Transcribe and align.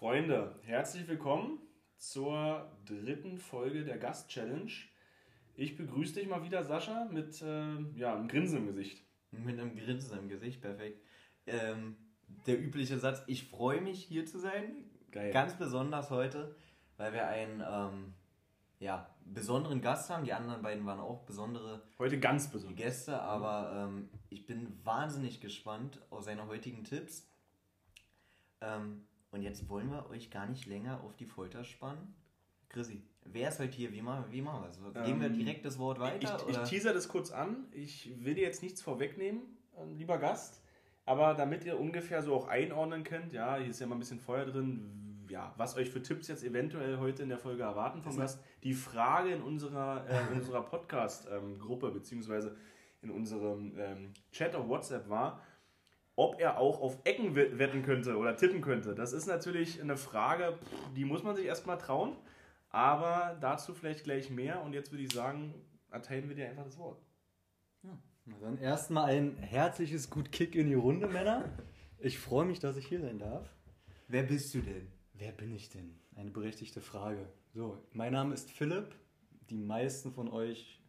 Freunde, 0.00 0.58
herzlich 0.62 1.06
willkommen 1.08 1.58
zur 1.98 2.72
dritten 2.86 3.36
Folge 3.36 3.84
der 3.84 3.98
Gast-Challenge. 3.98 4.72
Ich 5.56 5.76
begrüße 5.76 6.14
dich 6.14 6.26
mal 6.26 6.42
wieder, 6.42 6.64
Sascha, 6.64 7.04
mit 7.12 7.42
äh, 7.42 7.76
ja, 7.96 8.14
einem 8.14 8.26
Grinsen 8.26 8.60
im 8.60 8.66
Gesicht. 8.68 9.04
Mit 9.30 9.60
einem 9.60 9.76
Grinsen 9.76 10.18
im 10.18 10.30
Gesicht, 10.30 10.62
perfekt. 10.62 11.02
Ähm, 11.46 11.98
der 12.46 12.58
übliche 12.58 12.98
Satz, 12.98 13.22
ich 13.26 13.50
freue 13.50 13.82
mich 13.82 14.02
hier 14.02 14.24
zu 14.24 14.38
sein. 14.38 14.90
Geil. 15.10 15.34
Ganz 15.34 15.58
besonders 15.58 16.08
heute, 16.08 16.56
weil 16.96 17.12
wir 17.12 17.26
einen 17.26 17.62
ähm, 17.70 18.14
ja, 18.78 19.14
besonderen 19.26 19.82
Gast 19.82 20.08
haben. 20.08 20.24
Die 20.24 20.32
anderen 20.32 20.62
beiden 20.62 20.86
waren 20.86 21.00
auch 21.00 21.26
besondere 21.26 21.82
Heute 21.98 22.18
ganz 22.18 22.50
besonders. 22.50 22.78
Gäste, 22.78 23.20
aber 23.20 23.90
ähm, 23.90 24.08
ich 24.30 24.46
bin 24.46 24.80
wahnsinnig 24.82 25.42
gespannt 25.42 26.00
auf 26.08 26.22
seine 26.22 26.46
heutigen 26.46 26.84
Tipps. 26.84 27.30
Ähm, 28.62 29.06
und 29.30 29.42
jetzt 29.42 29.68
wollen 29.68 29.90
wir 29.90 30.08
euch 30.10 30.30
gar 30.30 30.46
nicht 30.46 30.66
länger 30.66 31.02
auf 31.02 31.16
die 31.16 31.26
Folter 31.26 31.64
spannen. 31.64 32.14
Chrissy, 32.68 33.02
wer 33.24 33.48
ist 33.48 33.58
heute 33.58 33.72
hier? 33.72 33.92
Wie 33.92 34.02
machen, 34.02 34.24
wie 34.30 34.42
machen 34.42 34.62
wir 34.62 34.70
es? 34.70 35.06
Geben 35.06 35.20
wir 35.20 35.26
Ähm, 35.28 35.34
direkt 35.34 35.64
das 35.64 35.78
Wort 35.78 35.98
weiter? 35.98 36.38
Ich, 36.38 36.48
ich 36.48 36.56
oder? 36.56 36.64
teaser 36.64 36.92
das 36.92 37.08
kurz 37.08 37.30
an. 37.30 37.66
Ich 37.72 38.12
will 38.24 38.34
dir 38.34 38.44
jetzt 38.44 38.62
nichts 38.62 38.80
vorwegnehmen, 38.80 39.42
ähm, 39.76 39.96
lieber 39.96 40.18
Gast. 40.18 40.62
Aber 41.04 41.34
damit 41.34 41.64
ihr 41.64 41.78
ungefähr 41.78 42.22
so 42.22 42.34
auch 42.34 42.46
einordnen 42.46 43.02
könnt, 43.02 43.32
ja, 43.32 43.56
hier 43.56 43.70
ist 43.70 43.80
ja 43.80 43.86
mal 43.86 43.96
ein 43.96 43.98
bisschen 43.98 44.20
Feuer 44.20 44.44
drin, 44.44 45.26
ja, 45.28 45.52
was 45.56 45.76
euch 45.76 45.90
für 45.90 46.02
Tipps 46.02 46.28
jetzt 46.28 46.44
eventuell 46.44 46.98
heute 46.98 47.22
in 47.22 47.28
der 47.28 47.38
Folge 47.38 47.62
erwarten 47.62 48.02
vom 48.02 48.16
Gast. 48.16 48.40
Die 48.62 48.74
Frage 48.74 49.30
in 49.32 49.42
unserer, 49.42 50.06
äh, 50.08 50.32
in 50.32 50.40
unserer 50.40 50.62
Podcast-Gruppe, 50.62 51.90
beziehungsweise 51.90 52.56
in 53.02 53.10
unserem 53.10 53.72
ähm, 53.78 54.12
Chat 54.30 54.54
auf 54.54 54.68
WhatsApp 54.68 55.08
war, 55.08 55.40
ob 56.20 56.38
er 56.38 56.58
auch 56.58 56.82
auf 56.82 56.98
Ecken 57.04 57.34
we- 57.34 57.58
wetten 57.58 57.82
könnte 57.82 58.18
oder 58.18 58.36
tippen 58.36 58.60
könnte. 58.60 58.94
Das 58.94 59.14
ist 59.14 59.26
natürlich 59.26 59.80
eine 59.80 59.96
Frage, 59.96 60.58
die 60.94 61.06
muss 61.06 61.22
man 61.22 61.34
sich 61.34 61.46
erstmal 61.46 61.78
trauen. 61.78 62.14
Aber 62.68 63.38
dazu 63.40 63.72
vielleicht 63.72 64.04
gleich 64.04 64.28
mehr. 64.28 64.62
Und 64.62 64.74
jetzt 64.74 64.92
würde 64.92 65.02
ich 65.02 65.12
sagen, 65.12 65.54
erteilen 65.90 66.28
wir 66.28 66.36
dir 66.36 66.48
einfach 66.48 66.64
das 66.64 66.78
Wort. 66.78 67.00
Na 67.82 68.36
dann 68.38 68.58
erstmal 68.58 69.10
ein 69.10 69.38
herzliches 69.38 70.10
Gut 70.10 70.30
Kick 70.30 70.54
in 70.54 70.66
die 70.68 70.74
Runde, 70.74 71.08
Männer. 71.08 71.48
Ich 71.98 72.18
freue 72.18 72.44
mich, 72.44 72.60
dass 72.60 72.76
ich 72.76 72.86
hier 72.86 73.00
sein 73.00 73.18
darf. 73.18 73.48
Wer 74.06 74.22
bist 74.22 74.54
du 74.54 74.60
denn? 74.60 74.86
Wer 75.14 75.32
bin 75.32 75.54
ich 75.54 75.70
denn? 75.70 75.98
Eine 76.14 76.30
berechtigte 76.30 76.80
Frage. 76.82 77.26
So, 77.54 77.78
mein 77.92 78.12
Name 78.12 78.34
ist 78.34 78.50
Philipp. 78.50 78.94
Die 79.48 79.56
meisten 79.56 80.12
von 80.12 80.28
euch 80.28 80.80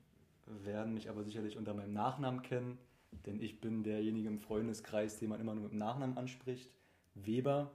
werden 0.45 0.93
mich 0.93 1.09
aber 1.09 1.23
sicherlich 1.23 1.57
unter 1.57 1.73
meinem 1.73 1.93
Nachnamen 1.93 2.41
kennen, 2.41 2.77
denn 3.25 3.41
ich 3.41 3.61
bin 3.61 3.83
derjenige 3.83 4.27
im 4.27 4.39
Freundeskreis, 4.39 5.17
den 5.19 5.29
man 5.29 5.39
immer 5.39 5.53
nur 5.53 5.63
mit 5.63 5.71
dem 5.73 5.79
Nachnamen 5.79 6.17
anspricht. 6.17 6.75
Weber. 7.13 7.71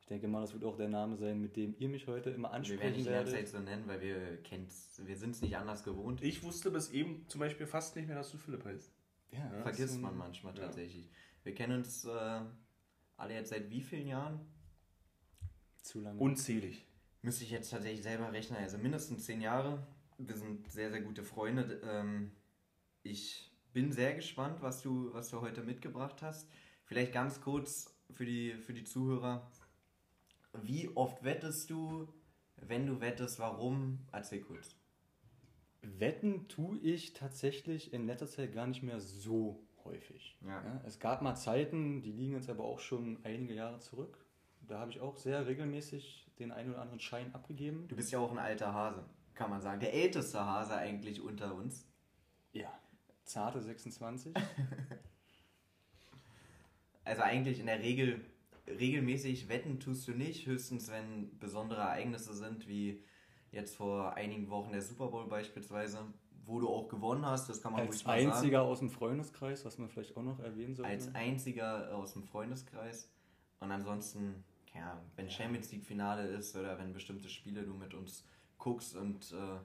Ich 0.00 0.06
denke 0.06 0.26
mal, 0.28 0.40
das 0.40 0.52
wird 0.54 0.64
auch 0.64 0.76
der 0.76 0.88
Name 0.88 1.16
sein, 1.16 1.40
mit 1.40 1.56
dem 1.56 1.74
ihr 1.78 1.88
mich 1.88 2.06
heute 2.08 2.30
immer 2.30 2.48
Wir 2.48 2.52
werden 2.52 2.56
ansprechen 2.62 2.94
dich 2.94 3.04
die 3.04 3.10
ganze 3.10 3.32
werdet. 3.32 3.48
Zeit 3.48 3.48
so 3.48 3.64
nennen, 3.64 3.86
weil 3.86 4.00
wir 4.00 4.42
kennt's, 4.42 5.00
wir 5.04 5.16
sind 5.16 5.30
es 5.36 5.42
nicht 5.42 5.56
anders 5.56 5.84
gewohnt. 5.84 6.22
Ich 6.22 6.42
wusste 6.42 6.70
bis 6.70 6.90
eben 6.90 7.24
zum 7.28 7.38
Beispiel 7.40 7.66
fast 7.66 7.94
nicht 7.96 8.06
mehr, 8.08 8.16
dass 8.16 8.30
du 8.32 8.38
Philipp 8.38 8.64
heißt. 8.64 8.90
Ja, 9.32 9.38
Ja, 9.52 9.62
Vergisst 9.62 9.94
so- 9.94 10.00
man 10.00 10.16
manchmal 10.16 10.54
ja. 10.56 10.62
tatsächlich. 10.64 11.08
Wir 11.44 11.54
kennen 11.54 11.78
uns 11.78 12.04
äh, 12.06 12.40
alle 13.16 13.34
jetzt 13.34 13.50
seit 13.50 13.70
wie 13.70 13.80
vielen 13.82 14.08
Jahren? 14.08 14.40
Zu 15.82 16.00
lange. 16.00 16.18
Unzählig. 16.18 16.84
Müsste 17.22 17.44
ich 17.44 17.50
jetzt 17.50 17.70
tatsächlich 17.70 18.02
selber 18.02 18.32
rechnen. 18.32 18.58
Also 18.58 18.78
mindestens 18.78 19.24
zehn 19.24 19.40
Jahre. 19.40 19.86
Wir 20.18 20.36
sind 20.36 20.66
sehr, 20.70 20.90
sehr 20.90 21.00
gute 21.02 21.22
Freunde. 21.22 21.80
Ähm, 21.84 22.32
ich 23.02 23.49
bin 23.72 23.92
sehr 23.92 24.14
gespannt, 24.14 24.62
was 24.62 24.82
du, 24.82 25.12
was 25.12 25.30
du 25.30 25.40
heute 25.40 25.62
mitgebracht 25.62 26.22
hast. 26.22 26.48
Vielleicht 26.84 27.12
ganz 27.12 27.40
kurz 27.40 27.94
für 28.10 28.24
die, 28.24 28.54
für 28.54 28.72
die 28.72 28.84
Zuhörer. 28.84 29.50
Wie 30.62 30.88
oft 30.96 31.22
wettest 31.22 31.70
du? 31.70 32.08
Wenn 32.56 32.86
du 32.86 33.00
wettest, 33.00 33.38
warum? 33.38 34.00
Erzähl 34.12 34.40
kurz. 34.40 34.76
Wetten 35.82 36.48
tue 36.48 36.78
ich 36.78 37.14
tatsächlich 37.14 37.92
in 37.92 38.06
letzter 38.06 38.26
Zeit 38.26 38.52
gar 38.52 38.66
nicht 38.66 38.82
mehr 38.82 39.00
so 39.00 39.66
häufig. 39.84 40.36
Ja. 40.42 40.62
Ja, 40.62 40.80
es 40.84 40.98
gab 40.98 41.22
mal 41.22 41.36
Zeiten, 41.36 42.02
die 42.02 42.12
liegen 42.12 42.34
jetzt 42.34 42.50
aber 42.50 42.64
auch 42.64 42.80
schon 42.80 43.18
einige 43.24 43.54
Jahre 43.54 43.78
zurück. 43.78 44.18
Da 44.60 44.78
habe 44.78 44.90
ich 44.90 45.00
auch 45.00 45.16
sehr 45.16 45.46
regelmäßig 45.46 46.30
den 46.38 46.52
einen 46.52 46.70
oder 46.70 46.82
anderen 46.82 47.00
Schein 47.00 47.34
abgegeben. 47.34 47.88
Du 47.88 47.96
bist 47.96 48.12
ja 48.12 48.18
auch 48.18 48.30
ein 48.30 48.38
alter 48.38 48.74
Hase, 48.74 49.04
kann 49.34 49.50
man 49.50 49.62
sagen. 49.62 49.80
Der 49.80 49.94
älteste 49.94 50.44
Hase 50.44 50.76
eigentlich 50.76 51.20
unter 51.20 51.54
uns. 51.54 51.88
Ja. 52.52 52.70
Zarte 53.30 53.60
26. 53.60 54.34
Also 57.02 57.22
eigentlich 57.22 57.58
in 57.58 57.66
der 57.66 57.80
Regel 57.80 58.20
regelmäßig 58.68 59.48
wetten 59.48 59.80
tust 59.80 60.06
du 60.06 60.12
nicht, 60.12 60.46
höchstens 60.46 60.90
wenn 60.90 61.36
besondere 61.40 61.80
Ereignisse 61.80 62.34
sind, 62.34 62.68
wie 62.68 63.02
jetzt 63.50 63.74
vor 63.74 64.14
einigen 64.14 64.48
Wochen 64.50 64.70
der 64.70 64.82
Super 64.82 65.08
Bowl 65.08 65.26
beispielsweise, 65.26 66.06
wo 66.44 66.60
du 66.60 66.68
auch 66.68 66.88
gewonnen 66.88 67.26
hast, 67.26 67.48
das 67.48 67.60
kann 67.62 67.72
man 67.72 67.80
Als 67.80 67.96
ruhig 67.96 68.06
mal 68.06 68.18
einziger 68.18 68.62
aus 68.62 68.78
dem 68.78 68.90
Freundeskreis, 68.90 69.64
was 69.64 69.78
man 69.78 69.88
vielleicht 69.88 70.16
auch 70.16 70.22
noch 70.22 70.38
erwähnen 70.38 70.76
sagen. 70.76 70.88
sollte. 70.88 71.06
Als 71.06 71.14
einziger 71.14 71.96
aus 71.96 72.12
dem 72.12 72.22
Freundeskreis. 72.22 73.10
Und 73.58 73.72
ansonsten, 73.72 74.44
ja, 74.74 75.00
wenn 75.16 75.28
Champions 75.30 75.72
League 75.72 75.84
Finale 75.84 76.28
ist 76.28 76.54
oder 76.54 76.78
wenn 76.78 76.92
bestimmte 76.92 77.28
Spiele 77.28 77.64
du 77.64 77.74
mit 77.74 77.92
uns 77.94 78.24
guckst 78.58 78.94
und 78.94 79.32
äh, 79.32 79.58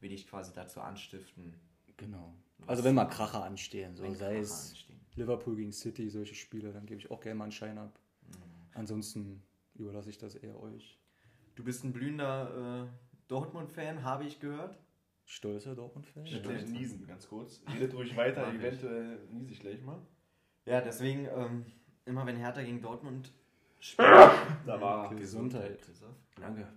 wir 0.00 0.08
dich 0.08 0.28
quasi 0.28 0.52
dazu 0.52 0.80
anstiften, 0.80 1.54
genau. 2.02 2.34
Also 2.66 2.84
wenn 2.84 2.94
mal 2.94 3.06
Kracher 3.06 3.42
anstehen, 3.42 3.96
so 3.96 4.02
wenn 4.02 4.14
sei 4.14 4.34
Kracher 4.34 4.40
es 4.40 4.70
anstehen. 4.70 5.00
Liverpool 5.14 5.56
gegen 5.56 5.72
City, 5.72 6.08
solche 6.08 6.34
Spiele, 6.34 6.72
dann 6.72 6.86
gebe 6.86 7.00
ich 7.00 7.10
auch 7.10 7.20
gerne 7.20 7.36
mal 7.36 7.44
einen 7.44 7.52
Schein 7.52 7.78
ab. 7.78 7.98
Mhm. 8.26 8.34
Ansonsten 8.74 9.42
überlasse 9.74 10.10
ich 10.10 10.18
das 10.18 10.34
eher 10.34 10.58
euch. 10.60 10.98
Du 11.54 11.64
bist 11.64 11.84
ein 11.84 11.92
blühender 11.92 12.88
äh, 12.88 13.28
Dortmund-Fan, 13.28 14.04
habe 14.04 14.24
ich 14.24 14.40
gehört. 14.40 14.78
Stolzer 15.24 15.74
Dortmund-Fan. 15.74 16.26
Ich 16.26 16.42
gleich 16.42 16.66
niesen, 16.66 17.06
ganz 17.06 17.28
kurz. 17.28 17.62
Redet 17.72 17.94
ruhig 17.94 18.16
weiter, 18.16 18.52
eventuell 18.52 19.18
niese 19.30 19.52
ich 19.52 19.60
gleich 19.60 19.82
mal. 19.82 20.00
Ja, 20.66 20.80
deswegen, 20.80 21.26
ähm, 21.26 21.66
immer 22.04 22.26
wenn 22.26 22.36
Hertha 22.36 22.62
gegen 22.62 22.80
Dortmund 22.80 23.32
Da 23.96 24.80
war. 24.80 25.14
Gesundheit, 25.14 25.84
Gesundheit. 25.86 26.16
Danke. 26.36 26.68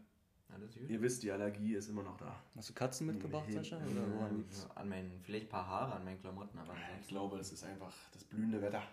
Alles 0.54 0.76
gut? 0.78 0.90
Ihr 0.90 1.02
wisst, 1.02 1.24
die 1.24 1.32
Allergie 1.32 1.74
ist 1.76 1.90
immer 1.90 2.04
noch 2.04 2.18
da. 2.18 2.36
Hast 2.56 2.70
du 2.70 2.74
Katzen 2.74 3.08
mitgebracht, 3.08 3.46
Nee. 3.48 3.54
Sascha? 3.56 3.78
Oder 3.78 4.14
woran 4.14 4.38
liegt's? 4.38 4.68
An 4.76 4.88
meinen, 4.90 5.20
vielleicht 5.24 5.48
ein 5.48 5.50
paar 5.50 5.68
Haare 5.68 5.94
an 5.96 6.06
meinen 6.06 6.20
Klamotten, 6.22 6.58
aber 6.60 6.74
Ich 6.74 6.80
ansonsten. 6.84 7.08
glaube, 7.10 7.40
es 7.40 7.52
ist 7.52 7.64
einfach 7.64 7.94
das 8.14 8.24
blühende 8.24 8.62
Wetter. 8.62 8.84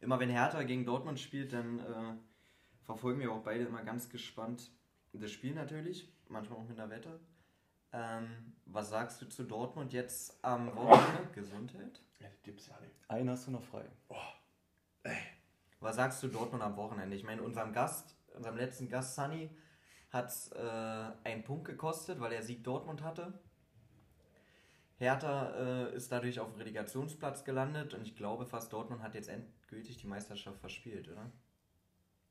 Immer 0.00 0.18
wenn 0.20 0.28
Hertha 0.28 0.62
gegen 0.64 0.84
Dortmund 0.84 1.18
spielt, 1.18 1.52
dann 1.52 1.78
äh, 1.78 2.14
verfolgen 2.84 3.20
wir 3.20 3.32
auch 3.32 3.42
beide 3.42 3.64
immer 3.64 3.82
ganz 3.82 4.08
gespannt 4.08 4.70
das 5.14 5.30
Spiel 5.32 5.54
natürlich, 5.54 6.12
manchmal 6.28 6.58
auch 6.58 6.68
mit 6.68 6.78
einer 6.78 6.90
Wette. 6.90 7.18
Ähm, 7.94 8.52
was 8.66 8.90
sagst 8.90 9.22
du 9.22 9.26
zu 9.30 9.44
Dortmund 9.44 9.94
jetzt 9.94 10.38
am 10.44 10.74
Wochenende? 10.76 11.30
Gesundheit? 11.32 12.02
Ja, 12.20 12.26
die 12.28 12.50
Dips, 12.50 12.66
ja, 12.66 12.74
die- 12.82 13.10
Einen 13.10 13.30
hast 13.30 13.46
du 13.46 13.52
noch 13.52 13.62
frei. 13.62 13.86
Was 15.80 15.96
sagst 15.96 16.22
du 16.22 16.28
Dortmund 16.28 16.62
am 16.62 16.76
Wochenende? 16.76 17.16
Ich 17.16 17.24
meine, 17.24 17.42
unserem 17.42 17.72
Gast, 17.72 18.14
unserem 18.34 18.56
letzten 18.56 18.88
Gast 18.90 19.14
Sunny, 19.14 19.48
hat 20.16 20.28
es 20.28 20.50
äh, 20.52 20.58
einen 21.24 21.44
Punkt 21.44 21.66
gekostet, 21.66 22.18
weil 22.20 22.32
er 22.32 22.42
Sieg 22.42 22.64
Dortmund 22.64 23.02
hatte. 23.02 23.32
Hertha 24.98 25.88
äh, 25.90 25.94
ist 25.96 26.10
dadurch 26.10 26.40
auf 26.40 26.50
dem 26.50 26.56
Relegationsplatz 26.58 27.44
gelandet 27.44 27.92
und 27.94 28.02
ich 28.06 28.16
glaube 28.16 28.46
fast 28.46 28.72
Dortmund 28.72 29.02
hat 29.02 29.14
jetzt 29.14 29.28
endgültig 29.28 29.98
die 29.98 30.06
Meisterschaft 30.06 30.58
verspielt, 30.58 31.08
oder? 31.08 31.30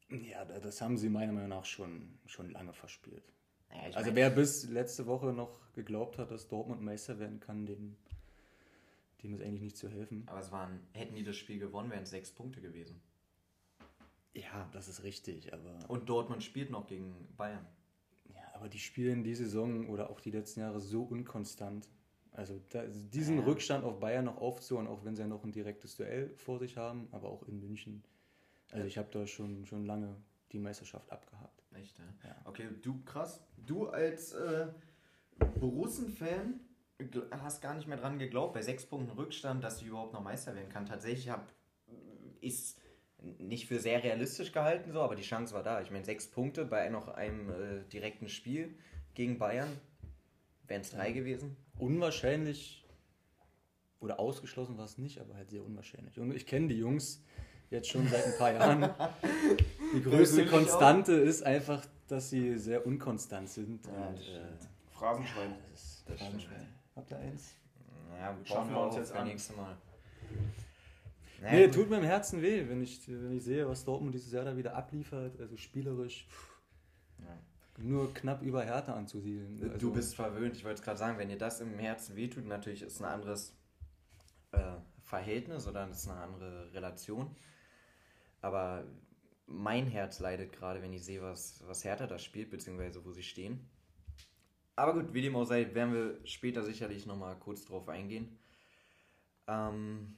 Ja, 0.09 0.45
da- 0.45 0.59
das 0.59 0.81
haben 0.81 0.97
sie 0.97 1.09
meiner 1.09 1.31
Meinung 1.31 1.49
nach 1.49 1.65
schon, 1.65 2.17
schon 2.25 2.49
lange 2.49 2.73
verspielt. 2.73 3.23
Naja, 3.69 3.95
Also 3.95 4.15
wer 4.15 4.29
bis 4.31 4.67
letzte 4.69 5.05
Woche 5.05 5.27
noch 5.27 5.59
geglaubt 5.73 6.17
hat, 6.17 6.31
dass 6.31 6.47
Dortmund 6.47 6.81
Meister 6.81 7.19
werden 7.19 7.39
kann, 7.39 7.65
dem, 7.67 7.97
dem 9.21 9.33
ist 9.35 9.41
eigentlich 9.41 9.61
nicht 9.61 9.77
zu 9.77 9.89
helfen. 9.89 10.23
aber 10.27 10.39
es 10.39 10.51
waren, 10.51 10.79
hätten 10.93 11.15
die 11.15 11.23
das 11.23 11.35
Spiel 11.35 11.59
gewonnen, 11.59 11.91
wären 11.91 12.03
es 12.03 12.09
sechs 12.09 12.31
Punkte 12.31 12.61
gewesen. 12.61 12.99
Ja, 14.35 14.69
das 14.73 14.87
ist 14.89 15.03
richtig, 15.03 15.53
aber, 15.53 15.79
Und 15.87 16.09
Dortmund 16.09 16.43
spielt 16.43 16.69
noch 16.69 16.87
gegen 16.87 17.13
Bayern. 17.37 17.65
ja, 18.33 18.41
aber 18.53 18.67
die 18.69 18.79
spielen 18.79 19.23
die 19.23 19.33
Saison 19.33 19.87
oder 19.89 20.09
auch 20.09 20.19
die 20.19 20.31
letzten 20.31 20.59
Jahre 20.59 20.79
so 20.81 21.03
unkonstant. 21.03 21.87
Also 22.31 22.59
da, 22.69 22.83
diesen 22.85 23.37
Ja. 23.37 23.45
Rückstand 23.45 23.85
auf 23.85 23.99
Bayern 24.01 24.25
noch 24.25 24.37
aufzuholen, 24.37 24.87
auch 24.87 25.05
wenn 25.05 25.15
sie 25.15 25.21
ja 25.21 25.27
noch 25.27 25.43
ein 25.45 25.53
direktes 25.53 25.95
Duell 25.95 26.35
vor 26.35 26.59
sich 26.59 26.75
haben, 26.75 27.07
aber 27.11 27.29
auch 27.29 27.43
in 27.47 27.59
München. 27.61 28.03
Also 28.71 28.85
ich 28.87 28.97
habe 28.97 29.07
da 29.11 29.25
schon, 29.25 29.65
schon 29.65 29.85
lange 29.85 30.17
die 30.51 30.59
Meisterschaft 30.59 31.09
abgehakt. 31.11 31.63
Echt, 31.73 31.97
ja? 31.97 32.05
Ja. 32.27 32.35
Okay, 32.43 32.67
du 32.81 33.01
krass. 33.05 33.41
Du 33.65 33.87
als 33.87 34.33
äh, 34.33 34.67
Borussen-Fan 35.59 36.59
hast 37.31 37.61
gar 37.61 37.73
nicht 37.75 37.87
mehr 37.87 37.97
dran 37.97 38.19
geglaubt, 38.19 38.53
bei 38.53 38.61
sechs 38.61 38.85
Punkten 38.85 39.11
Rückstand, 39.11 39.63
dass 39.63 39.79
sie 39.79 39.85
überhaupt 39.85 40.13
noch 40.13 40.21
Meister 40.23 40.55
werden 40.55 40.69
kann. 40.69 40.85
Tatsächlich 40.85 41.29
habe 41.29 41.43
ist 42.41 42.79
nicht 43.39 43.67
für 43.67 43.79
sehr 43.79 44.03
realistisch 44.03 44.51
gehalten, 44.51 44.91
so, 44.91 45.01
aber 45.01 45.15
die 45.15 45.23
Chance 45.23 45.53
war 45.53 45.63
da. 45.63 45.81
Ich 45.81 45.91
meine, 45.91 46.05
sechs 46.05 46.27
Punkte 46.27 46.65
bei 46.65 46.89
noch 46.89 47.07
einem 47.07 47.49
äh, 47.49 47.83
direkten 47.91 48.29
Spiel 48.29 48.75
gegen 49.13 49.37
Bayern 49.39 49.69
wären 50.67 50.81
es 50.81 50.91
drei 50.91 51.11
gewesen. 51.11 51.55
Unwahrscheinlich 51.77 52.85
oder 53.99 54.19
ausgeschlossen 54.19 54.77
war 54.77 54.85
es 54.85 54.97
nicht, 54.97 55.19
aber 55.19 55.35
halt 55.35 55.49
sehr 55.49 55.63
unwahrscheinlich. 55.63 56.19
Und 56.19 56.35
ich 56.35 56.45
kenne 56.45 56.67
die 56.67 56.77
Jungs 56.77 57.23
jetzt 57.69 57.89
schon 57.89 58.07
seit 58.07 58.25
ein 58.25 58.37
paar 58.37 58.53
Jahren. 58.53 58.89
Die 59.93 60.01
größte. 60.01 60.45
Konstante 60.47 61.13
ist 61.13 61.43
einfach, 61.43 61.85
dass 62.07 62.29
sie 62.29 62.57
sehr 62.57 62.85
unkonstant 62.85 63.49
sind. 63.49 63.85
Ja, 63.85 64.07
und, 64.07 64.17
das 64.17 64.25
äh. 64.27 64.41
Phrasenschwein. 64.91 65.55
das 65.71 65.83
ist 65.83 66.03
Das. 66.09 66.19
Phrasenschwein. 66.19 66.67
Habt 66.95 67.11
ihr 67.11 67.17
eins? 67.17 67.55
Ja, 68.17 68.35
Schauen 68.43 68.45
schauen 68.45 68.69
wir 68.69 68.81
uns 68.81 68.95
jetzt 68.95 69.09
jetzt 69.09 69.17
an. 69.17 69.27
nächste 69.27 69.53
Mal. 69.53 69.77
Nee, 71.41 71.45
Naja, 71.51 71.65
gut. 71.67 71.75
tut 71.75 71.89
mir 71.89 71.97
im 71.97 72.03
Herzen 72.03 72.41
weh, 72.41 72.67
wenn 72.69 72.81
ich, 72.81 73.07
wenn 73.07 73.35
ich 73.37 73.43
sehe, 73.43 73.67
was 73.67 73.83
Dortmund 73.85 74.13
dieses 74.15 74.31
Jahr 74.31 74.45
da 74.45 74.55
wieder 74.57 74.75
abliefert. 74.75 75.39
Also 75.39 75.57
spielerisch 75.57 76.27
pff, 76.29 76.59
Ja. 77.19 77.37
nur 77.83 78.13
knapp 78.13 78.41
über 78.41 78.63
Hertha 78.63 78.93
anzusiedeln. 78.93 79.59
Also, 79.61 79.77
Du 79.77 79.93
bist 79.93 80.15
verwöhnt. 80.15 80.55
Ich 80.55 80.63
wollte 80.63 80.79
es 80.79 80.81
gerade 80.81 80.97
sagen, 80.97 81.17
wenn 81.17 81.29
dir 81.29 81.37
das 81.37 81.59
im 81.61 81.77
Herzen 81.77 82.15
wehtut, 82.15 82.45
natürlich 82.45 82.81
ist 82.81 82.99
ein 83.01 83.05
anderes 83.05 83.55
äh, 84.51 84.77
Verhältnis 85.01 85.67
oder 85.67 85.87
ist 85.89 86.07
eine 86.07 86.19
andere 86.19 86.73
Relation. 86.73 87.35
Aber 88.41 88.85
mein 89.47 89.87
Herz 89.87 90.19
leidet 90.19 90.53
gerade, 90.53 90.81
wenn 90.81 90.93
ich 90.93 91.03
sehe, 91.03 91.21
was, 91.21 91.63
was 91.67 91.83
Hertha 91.83 92.07
da 92.07 92.17
spielt, 92.17 92.49
beziehungsweise 92.49 93.03
wo 93.05 93.11
sie 93.11 93.23
stehen. 93.23 93.69
Aber 94.77 94.93
gut, 94.93 95.13
wie 95.13 95.21
dem 95.21 95.35
auch 95.35 95.45
sei, 95.45 95.73
werden 95.73 95.93
wir 95.93 96.19
später 96.25 96.63
sicherlich 96.63 97.05
nochmal 97.05 97.37
kurz 97.39 97.65
drauf 97.65 97.87
eingehen. 97.89 98.37
Ähm, 99.47 100.17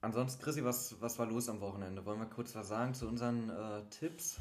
ansonsten, 0.00 0.42
Chrissy, 0.42 0.64
was, 0.64 1.00
was 1.00 1.18
war 1.18 1.26
los 1.26 1.48
am 1.48 1.60
Wochenende? 1.60 2.04
Wollen 2.04 2.18
wir 2.20 2.26
kurz 2.26 2.54
was 2.54 2.68
sagen 2.68 2.94
zu 2.94 3.06
unseren 3.08 3.50
äh, 3.50 3.82
Tipps? 3.90 4.38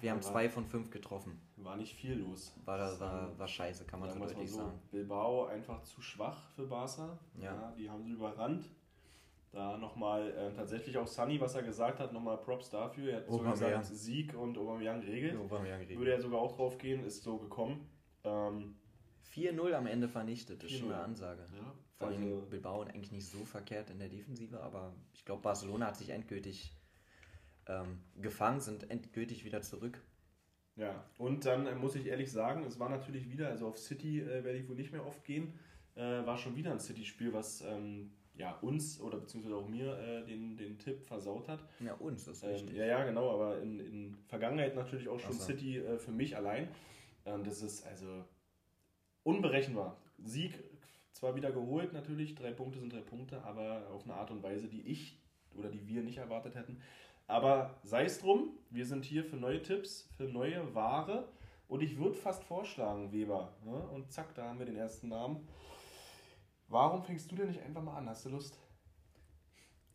Wir 0.00 0.10
haben 0.10 0.18
Ja, 0.20 0.24
war- 0.24 0.32
zwei 0.32 0.48
von 0.50 0.66
fünf 0.66 0.90
getroffen. 0.90 1.40
War 1.56 1.76
nicht 1.76 1.94
viel 1.94 2.18
los. 2.18 2.52
War, 2.64 2.78
war, 3.00 3.38
war 3.38 3.48
scheiße, 3.48 3.84
kann 3.86 4.00
man 4.00 4.10
so 4.10 4.18
deutlich 4.18 4.50
so. 4.50 4.58
sagen. 4.58 4.78
Bilbao 4.90 5.46
einfach 5.46 5.82
zu 5.82 6.02
schwach 6.02 6.50
für 6.54 6.66
Barca. 6.66 7.18
Ja. 7.40 7.72
die 7.78 7.88
haben 7.88 8.02
sie 8.04 8.12
überrannt. 8.12 8.68
Da 9.52 9.78
nochmal 9.78 10.30
äh, 10.32 10.52
tatsächlich 10.52 10.98
auch 10.98 11.06
Sunny, 11.06 11.40
was 11.40 11.54
er 11.54 11.62
gesagt 11.62 11.98
hat, 11.98 12.12
nochmal 12.12 12.36
Props 12.36 12.68
dafür. 12.68 13.10
Er 13.12 13.16
hat 13.20 13.30
sogar 13.30 13.52
gesagt, 13.52 13.86
Sieg 13.86 14.34
und 14.34 14.58
Aubameyang 14.58 15.00
regelt. 15.00 15.34
Aubameyang 15.38 15.80
regelt. 15.80 15.98
Würde 15.98 16.12
er 16.12 16.20
sogar 16.20 16.40
auch 16.40 16.54
drauf 16.56 16.76
gehen, 16.76 17.02
ist 17.04 17.22
so 17.22 17.38
gekommen. 17.38 17.88
Ähm, 18.24 18.76
4-0 19.34 19.72
am 19.72 19.86
Ende 19.86 20.08
vernichtet, 20.08 20.62
ist 20.62 20.72
schon 20.72 20.88
4-0. 20.90 20.92
eine 20.92 21.02
Ansage. 21.04 21.46
ja, 21.56 21.72
Vor 21.98 22.08
allem 22.08 22.22
also, 22.24 22.46
Bilbao 22.50 22.82
eigentlich 22.82 23.12
nicht 23.12 23.26
so 23.26 23.44
verkehrt 23.44 23.90
in 23.90 23.98
der 23.98 24.08
Defensive, 24.08 24.60
aber 24.62 24.94
ich 25.14 25.24
glaube, 25.24 25.42
Barcelona 25.42 25.86
hat 25.86 25.96
sich 25.96 26.10
endgültig 26.10 26.72
ähm, 27.66 28.00
gefangen, 28.20 28.60
sind 28.60 28.90
endgültig 28.90 29.44
wieder 29.44 29.62
zurück. 29.62 30.00
ja. 30.76 31.04
Und 31.18 31.46
dann 31.46 31.66
äh, 31.66 31.74
muss 31.74 31.94
ich 31.94 32.06
ehrlich 32.06 32.30
sagen, 32.30 32.64
es 32.64 32.78
war 32.78 32.88
natürlich 32.90 33.30
wieder, 33.30 33.48
also 33.48 33.68
auf 33.68 33.78
City 33.78 34.20
äh, 34.20 34.44
werde 34.44 34.58
ich 34.58 34.68
wohl 34.68 34.76
nicht 34.76 34.92
mehr 34.92 35.04
oft 35.06 35.24
gehen, 35.24 35.58
äh, 35.94 36.00
war 36.00 36.36
schon 36.36 36.54
wieder 36.54 36.70
ein 36.70 36.80
City-Spiel, 36.80 37.32
was 37.32 37.62
ähm, 37.62 38.12
ja, 38.34 38.52
uns 38.60 39.00
oder 39.00 39.16
beziehungsweise 39.18 39.56
auch 39.56 39.66
mir 39.66 39.96
äh, 39.98 40.22
den, 40.26 40.56
den 40.58 40.78
Tipp 40.78 41.02
versaut 41.02 41.48
hat. 41.48 41.64
Ja, 41.80 41.94
uns 41.94 42.28
ist 42.28 42.42
Ähm, 42.42 42.50
richtig. 42.50 42.76
ja, 42.76 42.84
ja, 42.84 43.04
genau, 43.04 43.30
aber 43.30 43.62
in, 43.62 43.80
in 43.80 44.14
Vergangenheit 44.26 44.74
natürlich 44.76 45.08
auch 45.08 45.18
schon 45.18 45.34
Ach 45.34 45.40
so. 45.40 45.46
City 45.46 45.78
äh, 45.78 45.98
für 45.98 46.12
mich 46.12 46.36
allein. 46.36 46.68
Ähm, 47.24 47.42
das 47.42 47.62
ist 47.62 47.86
also 47.86 48.24
unberechenbar. 49.22 49.96
Sieg 50.18 50.62
zwar 51.16 51.34
wieder 51.34 51.50
geholt, 51.50 51.92
natürlich, 51.92 52.34
drei 52.34 52.52
Punkte 52.52 52.78
sind 52.78 52.92
drei 52.92 53.00
Punkte, 53.00 53.42
aber 53.42 53.88
auf 53.90 54.04
eine 54.04 54.14
Art 54.14 54.30
und 54.30 54.42
Weise, 54.42 54.68
die 54.68 54.82
ich 54.82 55.18
oder 55.54 55.70
die 55.70 55.86
wir 55.86 56.02
nicht 56.02 56.18
erwartet 56.18 56.54
hätten. 56.54 56.80
Aber 57.26 57.78
sei 57.82 58.04
es 58.04 58.20
drum, 58.20 58.50
wir 58.70 58.86
sind 58.86 59.04
hier 59.04 59.24
für 59.24 59.36
neue 59.36 59.62
Tipps, 59.62 60.08
für 60.16 60.24
neue 60.24 60.74
Ware 60.74 61.28
und 61.68 61.82
ich 61.82 61.98
würde 61.98 62.14
fast 62.14 62.44
vorschlagen, 62.44 63.12
Weber, 63.12 63.56
ne? 63.64 63.88
und 63.88 64.12
zack, 64.12 64.34
da 64.34 64.44
haben 64.44 64.58
wir 64.58 64.66
den 64.66 64.76
ersten 64.76 65.08
Namen. 65.08 65.48
Warum 66.68 67.02
fängst 67.02 67.30
du 67.30 67.36
denn 67.36 67.48
nicht 67.48 67.62
einfach 67.62 67.82
mal 67.82 67.96
an? 67.96 68.08
Hast 68.08 68.26
du 68.26 68.30
Lust? 68.30 68.58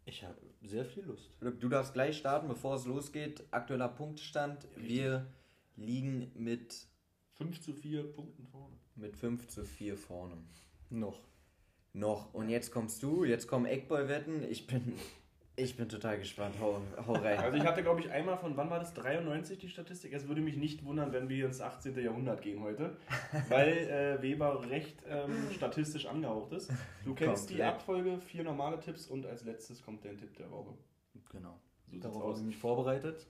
ich 0.06 0.24
habe 0.24 0.36
sehr 0.62 0.86
viel 0.86 1.04
Lust. 1.04 1.32
Du 1.40 1.70
darfst 1.70 1.94
gleich 1.94 2.18
starten, 2.18 2.48
bevor 2.48 2.76
es 2.76 2.86
losgeht. 2.86 3.46
Aktueller 3.52 3.88
Punktstand. 3.88 4.68
Wir 4.76 5.28
liegen 5.76 6.32
mit, 6.36 6.88
5 7.34 7.62
zu 7.62 7.74
4 7.74 8.12
Punkten 8.12 8.46
vorne. 8.48 8.76
mit 8.96 9.16
5 9.16 9.48
zu 9.48 9.64
4 9.64 9.98
vorne. 9.98 10.38
Noch. 10.92 11.20
Noch. 11.94 12.34
Und 12.34 12.50
jetzt 12.50 12.72
kommst 12.72 13.02
du, 13.02 13.24
jetzt 13.24 13.48
kommen 13.48 13.66
Eckball-Wetten. 13.66 14.44
Ich 14.50 14.68
bin, 14.68 14.94
ich 15.56 15.76
bin 15.78 15.90
total 15.90 16.18
gespannt. 16.18 16.56
Hau, 16.60 16.82
hau 17.06 17.14
rein. 17.14 17.38
Also 17.40 17.58
ich 17.58 17.64
hatte, 17.64 17.82
glaube 17.82 18.02
ich, 18.02 18.10
einmal 18.10 18.38
von, 18.38 18.56
wann 18.58 18.70
war 18.70 18.80
das, 18.80 18.94
93 18.94 19.58
die 19.58 19.70
Statistik? 19.70 20.14
Es 20.14 20.28
würde 20.28 20.42
mich 20.42 20.58
nicht 20.58 20.84
wundern, 20.86 21.12
wenn 21.14 21.30
wir 21.30 21.46
ins 21.46 21.62
18. 21.62 21.98
Jahrhundert 21.98 22.42
gehen 22.42 22.62
heute, 22.62 22.98
weil 23.50 23.70
äh, 23.70 24.22
Weber 24.22 24.70
recht 24.70 25.04
ähm, 25.08 25.50
statistisch 25.54 26.06
angehaucht 26.06 26.52
ist. 26.54 26.72
Du 27.06 27.14
kennst 27.14 27.50
die 27.50 27.56
Komplett. 27.56 27.74
Abfolge, 27.74 28.20
vier 28.20 28.44
normale 28.44 28.80
Tipps 28.80 29.08
und 29.08 29.26
als 29.26 29.44
letztes 29.44 29.82
kommt 29.82 30.06
dein 30.06 30.18
Tipp 30.18 30.36
der 30.36 30.52
Woche. 30.52 30.74
Genau. 31.32 31.60
So 31.92 32.00
Darauf 32.00 32.24
habe 32.24 32.38
ich 32.38 32.46
mich 32.46 32.58
vorbereitet. 32.58 33.28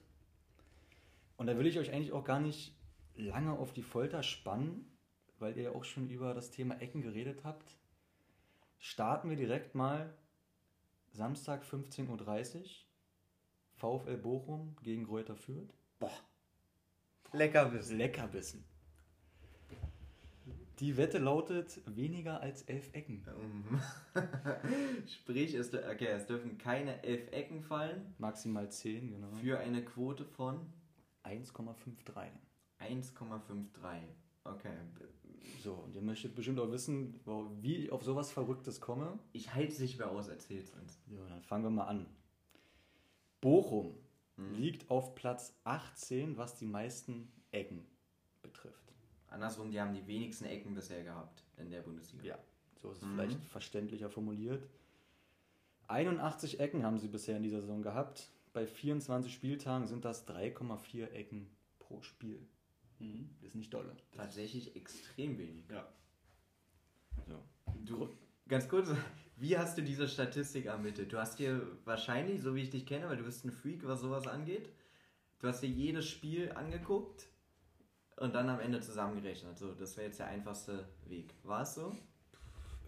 Und 1.36 1.46
da 1.46 1.56
will 1.58 1.66
ich 1.66 1.78
euch 1.78 1.92
eigentlich 1.92 2.12
auch 2.12 2.24
gar 2.24 2.40
nicht 2.40 2.76
lange 3.16 3.52
auf 3.52 3.72
die 3.72 3.82
Folter 3.82 4.22
spannen, 4.22 4.91
weil 5.42 5.56
ihr 5.56 5.64
ja 5.64 5.72
auch 5.72 5.84
schon 5.84 6.08
über 6.08 6.32
das 6.32 6.50
Thema 6.50 6.80
Ecken 6.80 7.02
geredet 7.02 7.44
habt. 7.44 7.76
Starten 8.78 9.28
wir 9.28 9.36
direkt 9.36 9.74
mal 9.74 10.16
Samstag 11.10 11.64
15.30 11.64 12.60
Uhr. 12.60 12.64
VfL 13.74 14.16
Bochum 14.16 14.76
gegen 14.82 15.04
Reuter 15.04 15.36
Fürth. 15.36 15.74
Leckerbissen. 17.32 17.98
Leckerbissen. 17.98 18.64
Die 20.78 20.96
Wette 20.96 21.18
lautet 21.18 21.80
weniger 21.86 22.40
als 22.40 22.62
elf 22.62 22.92
Ecken. 22.94 23.24
Ähm, 23.28 23.80
Sprich, 25.06 25.54
es, 25.54 25.72
okay, 25.74 26.06
es 26.06 26.26
dürfen 26.26 26.58
keine 26.58 27.02
elf 27.04 27.30
Ecken 27.32 27.62
fallen 27.62 28.14
Maximal 28.18 28.70
10, 28.70 29.10
genau. 29.10 29.30
für 29.32 29.58
eine 29.58 29.84
Quote 29.84 30.24
von 30.24 30.72
1,53. 31.24 32.30
1,53. 32.80 34.02
Okay. 34.44 34.70
So, 35.62 35.74
und 35.74 35.94
ihr 35.94 36.02
möchtet 36.02 36.34
bestimmt 36.34 36.58
auch 36.60 36.70
wissen, 36.70 37.20
wie 37.60 37.76
ich 37.76 37.92
auf 37.92 38.02
sowas 38.02 38.30
Verrücktes 38.32 38.80
komme. 38.80 39.18
Ich 39.32 39.54
halte 39.54 39.72
es 39.72 39.78
nicht 39.78 39.98
mehr 39.98 40.10
aus, 40.10 40.28
erzähl's 40.28 40.70
uns. 40.70 40.98
So, 41.08 41.24
dann 41.28 41.42
fangen 41.42 41.64
wir 41.64 41.70
mal 41.70 41.86
an. 41.86 42.06
Bochum 43.40 43.94
Mhm. 44.36 44.54
liegt 44.54 44.90
auf 44.90 45.14
Platz 45.14 45.54
18, 45.64 46.36
was 46.38 46.56
die 46.56 46.64
meisten 46.66 47.30
Ecken 47.50 47.84
betrifft. 48.40 48.94
Andersrum, 49.28 49.70
die 49.70 49.80
haben 49.80 49.94
die 49.94 50.06
wenigsten 50.06 50.46
Ecken 50.46 50.74
bisher 50.74 51.02
gehabt 51.04 51.44
in 51.58 51.70
der 51.70 51.82
Bundesliga. 51.82 52.24
Ja, 52.24 52.38
so 52.80 52.90
ist 52.90 52.98
es 52.98 53.04
Mhm. 53.04 53.14
vielleicht 53.14 53.44
verständlicher 53.44 54.08
formuliert. 54.10 54.66
81 55.88 56.60
Ecken 56.60 56.82
haben 56.84 56.98
sie 56.98 57.08
bisher 57.08 57.36
in 57.36 57.42
dieser 57.42 57.60
Saison 57.60 57.82
gehabt. 57.82 58.30
Bei 58.52 58.66
24 58.66 59.32
Spieltagen 59.32 59.86
sind 59.86 60.04
das 60.04 60.26
3,4 60.26 61.10
Ecken 61.12 61.48
pro 61.78 62.00
Spiel. 62.02 62.46
Mhm. 63.02 63.30
Das 63.40 63.50
ist 63.50 63.56
nicht 63.56 63.74
dolle. 63.74 63.96
Tatsächlich 64.12 64.76
extrem 64.76 65.36
wenig. 65.38 65.64
Ja. 65.70 65.86
So. 67.26 67.42
Du, 67.84 68.08
ganz 68.48 68.68
kurz, 68.68 68.90
wie 69.36 69.58
hast 69.58 69.76
du 69.76 69.82
diese 69.82 70.08
Statistik 70.08 70.66
ermittelt? 70.66 71.12
Du 71.12 71.18
hast 71.18 71.38
dir 71.38 71.66
wahrscheinlich, 71.84 72.40
so 72.40 72.54
wie 72.54 72.62
ich 72.62 72.70
dich 72.70 72.86
kenne, 72.86 73.08
weil 73.08 73.16
du 73.16 73.24
bist 73.24 73.44
ein 73.44 73.50
Freak, 73.50 73.86
was 73.86 74.00
sowas 74.00 74.26
angeht, 74.26 74.70
du 75.40 75.48
hast 75.48 75.62
dir 75.62 75.68
jedes 75.68 76.08
Spiel 76.08 76.52
angeguckt 76.52 77.26
und 78.16 78.34
dann 78.34 78.48
am 78.48 78.60
Ende 78.60 78.80
zusammengerechnet. 78.80 79.58
So, 79.58 79.72
das 79.74 79.96
wäre 79.96 80.06
jetzt 80.06 80.20
der 80.20 80.28
einfachste 80.28 80.88
Weg. 81.06 81.34
War 81.42 81.62
es 81.62 81.74
so? 81.74 81.92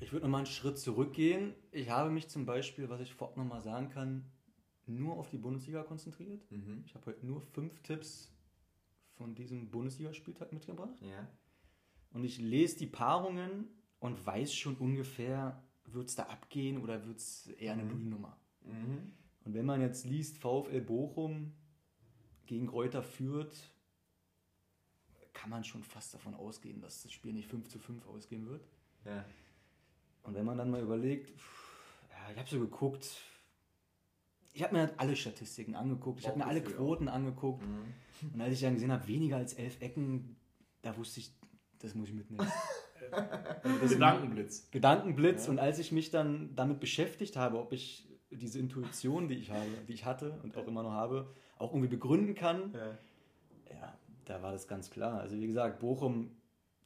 Ich 0.01 0.13
würde 0.13 0.27
nochmal 0.27 0.41
einen 0.41 0.47
Schritt 0.47 0.79
zurückgehen. 0.79 1.55
Ich 1.73 1.91
habe 1.91 2.11
mich 2.11 2.29
zum 2.29 2.47
Beispiel, 2.47 2.89
was 2.89 3.01
ich 3.01 3.15
vorab 3.15 3.37
nochmal 3.37 3.63
sagen 3.63 3.89
kann, 3.89 4.25
nur 4.87 5.17
auf 5.17 5.31
die 5.31 5.39
Bundesliga 5.39 5.83
konzentriert. 5.83 6.51
Mhm. 6.51 6.85
Ich 6.87 6.95
habe 6.95 7.07
heute 7.07 7.27
nur 7.27 7.41
fünf 7.41 7.81
Tipps 7.83 8.34
von 9.17 9.35
diesem 9.35 9.71
Bundesligaspieltag 9.71 10.53
mitgebracht. 10.53 11.01
Ja. 11.01 11.29
Und 12.13 12.25
ich 12.25 12.39
lese 12.39 12.79
die 12.79 12.87
Paarungen 12.87 13.69
und 13.99 14.25
weiß 14.25 14.55
schon 14.55 14.77
ungefähr, 14.77 15.63
wird 15.85 16.09
es 16.09 16.15
da 16.15 16.25
abgehen 16.25 16.79
oder 16.79 17.07
wird 17.07 17.19
es 17.19 17.47
eher 17.49 17.73
eine 17.73 17.85
Mhm. 17.85 17.91
Nullnummer. 17.91 18.39
Mhm. 18.63 19.13
Und 19.45 19.55
wenn 19.55 19.67
man 19.67 19.81
jetzt 19.81 20.05
liest, 20.05 20.39
VfL 20.39 20.81
Bochum 20.81 21.53
gegen 22.47 22.69
Reuter 22.69 23.03
führt, 23.03 23.71
kann 25.33 25.51
man 25.51 25.65
schon 25.65 25.83
fast 25.83 26.15
davon 26.15 26.35
ausgehen, 26.35 26.81
dass 26.81 27.03
das 27.03 27.13
Spiel 27.13 27.33
nicht 27.33 27.49
5 27.49 27.69
zu 27.69 27.79
5 27.79 28.07
ausgehen 28.07 28.47
wird. 28.47 28.67
Ja. 29.05 29.25
Und 30.23 30.35
wenn 30.35 30.47
man 30.47 30.57
dann 30.57 30.71
mal 30.71 30.81
überlegt, 30.81 31.39
pff, 31.39 32.07
ja, 32.11 32.33
ich 32.33 32.39
habe 32.39 32.49
so 32.49 32.61
geguckt, 32.61 33.21
ich 34.55 34.63
habe 34.63 34.75
mir 34.75 34.81
halt 34.83 34.95
alle 34.99 35.17
Statistiken 35.17 35.75
angeguckt, 35.75 36.21
ich 36.21 36.29
habe 36.29 36.39
mir 36.39 36.47
alle 36.47 36.63
Quoten 36.63 37.09
angeguckt. 37.09 37.63
Mhm. 37.67 38.35
Und 38.35 38.41
als 38.41 38.55
ich 38.55 38.61
dann 38.61 38.75
gesehen 38.75 38.93
habe, 38.93 39.07
weniger 39.09 39.37
als 39.37 39.53
elf 39.55 39.83
Ecken, 39.83 40.37
da 40.81 40.97
wusste 40.97 41.21
ich, 41.21 41.35
das 41.81 41.95
muss 41.95 42.09
ich 42.09 42.15
mitnehmen. 42.15 42.47
Also 43.63 43.79
das 43.81 43.91
Gedankenblitz. 43.93 44.71
Gedankenblitz. 44.71 45.45
Ja. 45.45 45.51
Und 45.53 45.59
als 45.59 45.79
ich 45.79 45.93
mich 45.93 46.11
dann 46.11 46.57
damit 46.57 46.81
beschäftigt 46.81 47.37
habe, 47.37 47.59
ob 47.61 47.73
ich 47.73 48.09
diese 48.31 48.59
Intuition, 48.59 49.29
die 49.29 49.35
ich 49.35 49.51
habe, 49.51 49.67
die 49.87 49.93
ich 49.93 50.05
hatte 50.05 50.41
und 50.43 50.57
auch 50.57 50.67
immer 50.67 50.83
noch 50.83 50.93
habe, 50.93 51.33
auch 51.59 51.71
irgendwie 51.73 51.89
begründen 51.89 52.35
kann, 52.35 52.73
Ja. 52.73 52.99
ja, 53.71 53.99
da 54.25 54.43
war 54.43 54.53
das 54.53 54.67
ganz 54.67 54.91
klar. 54.91 55.21
Also 55.21 55.39
wie 55.39 55.47
gesagt, 55.47 55.81
Bochum 55.81 56.31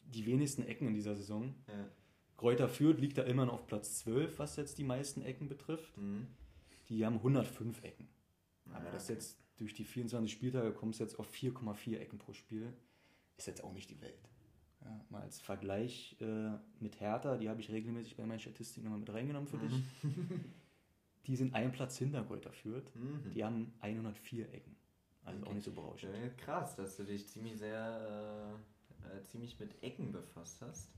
die 0.02 0.26
wenigsten 0.26 0.64
Ecken 0.64 0.88
in 0.88 0.94
dieser 0.94 1.14
Saison. 1.14 1.54
Ja. 1.68 1.88
Kräuter 2.37 2.68
Fürth 2.68 2.98
liegt 3.00 3.16
da 3.16 3.22
immer 3.22 3.46
noch 3.46 3.54
auf 3.54 3.66
Platz 3.66 3.98
12, 3.98 4.38
was 4.38 4.56
jetzt 4.56 4.76
die 4.78 4.84
meisten 4.84 5.22
Ecken 5.22 5.48
betrifft. 5.48 5.96
Mhm. 5.96 6.26
Die 6.88 7.04
haben 7.04 7.16
105 7.16 7.83
Ecken. 7.85 8.09
Aber 8.73 8.85
Ja, 8.87 8.90
das 8.92 9.09
jetzt 9.09 9.38
durch 9.57 9.75
die 9.75 9.85
24 9.85 10.30
Spieltage 10.30 10.73
kommst 10.73 11.00
du 11.00 11.04
jetzt 11.04 11.18
auf 11.18 11.30
4,4 11.33 11.99
Ecken 11.99 12.18
pro 12.18 12.33
Spiel. 12.33 12.73
Ist 13.37 13.47
jetzt 13.47 13.62
auch 13.64 13.73
nicht 13.73 13.90
die 13.90 14.00
Welt. 14.00 14.28
Ja, 14.85 15.04
mal 15.11 15.23
als 15.23 15.40
Vergleich 15.40 16.16
äh, 16.21 16.50
mit 16.80 17.00
Hertha, 17.00 17.37
die 17.37 17.49
habe 17.49 17.61
ich 17.61 17.71
regelmäßig 17.71 18.16
bei 18.16 18.25
meinen 18.26 18.38
Statistiken 18.38 18.85
nochmal 18.85 19.00
mit 19.00 19.12
reingenommen 19.12 19.49
für 19.49 19.59
dich. 19.59 19.83
die 21.26 21.37
sind 21.37 21.54
einen 21.54 21.73
Platz 21.73 21.99
hinter 21.99 22.23
Greuther 22.25 22.52
Fürth. 22.52 22.95
Mhm. 22.95 23.30
Die 23.35 23.45
haben 23.45 23.73
104 23.80 24.52
Ecken. 24.52 24.76
Also 25.25 25.40
Okay. 25.40 25.50
auch 25.50 25.54
nicht 25.54 25.64
so 25.64 25.73
berauschend. 25.73 26.38
Krass, 26.38 26.76
dass 26.76 26.97
du 26.97 27.04
dich 27.04 27.28
ziemlich 27.28 27.59
sehr 27.59 28.57
äh, 29.04 29.18
äh, 29.18 29.23
ziemlich 29.25 29.59
mit 29.59 29.83
Ecken 29.83 30.11
befasst 30.12 30.62
hast. 30.62 30.90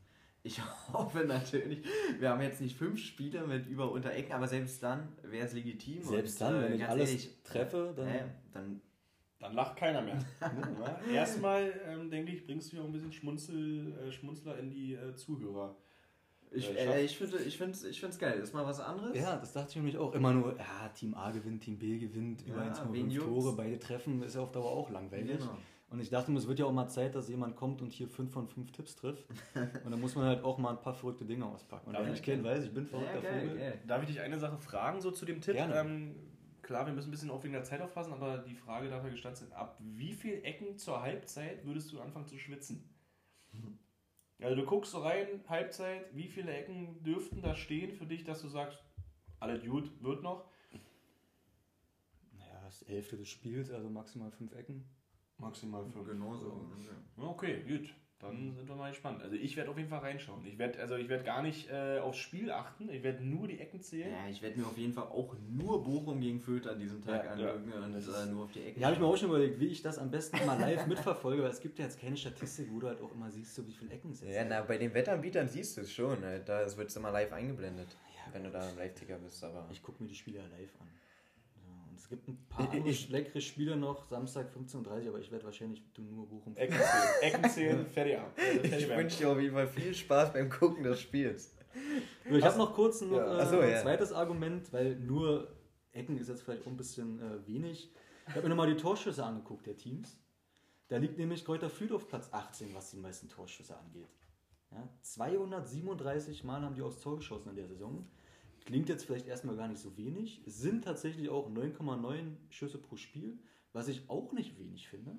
Ich 0.42 0.60
hoffe 0.92 1.24
natürlich, 1.24 1.84
wir 2.18 2.30
haben 2.30 2.40
jetzt 2.40 2.60
nicht 2.60 2.76
fünf 2.76 2.98
Spiele 2.98 3.46
mit 3.46 3.66
über 3.66 3.90
unter 3.92 4.10
Ecken, 4.12 4.32
aber 4.32 4.48
selbst 4.48 4.82
dann 4.82 5.08
wäre 5.22 5.46
es 5.46 5.52
legitim. 5.52 6.02
Selbst 6.02 6.40
und, 6.40 6.48
dann, 6.48 6.56
äh, 6.56 6.64
wenn 6.66 6.72
ich 6.74 6.80
ganz 6.80 6.90
alles 6.92 7.08
ehrlich, 7.10 7.30
treffe, 7.44 7.92
dann. 7.96 8.08
äh, 8.08 8.24
dann 8.52 8.80
Dann 9.38 9.54
lacht 9.54 9.76
keiner 9.76 10.00
mehr. 10.02 10.18
Erstmal, 11.12 11.72
ähm, 11.86 12.10
denke 12.10 12.32
ich, 12.32 12.44
bringst 12.46 12.72
du 12.72 12.76
ja 12.76 12.82
auch 12.82 12.86
ein 12.86 12.92
bisschen 12.92 13.12
Schmunzel, 13.12 13.92
äh, 14.06 14.12
Schmunzler 14.12 14.58
in 14.58 14.70
die 14.70 14.94
äh, 14.94 15.14
Zuhörer. 15.14 15.76
ich, 16.50 16.68
Äh, 16.70 16.72
äh, 16.72 16.84
schafft. 16.86 16.98
ich 17.04 17.16
finde 17.18 17.38
ich 17.42 17.58
find's, 17.58 17.84
ich 17.84 18.00
find's 18.00 18.18
geil. 18.18 18.38
Ist 18.40 18.54
mal 18.54 18.64
was 18.64 18.80
anderes? 18.80 19.16
Ja, 19.16 19.36
das 19.36 19.52
dachte 19.52 19.68
ich 19.70 19.76
nämlich 19.76 19.98
auch. 19.98 20.14
Immer 20.14 20.32
nur, 20.32 20.56
ja, 20.58 20.88
Team 20.94 21.14
A 21.14 21.30
gewinnt, 21.30 21.62
Team 21.64 21.78
B 21.78 21.98
gewinnt, 21.98 22.46
über 22.46 22.64
Ja, 22.64 22.72
1,5 22.72 22.92
wen 22.92 23.10
juckt's? 23.10 23.28
Tore, 23.28 23.56
beide 23.56 23.78
treffen, 23.78 24.22
ist 24.22 24.34
ja 24.36 24.40
auf 24.40 24.52
Dauer 24.52 24.70
auch 24.70 24.90
langweilig. 24.90 25.38
Genau. 25.38 25.58
Und 25.90 25.98
ich 25.98 26.08
dachte 26.08 26.30
mir, 26.30 26.38
es 26.38 26.46
wird 26.46 26.60
ja 26.60 26.66
auch 26.66 26.72
mal 26.72 26.86
Zeit, 26.88 27.16
dass 27.16 27.28
jemand 27.28 27.56
kommt 27.56 27.82
und 27.82 27.92
hier 27.92 28.08
5 28.08 28.32
von 28.32 28.46
5 28.48 28.70
Tipps 28.70 28.94
trifft. 28.94 29.26
Und 29.84 29.90
dann 29.90 30.00
muss 30.00 30.14
man 30.14 30.24
halt 30.26 30.44
auch 30.44 30.56
mal 30.56 30.70
ein 30.70 30.80
paar 30.80 30.94
verrückte 30.94 31.24
Dinge 31.24 31.44
auspacken. 31.44 31.88
Und 31.88 31.94
Ja, 31.94 32.00
wer 32.00 32.10
mich 32.10 32.20
ja. 32.20 32.24
kennt, 32.26 32.44
weiß, 32.44 32.64
ich 32.64 32.72
bin 32.72 32.84
Ja, 32.84 32.90
verrückter 32.90 33.20
geil, 33.20 33.40
Vogel. 33.40 33.58
geil. 33.58 33.80
Darf 33.88 34.02
ich 34.02 34.08
dich 34.08 34.20
eine 34.20 34.38
Sache 34.38 34.56
fragen, 34.58 35.00
so 35.00 35.10
zu 35.10 35.24
dem 35.26 35.40
Tipp? 35.40 35.54
Gerne. 35.54 35.74
Ähm, 35.74 36.14
klar, 36.62 36.86
wir 36.86 36.92
müssen 36.92 37.08
ein 37.08 37.10
bisschen 37.10 37.30
auch 37.32 37.42
wegen 37.42 37.54
der 37.54 37.64
Zeit 37.64 37.80
aufpassen, 37.80 38.12
aber 38.12 38.38
die 38.38 38.54
Frage 38.54 38.88
darf 38.88 39.02
ja 39.02 39.10
gestattet 39.10 39.38
sein. 39.38 39.52
Ab 39.52 39.78
wie 39.80 40.12
viel 40.12 40.44
Ecken 40.44 40.78
zur 40.78 41.02
Halbzeit 41.02 41.64
würdest 41.66 41.90
du 41.90 42.00
anfangen 42.00 42.28
zu 42.28 42.38
schwitzen? 42.38 42.88
Also 44.40 44.54
du 44.54 44.64
guckst 44.64 44.92
so 44.92 45.00
rein, 45.00 45.26
Halbzeit, 45.48 46.14
wie 46.14 46.28
viele 46.28 46.52
Ecken 46.52 47.02
dürften 47.02 47.42
da 47.42 47.56
stehen 47.56 47.90
für 47.92 48.06
dich, 48.06 48.22
dass 48.22 48.40
du 48.42 48.48
sagst, 48.48 48.78
alles 49.40 49.64
gut, 49.64 49.90
wird 50.04 50.22
noch? 50.22 50.44
Naja, 52.38 52.60
das 52.64 52.74
ist 52.80 52.88
die 52.88 52.92
Hälfte 52.92 53.16
des 53.16 53.28
Spiels, 53.28 53.72
also 53.72 53.90
maximal 53.90 54.30
5 54.30 54.54
Ecken. 54.54 54.84
Maximal 55.40 55.84
fünf. 55.84 56.06
Genau 56.08 56.34
so. 56.34 56.66
Ja, 57.16 57.24
Okay, 57.24 57.62
gut. 57.68 57.94
Dann 58.18 58.54
sind 58.54 58.68
wir 58.68 58.76
mal 58.76 58.90
gespannt. 58.90 59.22
Also 59.22 59.34
ich 59.34 59.56
werde 59.56 59.70
auf 59.70 59.78
jeden 59.78 59.88
Fall 59.88 60.00
reinschauen. 60.00 60.44
Ich 60.44 60.58
werde 60.58 60.78
also 60.78 60.96
ich 60.96 61.08
werde 61.08 61.24
gar 61.24 61.40
nicht 61.40 61.70
äh, 61.70 62.00
aufs 62.00 62.18
Spiel 62.18 62.50
achten. 62.50 62.90
Ich 62.90 63.02
werde 63.02 63.24
nur 63.24 63.48
die 63.48 63.58
Ecken 63.58 63.80
zählen. 63.80 64.12
Ja, 64.12 64.28
ich 64.28 64.42
werde 64.42 64.60
mir 64.60 64.66
auf 64.66 64.76
jeden 64.76 64.92
Fall 64.92 65.04
auch 65.04 65.34
nur 65.48 65.82
Bochum 65.82 66.20
gegen 66.20 66.38
Fürth 66.38 66.66
an 66.66 66.78
diesem 66.78 67.00
Tag 67.02 67.24
Ja, 67.24 67.30
angucken 67.30 67.72
ja. 67.74 67.82
und 67.82 67.94
Das 67.94 68.06
äh, 68.26 68.30
nur 68.30 68.44
auf 68.44 68.52
die 68.52 68.60
Ecke. 68.62 68.78
Ja, 68.78 68.88
habe 68.88 68.94
ich 68.96 69.00
mir 69.00 69.06
auch 69.06 69.16
schon 69.16 69.30
überlegt, 69.30 69.58
wie 69.58 69.68
ich 69.68 69.80
das 69.80 69.98
am 69.98 70.10
besten 70.10 70.36
mal 70.44 70.60
live 70.60 70.86
mitverfolge, 70.86 71.42
weil 71.44 71.50
es 71.50 71.60
gibt 71.62 71.78
ja 71.78 71.86
jetzt 71.86 71.98
keine 71.98 72.14
Statistik, 72.14 72.68
wo 72.70 72.78
du 72.80 72.88
halt 72.88 73.00
auch 73.00 73.10
immer 73.14 73.30
siehst, 73.30 73.54
so 73.54 73.66
wie 73.66 73.72
viele 73.72 73.90
Ecken 73.92 74.10
es 74.10 74.20
jetzt 74.20 74.34
Ja, 74.34 74.44
na, 74.44 74.60
bei 74.60 74.76
den 74.76 74.92
Wettanbietern 74.92 75.48
siehst 75.48 75.78
du 75.78 75.80
es 75.80 75.90
schon. 75.90 76.22
äh, 76.22 76.44
Da 76.44 76.66
wird 76.76 76.90
es 76.90 76.96
immer 76.96 77.10
live 77.12 77.32
eingeblendet, 77.32 77.88
Ja, 78.14 78.34
wenn 78.34 78.44
du 78.44 78.50
da 78.50 78.68
im 78.68 78.76
Live-Ticker 78.76 79.16
bist. 79.16 79.42
Aber 79.44 79.66
Ich 79.72 79.82
gucke 79.82 80.02
mir 80.02 80.10
die 80.10 80.14
Spiele 80.14 80.40
ja 80.40 80.44
live 80.58 80.74
an. 80.78 80.88
Es 82.00 82.08
gibt 82.08 82.26
ein 82.28 82.38
paar 82.48 82.72
Ich- 82.86 83.10
leckere 83.10 83.42
Spiele 83.42 83.76
noch, 83.76 84.06
Samstag 84.08 84.50
15.30 84.56 85.02
Uhr, 85.04 85.08
aber 85.10 85.18
ich 85.20 85.30
werde 85.30 85.44
wahrscheinlich 85.44 85.82
nur 85.98 86.26
Bochum. 86.26 86.56
Ecken 86.56 86.74
zählen. 86.78 87.14
Ecken 87.34 87.50
zählen, 87.50 87.86
fertig 87.86 88.16
ab. 88.18 88.32
Fertig 88.34 88.72
ich 88.72 88.88
wünsche 88.88 89.18
dir 89.18 89.28
auf 89.30 89.38
jeden 89.38 89.54
Fall 89.54 89.68
viel 89.68 89.92
Spaß 89.94 90.32
beim 90.32 90.48
Gucken 90.48 90.82
des 90.82 90.98
Spiels. 90.98 91.54
Ich 92.24 92.42
habe 92.42 92.56
noch 92.56 92.74
kurz 92.74 93.02
noch, 93.02 93.18
Ja. 93.18 93.42
äh, 93.42 93.46
so, 93.50 93.58
ein 93.60 93.70
ja. 93.70 93.82
zweites 93.82 94.12
Argument, 94.12 94.72
weil 94.72 94.96
nur 94.96 95.54
Ecken 95.92 96.16
ist 96.16 96.28
jetzt 96.28 96.42
vielleicht 96.42 96.62
auch 96.62 96.68
ein 96.68 96.76
bisschen 96.78 97.20
äh, 97.20 97.46
wenig. 97.46 97.92
Ich 98.28 98.30
habe 98.34 98.44
mir 98.44 98.48
nochmal 98.48 98.72
die 98.72 98.80
Torschüsse 98.80 99.22
angeguckt 99.22 99.66
der 99.66 99.76
Teams. 99.76 100.16
Da 100.88 100.96
liegt 100.96 101.18
nämlich 101.18 101.44
Kräuter 101.44 101.68
Fürth 101.68 101.92
auf 101.92 102.08
Platz 102.08 102.30
18, 102.32 102.74
was 102.74 102.90
die 102.92 102.96
meisten 102.96 103.28
Torschüsse 103.28 103.76
angeht. 103.76 104.08
Ja, 104.72 104.88
237 105.02 106.44
Mal 106.44 106.62
haben 106.62 106.74
die 106.74 106.82
aufs 106.82 107.00
Tor 107.00 107.16
geschossen 107.16 107.50
in 107.50 107.56
der 107.56 107.66
Saison. 107.68 108.08
Klingt 108.64 108.88
jetzt 108.88 109.04
vielleicht 109.04 109.26
erstmal 109.26 109.56
gar 109.56 109.68
nicht 109.68 109.80
so 109.80 109.96
wenig. 109.96 110.42
Es 110.46 110.58
sind 110.58 110.84
tatsächlich 110.84 111.28
auch 111.28 111.50
9,9 111.50 112.36
Schüsse 112.50 112.78
pro 112.78 112.96
Spiel, 112.96 113.38
was 113.72 113.88
ich 113.88 114.08
auch 114.08 114.32
nicht 114.32 114.58
wenig 114.58 114.88
finde. 114.88 115.16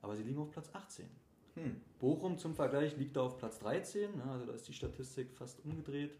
Aber 0.00 0.16
sie 0.16 0.22
liegen 0.22 0.38
auf 0.38 0.50
Platz 0.50 0.70
18. 0.72 1.08
Hm. 1.54 1.80
Bochum 1.98 2.36
zum 2.36 2.54
Vergleich 2.54 2.96
liegt 2.96 3.16
da 3.16 3.22
auf 3.22 3.38
Platz 3.38 3.60
13, 3.60 4.16
ne, 4.16 4.24
also 4.24 4.44
da 4.44 4.52
ist 4.52 4.66
die 4.66 4.72
Statistik 4.72 5.32
fast 5.32 5.64
umgedreht. 5.64 6.16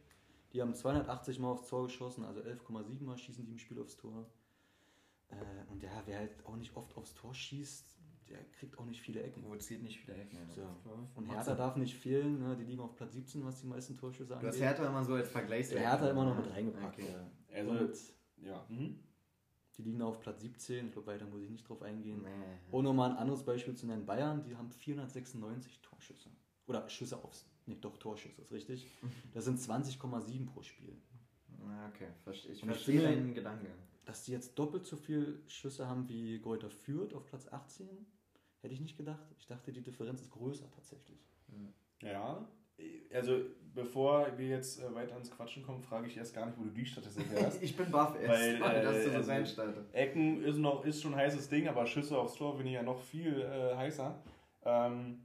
Die 0.52 0.62
haben 0.62 0.74
280 0.74 1.40
Mal 1.40 1.48
aufs 1.48 1.68
Tor 1.68 1.84
geschossen, 1.84 2.24
also 2.24 2.40
11,7 2.40 3.02
Mal 3.02 3.18
schießen 3.18 3.44
die 3.44 3.50
im 3.50 3.58
Spiel 3.58 3.80
aufs 3.80 3.96
Tor. 3.96 4.26
Äh, 5.28 5.72
und 5.72 5.82
ja, 5.82 6.02
wer 6.06 6.18
halt 6.18 6.46
auch 6.46 6.56
nicht 6.56 6.76
oft 6.76 6.96
aufs 6.96 7.14
Tor 7.14 7.34
schießt, 7.34 7.98
der 8.34 8.44
kriegt 8.52 8.78
auch 8.78 8.84
nicht 8.84 9.00
viele 9.00 9.22
Ecken. 9.22 9.42
Provoziert 9.42 9.82
nicht 9.82 10.02
wieder 10.06 10.16
Ecken. 10.18 10.38
So. 10.54 10.62
Und 11.14 11.26
Hertha 11.26 11.54
darf 11.54 11.76
nicht 11.76 11.94
fehlen, 11.96 12.38
ne, 12.40 12.56
die 12.56 12.64
liegen 12.64 12.80
auf 12.82 12.94
Platz 12.94 13.14
17, 13.14 13.44
was 13.44 13.60
die 13.60 13.66
meisten 13.66 13.96
Torschüsse 13.96 14.28
Du 14.28 14.34
angeht. 14.34 14.48
hast 14.50 14.60
Hertha 14.60 14.86
immer 14.86 15.04
so 15.04 15.14
als 15.14 15.28
Vergleichswert. 15.30 15.80
Der 15.80 15.90
Hertha 15.90 16.10
immer 16.10 16.24
noch 16.24 16.36
mit 16.36 16.50
reingepackt. 16.50 16.98
Okay. 16.98 17.08
ja. 17.12 17.56
Also, 17.56 17.70
und 17.70 17.92
ja. 18.44 18.66
Mhm. 18.68 18.98
die 19.78 19.82
liegen 19.82 20.02
auf 20.02 20.20
Platz 20.20 20.40
17, 20.42 20.86
ich 20.86 20.92
glaube, 20.92 21.06
weiter 21.08 21.26
muss 21.26 21.42
ich 21.42 21.50
nicht 21.50 21.68
drauf 21.68 21.82
eingehen. 21.82 22.22
Nee. 22.22 22.28
Und 22.70 22.84
nochmal 22.84 23.10
ein 23.12 23.16
anderes 23.16 23.42
Beispiel 23.44 23.74
zu 23.74 23.86
nennen: 23.86 24.04
Bayern, 24.06 24.42
die 24.44 24.56
haben 24.56 24.70
496 24.70 25.80
Torschüsse. 25.82 26.30
Oder 26.66 26.88
Schüsse 26.88 27.22
aufs. 27.22 27.46
Nee, 27.66 27.78
doch, 27.80 27.96
Torschüsse, 27.98 28.42
ist 28.42 28.52
richtig. 28.52 28.86
Das 29.32 29.44
sind 29.44 29.58
20,7 29.58 30.46
pro 30.46 30.62
Spiel. 30.62 30.96
Ah, 31.66 31.88
Okay, 31.88 32.08
verste- 32.26 32.50
ich 32.50 32.62
verstehe 32.64 33.00
deinen 33.02 33.32
Gedanken. 33.34 33.66
Dass 34.04 34.22
die 34.24 34.32
jetzt 34.32 34.58
doppelt 34.58 34.84
so 34.84 34.96
viel 34.96 35.40
Schüsse 35.46 35.88
haben 35.88 36.06
wie 36.10 36.38
Greuther 36.38 36.68
Fürth 36.68 37.14
auf 37.14 37.24
Platz 37.24 37.48
18, 37.50 37.88
hätte 38.64 38.74
ich 38.74 38.80
nicht 38.80 38.96
gedacht. 38.96 39.26
Ich 39.38 39.46
dachte, 39.46 39.72
die 39.72 39.82
Differenz 39.82 40.22
ist 40.22 40.30
größer 40.30 40.68
tatsächlich. 40.74 41.18
Ja. 42.02 42.46
Also, 43.12 43.38
bevor 43.74 44.36
wir 44.36 44.48
jetzt 44.48 44.82
äh, 44.82 44.92
weiter 44.94 45.12
ans 45.14 45.30
Quatschen 45.30 45.62
kommen, 45.62 45.80
frage 45.80 46.08
ich 46.08 46.16
erst 46.16 46.34
gar 46.34 46.46
nicht, 46.46 46.58
wo 46.58 46.64
du 46.64 46.70
die 46.70 46.84
Statistik 46.84 47.26
hast. 47.40 47.62
Ich 47.62 47.76
bin 47.76 47.90
baff 47.90 48.16
erst, 48.20 48.60
Weil, 48.60 48.82
dass 48.82 48.96
äh, 48.96 49.04
du 49.04 49.10
so 49.10 49.16
also- 49.18 49.30
reinstartest. 49.30 49.94
Ecken 49.94 50.42
ist, 50.42 50.56
noch, 50.56 50.84
ist 50.84 51.00
schon 51.00 51.12
ein 51.14 51.20
heißes 51.20 51.48
Ding, 51.48 51.68
aber 51.68 51.86
Schüsse 51.86 52.18
aufs 52.18 52.34
Tor 52.34 52.56
finde 52.56 52.70
ich 52.70 52.74
ja 52.74 52.82
noch 52.82 53.00
viel 53.00 53.40
äh, 53.42 53.76
heißer. 53.76 54.18
Ähm, 54.64 55.24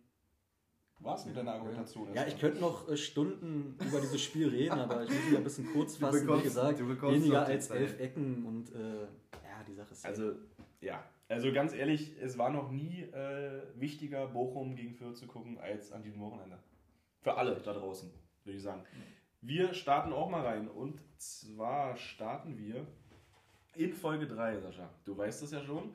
was 1.00 1.26
mit 1.26 1.36
deiner 1.38 1.54
Argumentation? 1.54 2.14
Ja, 2.14 2.28
ich 2.28 2.38
könnte 2.38 2.60
noch 2.60 2.88
äh, 2.90 2.98
Stunden 2.98 3.78
über 3.88 4.02
dieses 4.02 4.22
Spiel 4.22 4.50
reden, 4.50 4.78
aber 4.78 5.04
ich 5.04 5.10
muss 5.10 5.26
mich 5.30 5.38
ein 5.38 5.44
bisschen 5.44 5.72
kurz 5.74 5.96
fassen. 5.96 6.18
Wie 6.18 6.26
bekommst- 6.26 6.44
gesagt, 6.44 6.80
du 6.82 6.88
bekommst 6.88 7.16
weniger 7.22 7.46
als 7.46 7.70
elf 7.70 8.00
Ecken 8.00 8.46
und 8.46 8.76
äh, 8.76 9.04
ja, 9.04 9.64
die 9.68 9.74
Sache 9.74 9.94
ist. 9.94 10.06
Also, 10.06 10.34
ja. 10.82 11.04
Also 11.30 11.54
ganz 11.54 11.74
ehrlich, 11.74 12.16
es 12.20 12.40
war 12.40 12.50
noch 12.50 12.72
nie 12.72 13.04
äh, 13.04 13.62
wichtiger, 13.76 14.28
Bochum 14.28 14.76
gegen 14.76 14.96
Fürth 14.96 15.16
zu 15.16 15.28
gucken, 15.28 15.60
als 15.60 15.92
an 15.92 16.02
diesem 16.02 16.20
Wochenende. 16.22 16.58
Für 17.22 17.36
alle 17.36 17.56
da 17.56 17.72
draußen, 17.72 18.12
würde 18.44 18.58
ich 18.58 18.64
sagen. 18.64 18.84
Wir 19.40 19.76
starten 19.76 20.12
auch 20.12 20.28
mal 20.28 20.44
rein. 20.44 20.68
Und 20.68 21.00
zwar 21.18 21.96
starten 21.98 22.58
wir 22.58 22.88
in 23.76 23.94
Folge 23.94 24.26
3, 24.26 24.60
Sascha. 24.60 24.90
Du 25.06 25.16
weißt 25.16 25.44
es 25.44 25.52
ja 25.52 25.62
schon. 25.62 25.94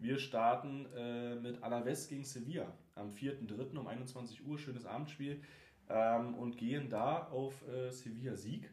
Wir 0.00 0.18
starten 0.18 0.86
äh, 0.96 1.36
mit 1.36 1.62
Alaves 1.62 2.08
gegen 2.08 2.24
Sevilla 2.24 2.76
am 2.96 3.10
4.3. 3.10 3.78
um 3.78 3.86
21 3.86 4.44
Uhr. 4.44 4.58
Schönes 4.58 4.84
Abendspiel. 4.84 5.40
Ähm, 5.88 6.34
und 6.34 6.58
gehen 6.58 6.90
da 6.90 7.28
auf 7.28 7.66
äh, 7.68 7.92
Sevilla-Sieg. 7.92 8.68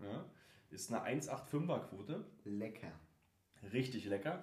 Ja. 0.00 0.24
Ist 0.70 0.92
eine 0.92 1.20
1,85er-Quote. 1.20 2.24
Lecker. 2.44 2.92
Richtig 3.72 4.06
lecker. 4.06 4.42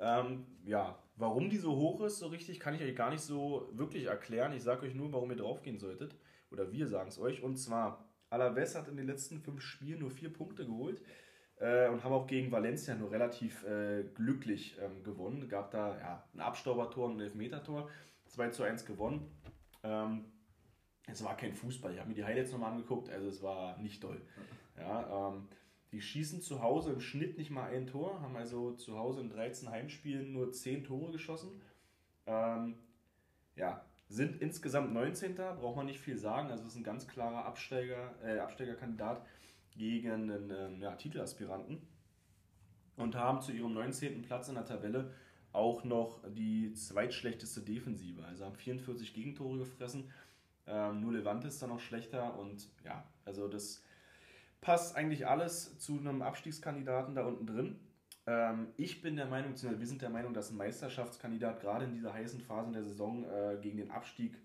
Ähm, 0.00 0.46
ja, 0.64 0.98
warum 1.16 1.50
die 1.50 1.58
so 1.58 1.76
hoch 1.76 2.00
ist, 2.00 2.18
so 2.18 2.28
richtig, 2.28 2.58
kann 2.58 2.74
ich 2.74 2.82
euch 2.82 2.96
gar 2.96 3.10
nicht 3.10 3.20
so 3.20 3.68
wirklich 3.72 4.06
erklären. 4.06 4.52
Ich 4.52 4.62
sage 4.62 4.86
euch 4.86 4.94
nur, 4.94 5.12
warum 5.12 5.30
ihr 5.30 5.36
draufgehen 5.36 5.78
solltet. 5.78 6.16
Oder 6.50 6.72
wir 6.72 6.88
sagen 6.88 7.08
es 7.08 7.18
euch. 7.18 7.42
Und 7.42 7.56
zwar, 7.56 8.08
Alaves 8.30 8.74
hat 8.74 8.88
in 8.88 8.96
den 8.96 9.06
letzten 9.06 9.40
fünf 9.40 9.60
Spielen 9.60 10.00
nur 10.00 10.10
vier 10.10 10.32
Punkte 10.32 10.64
geholt 10.64 11.02
äh, 11.56 11.88
und 11.88 12.02
haben 12.02 12.12
auch 12.12 12.26
gegen 12.26 12.50
Valencia 12.50 12.94
nur 12.94 13.10
relativ 13.10 13.62
äh, 13.64 14.04
glücklich 14.14 14.76
ähm, 14.80 15.04
gewonnen. 15.04 15.48
Gab 15.48 15.70
da 15.70 15.98
ja, 15.98 16.28
ein 16.34 16.40
Abstaubertor 16.40 17.06
und 17.06 17.18
ein 17.18 17.20
Elfmetertor. 17.20 17.88
2 18.26 18.48
zu 18.50 18.62
1 18.62 18.86
gewonnen. 18.86 19.30
Ähm, 19.82 20.24
es 21.06 21.22
war 21.24 21.36
kein 21.36 21.52
Fußball. 21.52 21.92
Ich 21.92 21.98
habe 21.98 22.08
mir 22.08 22.14
die 22.14 22.24
Highlights 22.24 22.52
nochmal 22.52 22.72
angeguckt. 22.72 23.10
Also 23.10 23.28
es 23.28 23.42
war 23.42 23.76
nicht 23.78 24.02
doll. 24.02 24.20
Ja, 24.78 25.28
ähm, 25.28 25.48
die 25.92 26.00
schießen 26.00 26.40
zu 26.40 26.62
Hause 26.62 26.92
im 26.92 27.00
Schnitt 27.00 27.36
nicht 27.36 27.50
mal 27.50 27.70
ein 27.70 27.86
Tor, 27.86 28.20
haben 28.20 28.36
also 28.36 28.72
zu 28.72 28.96
Hause 28.96 29.20
in 29.20 29.30
13 29.30 29.70
Heimspielen 29.70 30.32
nur 30.32 30.52
10 30.52 30.84
Tore 30.84 31.10
geschossen. 31.10 31.60
Ähm, 32.26 32.76
ja, 33.56 33.84
sind 34.08 34.40
insgesamt 34.40 34.92
19. 34.92 35.34
Braucht 35.34 35.76
man 35.76 35.86
nicht 35.86 36.00
viel 36.00 36.16
sagen. 36.16 36.50
Also 36.50 36.64
ist 36.64 36.76
ein 36.76 36.84
ganz 36.84 37.08
klarer 37.08 37.44
Absteiger, 37.44 38.14
äh, 38.22 38.38
Absteigerkandidat 38.38 39.24
gegen 39.76 40.10
einen 40.10 40.50
ähm, 40.50 40.82
ja, 40.82 40.94
Titelaspiranten. 40.94 41.80
Und 42.96 43.14
haben 43.14 43.40
zu 43.40 43.52
ihrem 43.52 43.72
19. 43.72 44.22
Platz 44.22 44.48
in 44.48 44.56
der 44.56 44.66
Tabelle 44.66 45.12
auch 45.52 45.84
noch 45.84 46.20
die 46.28 46.72
zweitschlechteste 46.74 47.62
Defensive. 47.62 48.24
Also 48.24 48.44
haben 48.44 48.56
44 48.56 49.14
Gegentore 49.14 49.58
gefressen. 49.58 50.10
Ähm, 50.66 51.00
nur 51.00 51.12
Levante 51.12 51.48
ist 51.48 51.62
da 51.62 51.66
noch 51.66 51.80
schlechter. 51.80 52.38
Und 52.38 52.68
ja, 52.84 53.04
also 53.24 53.48
das 53.48 53.82
passt 54.60 54.96
eigentlich 54.96 55.26
alles 55.26 55.78
zu 55.78 55.98
einem 55.98 56.22
Abstiegskandidaten 56.22 57.14
da 57.14 57.24
unten 57.24 57.46
drin. 57.46 57.80
Ähm, 58.26 58.68
ich 58.76 59.02
bin 59.02 59.16
der 59.16 59.26
Meinung, 59.26 59.52
beziehungsweise 59.52 59.80
wir 59.80 59.86
sind 59.86 60.02
der 60.02 60.10
Meinung, 60.10 60.34
dass 60.34 60.50
ein 60.50 60.56
Meisterschaftskandidat 60.56 61.60
gerade 61.60 61.86
in 61.86 61.92
dieser 61.92 62.12
heißen 62.12 62.40
Phase 62.40 62.72
der 62.72 62.84
Saison 62.84 63.24
äh, 63.24 63.58
gegen 63.60 63.78
den 63.78 63.90
Abstieg 63.90 64.38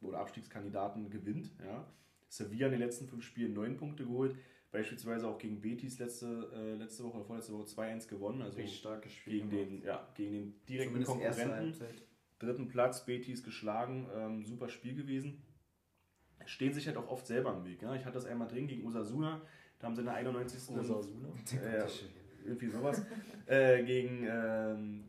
oder 0.00 0.18
Abstiegskandidaten 0.18 1.10
gewinnt. 1.10 1.50
Ja. 1.64 1.86
Sevilla 2.28 2.66
in 2.66 2.72
den 2.72 2.80
letzten 2.80 3.08
fünf 3.08 3.24
Spielen 3.24 3.54
neun 3.54 3.76
Punkte 3.76 4.04
geholt, 4.04 4.36
beispielsweise 4.70 5.26
auch 5.28 5.38
gegen 5.38 5.60
Betis 5.60 5.98
letzte, 5.98 6.50
äh, 6.54 6.74
letzte 6.74 7.04
Woche 7.04 7.16
oder 7.16 7.24
vorletzte 7.24 7.54
Woche 7.54 7.64
2-1 7.64 8.08
gewonnen. 8.08 8.42
Also 8.42 8.58
Richtig 8.58 8.78
starkes 8.78 9.12
Spiel. 9.12 9.34
gegen 9.34 9.50
den, 9.50 9.82
ja, 9.82 10.06
gegen 10.14 10.32
den 10.32 10.54
direkten 10.68 11.04
Zumindest 11.04 11.38
Konkurrenten. 11.40 11.84
Dritten 12.38 12.68
Platz, 12.68 13.04
Betis 13.04 13.42
geschlagen, 13.42 14.08
ähm, 14.14 14.44
super 14.44 14.68
Spiel 14.68 14.94
gewesen. 14.94 15.42
Stehen 16.46 16.72
sich 16.72 16.86
halt 16.86 16.96
auch 16.96 17.08
oft 17.08 17.26
selber 17.26 17.52
im 17.52 17.64
Weg. 17.64 17.82
Ja. 17.82 17.94
Ich 17.94 18.04
hatte 18.04 18.14
das 18.14 18.26
einmal 18.26 18.48
drin 18.48 18.66
gegen 18.66 18.86
Osasuna, 18.86 19.40
da 19.78 19.86
haben 19.86 19.94
sie 19.94 20.00
in 20.00 20.06
der 20.06 20.14
91. 20.14 20.76
Osasuna. 20.76 21.28
Äh, 21.62 21.86
irgendwie 22.44 22.68
sowas. 22.68 23.02
äh, 23.46 23.82
gegen, 23.84 24.26
ähm, 24.28 25.04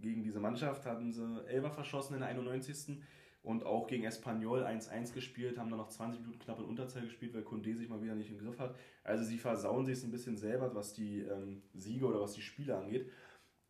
gegen 0.00 0.22
diese 0.22 0.40
Mannschaft 0.40 0.86
hatten 0.86 1.12
sie 1.12 1.44
Elfer 1.46 1.70
verschossen 1.70 2.14
in 2.14 2.20
der 2.20 2.28
91. 2.28 2.98
Und 3.42 3.64
auch 3.64 3.86
gegen 3.86 4.04
Espanyol 4.04 4.64
1-1 4.64 5.14
gespielt, 5.14 5.58
haben 5.58 5.70
dann 5.70 5.78
noch 5.78 5.88
20 5.88 6.20
Minuten 6.20 6.38
knapp 6.40 6.58
in 6.58 6.66
Unterzahl 6.66 7.02
gespielt, 7.02 7.32
weil 7.34 7.42
Condé 7.42 7.74
sich 7.74 7.88
mal 7.88 8.02
wieder 8.02 8.14
nicht 8.14 8.30
im 8.30 8.38
Griff 8.38 8.58
hat. 8.58 8.74
Also 9.04 9.24
sie 9.24 9.38
versauen 9.38 9.86
sich 9.86 10.02
ein 10.04 10.10
bisschen 10.10 10.36
selber, 10.36 10.74
was 10.74 10.92
die 10.92 11.20
ähm, 11.20 11.62
Siege 11.72 12.04
oder 12.04 12.20
was 12.20 12.34
die 12.34 12.42
Spiele 12.42 12.76
angeht. 12.76 13.10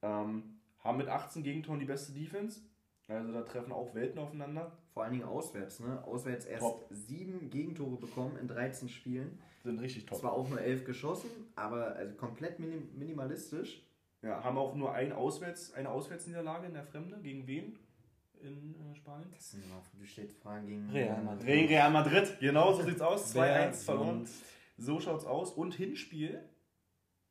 Ähm, 0.02 0.58
haben 0.80 0.98
mit 0.98 1.08
18 1.08 1.42
Gegentoren 1.42 1.78
die 1.78 1.86
beste 1.86 2.12
Defense. 2.12 2.62
Also 3.08 3.32
da 3.32 3.42
treffen 3.42 3.72
auch 3.72 3.94
Welten 3.94 4.18
aufeinander. 4.18 4.70
Vor 4.92 5.02
allen 5.04 5.12
Dingen 5.14 5.24
auswärts, 5.24 5.80
ne? 5.80 6.04
Auswärts 6.04 6.44
erst 6.44 6.62
Top. 6.62 6.86
sieben 6.90 7.48
Gegentore 7.50 7.96
bekommen 7.96 8.36
in 8.36 8.48
13 8.48 8.88
Spielen. 8.88 9.38
Sind 9.64 9.80
richtig 9.80 10.06
top. 10.06 10.18
Zwar 10.18 10.32
auch 10.34 10.48
nur 10.48 10.60
elf 10.60 10.84
geschossen, 10.84 11.28
aber 11.56 11.96
also 11.96 12.14
komplett 12.16 12.58
minim 12.60 12.88
minimalistisch. 12.96 13.82
Ja, 14.22 14.42
haben 14.44 14.58
auch 14.58 14.74
nur 14.74 14.92
ein 14.92 15.12
Auswärts, 15.12 15.72
eine 15.74 15.90
Auswärtsniederlage 15.90 16.66
in 16.66 16.74
der 16.74 16.84
Fremde. 16.84 17.18
Gegen 17.20 17.46
wen 17.46 17.78
in 18.40 18.74
äh, 18.74 18.94
Spanien? 18.94 19.30
Das 19.32 19.50
sind 19.52 19.68
mal, 19.68 19.80
du 19.98 20.04
stellst 20.04 20.36
Fragen 20.38 20.66
gegen 20.66 20.90
Real 20.90 21.22
Madrid. 21.22 21.46
Re- 21.48 21.68
Real 21.70 21.90
Madrid, 21.90 22.36
genau 22.40 22.72
so 22.74 22.82
sieht's 22.82 23.00
aus. 23.00 23.34
2-1 23.34 23.34
Wer 23.36 23.72
verloren. 23.72 24.28
So 24.76 25.00
schaut's 25.00 25.24
aus. 25.24 25.52
Und 25.52 25.74
Hinspiel 25.74 26.40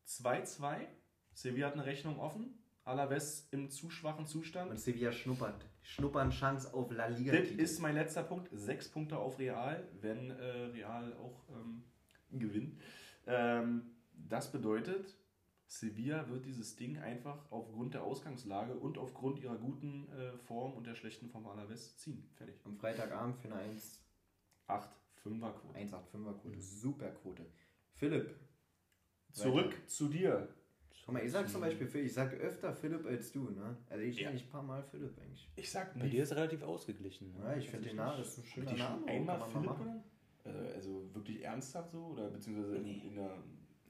2-2. 0.07 0.77
Sevilla 1.33 1.67
hat 1.67 1.73
eine 1.73 1.85
Rechnung 1.85 2.19
offen. 2.19 2.57
Alaves 2.87 3.47
im 3.51 3.69
zu 3.69 3.89
schwachen 3.89 4.25
Zustand. 4.25 4.71
Und 4.71 4.79
Sevilla 4.79 5.11
schnuppert. 5.11 5.65
Schnuppern 5.81 6.29
Chance 6.31 6.73
auf 6.73 6.91
La 6.91 7.07
Liga. 7.07 7.33
Das 7.33 7.49
ist 7.49 7.79
mein 7.79 7.95
letzter 7.95 8.23
Punkt. 8.23 8.49
Sechs 8.51 8.89
Punkte 8.89 9.17
auf 9.17 9.39
Real, 9.39 9.87
wenn 10.01 10.31
äh, 10.31 10.43
Real 10.43 11.13
auch 11.17 11.43
ähm, 11.49 11.83
gewinnt. 12.31 12.79
Ähm, 13.25 13.91
das 14.13 14.51
bedeutet, 14.51 15.15
Sevilla 15.67 16.29
wird 16.29 16.45
dieses 16.45 16.75
Ding 16.75 16.97
einfach 16.97 17.51
aufgrund 17.51 17.93
der 17.93 18.03
Ausgangslage 18.03 18.73
und 18.73 18.97
aufgrund 18.97 19.39
ihrer 19.39 19.57
guten 19.57 20.09
äh, 20.13 20.37
Form 20.37 20.73
und 20.73 20.87
der 20.87 20.95
schlechten 20.95 21.29
Form 21.29 21.45
Alaves 21.47 21.97
ziehen. 21.97 22.29
Fertig. 22.35 22.55
Am 22.63 22.77
Freitagabend 22.77 23.37
für 23.37 23.51
eine 23.51 23.61
1 23.61 24.03
8, 24.67 24.89
5er 25.23 25.51
Quote. 25.53 25.79
1,85er 25.79 26.39
Quote. 26.39 26.59
Super 26.59 27.09
Quote. 27.11 27.45
Philipp. 27.93 28.35
Zurück 29.31 29.75
zu 29.87 30.07
dir. 30.07 30.53
Mal, 31.13 31.23
ich 31.23 31.31
sag 31.31 31.47
zum 31.49 31.61
Beispiel, 31.61 31.87
Philipp, 31.87 32.07
ich 32.07 32.13
sag 32.13 32.33
öfter 32.33 32.73
Philipp 32.73 33.05
als 33.05 33.31
du, 33.31 33.49
ne? 33.49 33.77
Also 33.89 34.03
ich 34.03 34.19
Ja. 34.19 34.29
eigentlich 34.29 34.43
ein 34.45 34.49
paar 34.49 34.63
Mal 34.63 34.83
Philipp 34.83 35.17
eigentlich. 35.21 35.49
Ich 35.55 35.71
sag 35.71 35.97
Bei 35.97 36.07
dir 36.07 36.23
ist 36.23 36.33
relativ 36.35 36.63
ausgeglichen. 36.63 37.33
Ne? 37.33 37.39
Ja, 37.45 37.55
ich 37.55 37.69
finde 37.69 37.87
den 37.89 37.95
Namen, 37.97 38.17
das 38.17 38.29
ist 38.29 38.39
ein 38.39 38.45
schöner 38.45 38.73
Name. 38.73 39.07
einmal 39.07 39.41
Philipp? 39.49 39.71
Äh, 40.45 40.73
also 40.75 41.03
wirklich 41.13 41.43
ernsthaft 41.43 41.91
so? 41.91 42.07
Oder 42.07 42.29
beziehungsweise 42.29 42.75
in, 42.77 42.83
Nee. 42.83 43.01
in 43.07 43.15
der. 43.15 43.29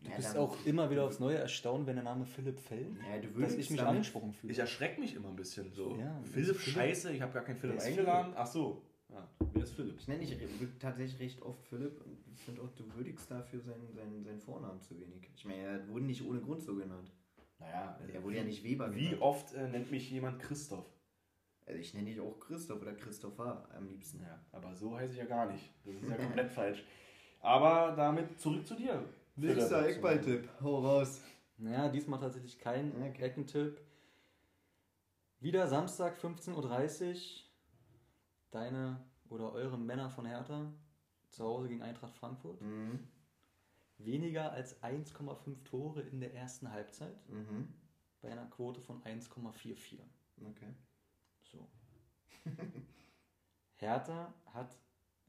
Du 0.03 0.09
Ja, 0.11 0.15
bist 0.15 0.29
dann- 0.29 0.37
auch 0.37 0.55
immer 0.65 0.89
wieder 0.91 1.05
aufs 1.05 1.19
Neue 1.19 1.37
erstaunt, 1.37 1.87
wenn 1.87 1.95
der 1.95 2.03
Name 2.03 2.23
Philipp 2.25 2.59
fällt. 2.59 2.95
Ja, 3.09 3.19
du 3.19 3.39
dass 3.41 3.55
ich 3.55 3.69
mich 3.71 3.79
damit- 3.79 3.93
angesprochen 3.95 4.31
fühle. 4.31 4.53
Ich 4.53 4.59
erschrecke 4.59 5.01
mich 5.01 5.15
immer 5.15 5.29
ein 5.29 5.35
bisschen 5.35 5.71
so. 5.73 5.95
Ja, 5.99 6.21
Philipp, 6.23 6.55
Philipp- 6.55 6.59
scheiße, 6.75 7.11
ich 7.13 7.21
habe 7.21 7.33
gar 7.33 7.43
keinen 7.43 7.57
Philipp 7.57 7.79
eingeladen. 7.81 8.33
Ach 8.35 8.45
so. 8.45 8.83
Ja, 9.09 9.27
wer 9.53 9.63
ist 9.63 9.71
Philipp? 9.73 9.95
Ich 9.97 10.07
nenne 10.07 10.19
dich 10.23 10.37
tatsächlich 10.79 11.19
recht 11.19 11.41
oft 11.41 11.65
Philipp 11.65 11.99
und 12.05 12.16
ich 12.37 12.43
finde 12.43 12.61
auch, 12.61 12.69
du 12.69 12.83
würdigst 12.93 13.29
dafür 13.31 13.59
seinen, 13.59 13.91
seinen, 13.93 14.23
seinen 14.23 14.39
Vornamen 14.39 14.79
zu 14.81 14.97
wenig. 14.99 15.29
Ich 15.35 15.43
meine, 15.45 15.63
er 15.63 15.87
wurde 15.89 16.05
nicht 16.05 16.23
ohne 16.23 16.39
Grund 16.39 16.61
so 16.61 16.75
genannt. 16.75 17.11
Naja, 17.59 17.97
Also 17.99 18.13
er 18.13 18.23
wurde 18.23 18.37
ja 18.37 18.43
nicht 18.43 18.63
Weber 18.63 18.93
Wie 18.93 19.05
genannt. 19.05 19.21
oft 19.23 19.53
äh, 19.55 19.67
nennt 19.67 19.89
mich 19.89 20.11
jemand 20.11 20.39
Christoph? 20.39 20.85
Also 21.65 21.79
ich 21.79 21.93
nenne 21.95 22.05
dich 22.09 22.19
auch 22.19 22.39
Christoph 22.39 22.81
oder 22.81 22.93
Christopher 22.93 23.67
am 23.75 23.87
liebsten. 23.87 24.21
Ja, 24.21 24.39
aber 24.51 24.75
so 24.75 24.95
heiße 24.95 25.13
ich 25.13 25.17
ja 25.19 25.25
gar 25.25 25.51
nicht. 25.51 25.73
Das 25.83 25.95
ist 25.95 26.07
ja 26.07 26.15
komplett 26.15 26.51
falsch. 26.59 26.85
Aber 27.41 27.93
damit 27.95 28.39
zurück 28.39 28.65
zu 28.65 28.75
dir. 28.75 29.03
Nächster. 29.35 29.87
Eckballtipp, 29.87 30.47
hau 30.61 30.79
raus. 30.79 31.21
Naja, 31.57 31.89
diesmal 31.89 32.19
tatsächlich 32.19 32.59
kein 32.59 32.91
Okay. 32.95 33.23
Eckentipp. 33.23 33.81
Wieder 35.39 35.67
Samstag 35.67 36.17
15.30 36.19 37.11
Uhr. 37.11 37.15
Deine 38.51 39.03
oder 39.29 39.51
eure 39.53 39.77
Männer 39.77 40.09
von 40.09 40.25
Hertha 40.25 40.71
zu 41.37 41.45
Hause 41.45 41.69
gegen 41.69 41.83
Eintracht 41.83 42.15
Frankfurt. 42.15 42.61
Mhm. 42.61 43.07
Weniger 43.99 44.51
als 44.51 44.81
1,5 44.83 45.63
Tore 45.63 46.01
in 46.01 46.19
der 46.19 46.33
ersten 46.33 46.71
Halbzeit 46.71 47.15
Mhm. 47.29 47.73
bei 48.21 48.31
einer 48.31 48.47
Quote 48.47 48.81
von 48.81 49.01
1,44. 49.03 49.99
Okay. 50.49 50.73
So. 51.43 51.67
Hertha 53.75 54.33
hat 54.47 54.77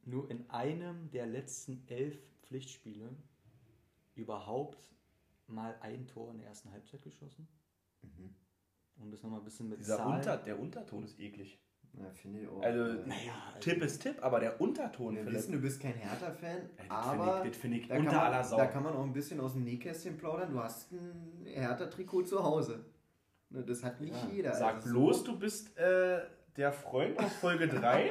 nur 0.04 0.30
in 0.30 0.48
einem 0.50 1.10
der 1.10 1.26
letzten 1.26 1.86
elf 1.88 2.18
Pflichtspiele 2.42 3.14
überhaupt 4.14 4.90
mal 5.46 5.78
ein 5.80 6.06
Tor 6.06 6.30
in 6.30 6.38
der 6.38 6.48
ersten 6.48 6.70
Halbzeit 6.72 7.02
geschossen. 7.02 7.46
Mhm. 8.02 8.34
Um 8.96 9.10
das 9.10 9.22
nochmal 9.22 9.40
ein 9.40 9.44
bisschen 9.44 9.68
mit 9.68 9.78
Dieser 9.78 9.98
Zahlen... 9.98 10.16
Unter, 10.16 10.36
der 10.38 10.58
Unterton 10.58 11.04
ist 11.04 11.20
eklig. 11.20 11.58
Ja, 11.94 12.10
finde 12.12 12.40
ich 12.40 12.48
auch. 12.48 12.62
Also, 12.62 12.80
äh, 12.84 13.06
Naja, 13.06 13.32
also- 13.54 13.58
Tipp 13.60 13.82
ist 13.82 14.02
Tipp, 14.02 14.16
aber 14.20 14.40
der 14.40 14.60
Unterton, 14.60 15.14
wir 15.16 15.22
Philipp, 15.24 15.38
wissen, 15.38 15.52
du 15.52 15.58
bist 15.60 15.80
kein 15.80 15.94
Hertha-Fan, 15.94 16.70
das 16.76 16.86
aber 16.90 17.24
finde 17.42 17.46
ich, 17.48 17.52
das 17.52 17.60
find 17.60 17.74
ich 17.74 17.88
da, 17.88 17.96
unter 17.96 18.10
kann 18.10 18.16
man, 18.20 18.32
aller 18.32 18.44
Sau. 18.44 18.56
da 18.56 18.66
kann 18.66 18.82
man 18.84 18.94
auch 18.94 19.02
ein 19.04 19.12
bisschen 19.12 19.40
aus 19.40 19.52
dem 19.54 19.64
Nähkästchen 19.64 20.16
plaudern. 20.16 20.50
Du 20.52 20.60
hast 20.62 20.92
ein 20.92 21.42
Hertha-Trikot 21.44 22.22
zu 22.22 22.42
Hause. 22.42 22.84
Ne, 23.50 23.62
Das 23.64 23.82
hat 23.82 24.00
nicht 24.00 24.12
Ja, 24.14 24.28
jeder. 24.30 24.54
Sag 24.54 24.76
Also 24.76 24.90
bloß, 24.90 25.24
du 25.24 25.38
bist 25.38 25.76
äh, 25.78 26.20
der 26.56 26.72
Freund 26.72 27.18
aus 27.18 27.32
Folge 27.34 27.66
3, 27.68 28.10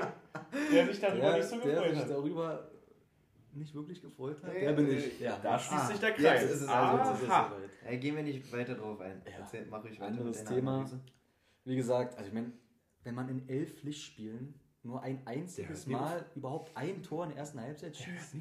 der 0.73 0.85
sich 0.87 0.99
darüber 0.99 1.21
der, 1.21 1.33
nicht 1.37 1.47
so 1.47 1.57
der 1.59 1.65
gefreut 1.75 1.89
sich 1.91 1.99
hat. 2.01 2.09
darüber 2.09 2.71
nicht 3.53 3.73
wirklich 3.73 4.01
gefreut 4.01 4.43
hat, 4.43 4.53
Nee, 4.53 4.59
der 4.61 4.73
bin 4.73 4.91
ich. 4.91 5.19
Ja. 5.19 5.37
Da 5.41 5.57
schließt 5.57 5.83
Ah, 5.83 5.87
sich 5.87 5.99
der 5.99 6.09
jetzt 6.09 6.19
Kreis. 6.21 6.43
ist 6.43 6.61
es 6.61 6.67
also- 6.67 6.97
Jetzt 6.97 7.17
ist 7.17 7.23
es 7.23 7.29
Aha. 7.29 7.49
soweit. 7.55 7.69
Ey, 7.85 7.97
gehen 7.99 8.15
wir 8.15 8.23
nicht 8.23 8.51
weiter 8.53 8.75
drauf 8.75 8.99
ein. 9.01 9.21
Ja. 9.25 9.31
Erzähl, 9.39 9.65
mach 9.69 9.83
ich 9.85 9.99
weiter 9.99 10.11
Anderes 10.11 10.43
Thema. 10.43 10.75
Analyse. 10.75 10.99
Wie 11.63 11.75
gesagt, 11.75 12.15
also 12.17 12.27
ich 12.27 12.33
meine, 12.33 12.51
wenn 13.07 13.15
man 13.15 13.29
in 13.29 13.47
elf 13.47 13.79
Pflichtspielen 13.79 14.53
nur 14.83 15.01
ein 15.01 15.25
einziges 15.25 15.87
nie 15.87 15.93
Mal 15.93 16.29
überhaupt 16.35 16.75
ein 16.75 17.01
Tor 17.03 17.23
in 17.23 17.29
der 17.29 17.39
ersten 17.39 17.61
Halbzeit 17.61 17.95
schießt, 17.95 18.35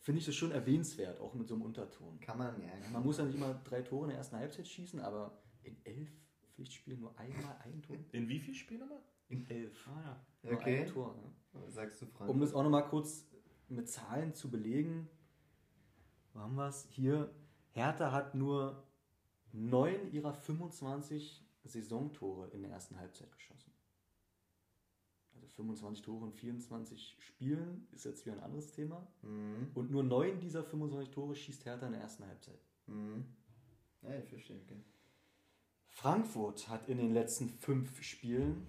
finde 0.00 0.18
ich 0.18 0.26
das 0.26 0.34
schon 0.34 0.50
erwähnenswert, 0.50 1.20
auch 1.20 1.32
mit 1.34 1.46
so 1.46 1.54
einem 1.54 1.62
Unterton. 1.62 2.18
Kann 2.18 2.36
man, 2.38 2.60
ja. 2.60 2.68
Kann 2.82 2.92
Man 2.92 3.04
muss 3.04 3.18
ja 3.18 3.24
nicht 3.24 3.36
immer 3.36 3.54
drei 3.64 3.82
Tore 3.82 4.04
in 4.04 4.08
der 4.08 4.18
ersten 4.18 4.34
Halbzeit 4.36 4.66
schießen, 4.66 4.98
aber 4.98 5.40
in 5.62 5.76
elf 5.84 6.10
Pflichtspielen 6.54 6.98
nur 7.00 7.16
einmal 7.16 7.56
ein 7.64 7.80
Tor? 7.82 7.96
In 8.10 8.28
wie 8.28 8.40
viel 8.40 8.54
Spielen 8.54 8.80
nochmal? 8.80 9.00
In 9.28 9.48
elf. 9.48 9.88
Ah 9.88 10.02
ja. 10.02 10.26
Nur 10.42 10.58
Okay. 10.58 10.80
ein 10.80 10.86
Tor. 10.88 11.14
Ne? 11.14 11.70
Sagst 11.70 12.02
du, 12.02 12.06
Frank? 12.06 12.30
Um 12.30 12.40
das 12.40 12.52
auch 12.52 12.64
nochmal 12.64 12.88
kurz 12.88 13.28
mit 13.68 13.88
Zahlen 13.88 14.34
zu 14.34 14.50
belegen, 14.50 15.08
wo 16.34 16.40
haben 16.40 16.56
wir 16.56 16.66
es? 16.66 16.88
Hier, 16.90 17.32
Hertha 17.70 18.10
hat 18.10 18.34
nur 18.34 18.82
neun 19.52 20.10
ihrer 20.12 20.32
25 20.32 21.46
Saisontore 21.64 22.48
in 22.48 22.62
der 22.62 22.72
ersten 22.72 22.98
Halbzeit 22.98 23.30
geschossen. 23.30 23.69
Also 25.50 25.62
25 25.62 26.02
Tore 26.04 26.26
in 26.26 26.32
24 26.32 27.16
Spielen 27.18 27.86
ist 27.92 28.04
jetzt 28.04 28.24
wieder 28.24 28.36
ein 28.36 28.42
anderes 28.42 28.72
Thema. 28.72 29.06
Mhm. 29.22 29.70
Und 29.74 29.90
nur 29.90 30.02
neun 30.02 30.40
dieser 30.40 30.64
25 30.64 31.10
Tore 31.10 31.34
schießt 31.34 31.64
Hertha 31.64 31.86
in 31.86 31.92
der 31.92 32.02
ersten 32.02 32.26
Halbzeit. 32.26 32.60
Mhm. 32.86 33.24
Ja, 34.02 34.18
ich 34.18 34.28
verstehe, 34.28 34.60
okay. 34.64 34.80
Frankfurt 35.88 36.68
hat 36.68 36.88
in 36.88 36.98
den 36.98 37.12
letzten 37.12 37.48
fünf 37.48 38.02
Spielen 38.02 38.66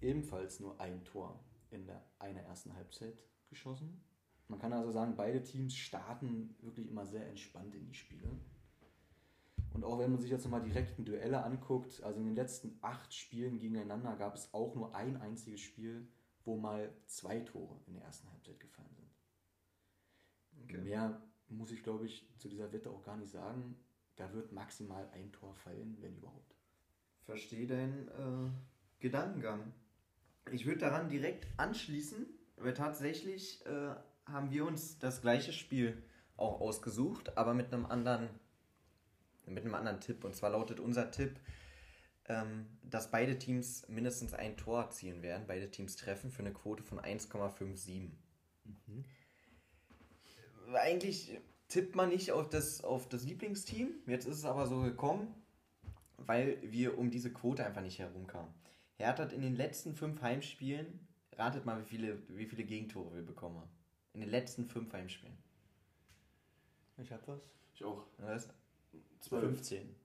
ebenfalls 0.00 0.58
nur 0.58 0.80
ein 0.80 1.04
Tor 1.04 1.38
in 1.70 1.86
der 1.86 2.02
einer 2.18 2.40
ersten 2.40 2.74
Halbzeit 2.74 3.22
geschossen. 3.48 4.02
Man 4.48 4.58
kann 4.58 4.72
also 4.72 4.90
sagen, 4.90 5.14
beide 5.16 5.42
Teams 5.42 5.74
starten 5.76 6.56
wirklich 6.60 6.88
immer 6.88 7.06
sehr 7.06 7.28
entspannt 7.28 7.74
in 7.74 7.86
die 7.86 7.94
Spiele. 7.94 8.28
Und 9.72 9.84
auch 9.84 9.98
wenn 9.98 10.10
man 10.10 10.20
sich 10.20 10.30
jetzt 10.30 10.44
nochmal 10.44 10.62
direkten 10.62 11.04
Duelle 11.04 11.44
anguckt, 11.44 12.02
also 12.02 12.20
in 12.20 12.26
den 12.26 12.34
letzten 12.34 12.78
acht 12.82 13.14
Spielen 13.14 13.58
gegeneinander 13.58 14.16
gab 14.16 14.34
es 14.34 14.52
auch 14.52 14.74
nur 14.74 14.94
ein 14.94 15.16
einziges 15.16 15.60
Spiel, 15.60 16.06
wo 16.44 16.56
mal 16.56 16.92
zwei 17.06 17.40
Tore 17.40 17.80
in 17.86 17.94
der 17.94 18.04
ersten 18.04 18.30
Halbzeit 18.30 18.60
gefallen 18.60 18.94
sind. 18.94 19.10
okay. 20.64 20.78
Mehr 20.78 21.22
muss 21.48 21.70
ich, 21.70 21.82
glaube 21.82 22.06
ich, 22.06 22.28
zu 22.38 22.48
dieser 22.48 22.72
Wette 22.72 22.90
auch 22.90 23.02
gar 23.02 23.16
nicht 23.16 23.30
sagen. 23.30 23.76
Da 24.16 24.32
wird 24.32 24.52
maximal 24.52 25.08
ein 25.10 25.32
Tor 25.32 25.54
fallen, 25.54 25.96
wenn 26.00 26.16
überhaupt. 26.16 26.54
Verstehe 27.24 27.66
deinen 27.66 28.08
äh, 28.08 28.50
Gedankengang. 29.00 29.72
Ich 30.50 30.66
würde 30.66 30.80
daran 30.80 31.08
direkt 31.08 31.46
anschließen, 31.56 32.26
weil 32.56 32.74
tatsächlich 32.74 33.64
äh, 33.66 33.94
haben 34.26 34.50
wir 34.50 34.66
uns 34.66 34.98
das 34.98 35.20
gleiche 35.20 35.52
Spiel 35.52 36.02
auch 36.36 36.60
ausgesucht, 36.60 37.36
aber 37.36 37.54
mit 37.54 37.72
einem 37.72 37.86
anderen 37.86 38.28
mit 39.46 39.64
einem 39.64 39.74
anderen 39.74 40.00
Tipp. 40.00 40.24
Und 40.24 40.34
zwar 40.34 40.50
lautet 40.50 40.80
unser 40.80 41.10
Tipp, 41.10 41.38
ähm, 42.28 42.66
dass 42.82 43.10
beide 43.10 43.38
Teams 43.38 43.86
mindestens 43.88 44.34
ein 44.34 44.56
Tor 44.56 44.82
erzielen 44.82 45.22
werden, 45.22 45.46
beide 45.46 45.70
Teams 45.70 45.96
treffen 45.96 46.30
für 46.30 46.40
eine 46.40 46.52
Quote 46.52 46.82
von 46.82 47.00
1,57. 47.00 48.10
Mhm. 48.64 49.04
Eigentlich 50.74 51.38
tippt 51.68 51.96
man 51.96 52.10
nicht 52.10 52.32
auf 52.32 52.48
das, 52.48 52.84
auf 52.84 53.08
das 53.08 53.24
Lieblingsteam. 53.24 53.90
Jetzt 54.06 54.26
ist 54.26 54.38
es 54.38 54.44
aber 54.44 54.66
so 54.66 54.80
gekommen, 54.80 55.34
weil 56.16 56.58
wir 56.62 56.98
um 56.98 57.10
diese 57.10 57.32
Quote 57.32 57.64
einfach 57.64 57.82
nicht 57.82 57.98
herumkamen. 57.98 58.52
Hertha 58.96 59.24
hat 59.24 59.32
in 59.32 59.42
den 59.42 59.56
letzten 59.56 59.94
fünf 59.94 60.20
Heimspielen, 60.22 61.00
ratet 61.32 61.64
mal, 61.64 61.80
wie 61.80 61.88
viele, 61.88 62.22
wie 62.28 62.46
viele 62.46 62.64
Gegentore 62.64 63.14
wir 63.14 63.22
bekommen 63.22 63.56
haben. 63.56 63.70
In 64.12 64.20
den 64.20 64.30
letzten 64.30 64.66
fünf 64.66 64.92
Heimspielen. 64.92 65.36
Ich 66.98 67.10
hab 67.10 67.26
was. 67.26 67.50
Ich 67.74 67.82
auch. 67.84 68.06
Was? 68.18 68.48
12. 69.20 69.44
15. 69.44 70.01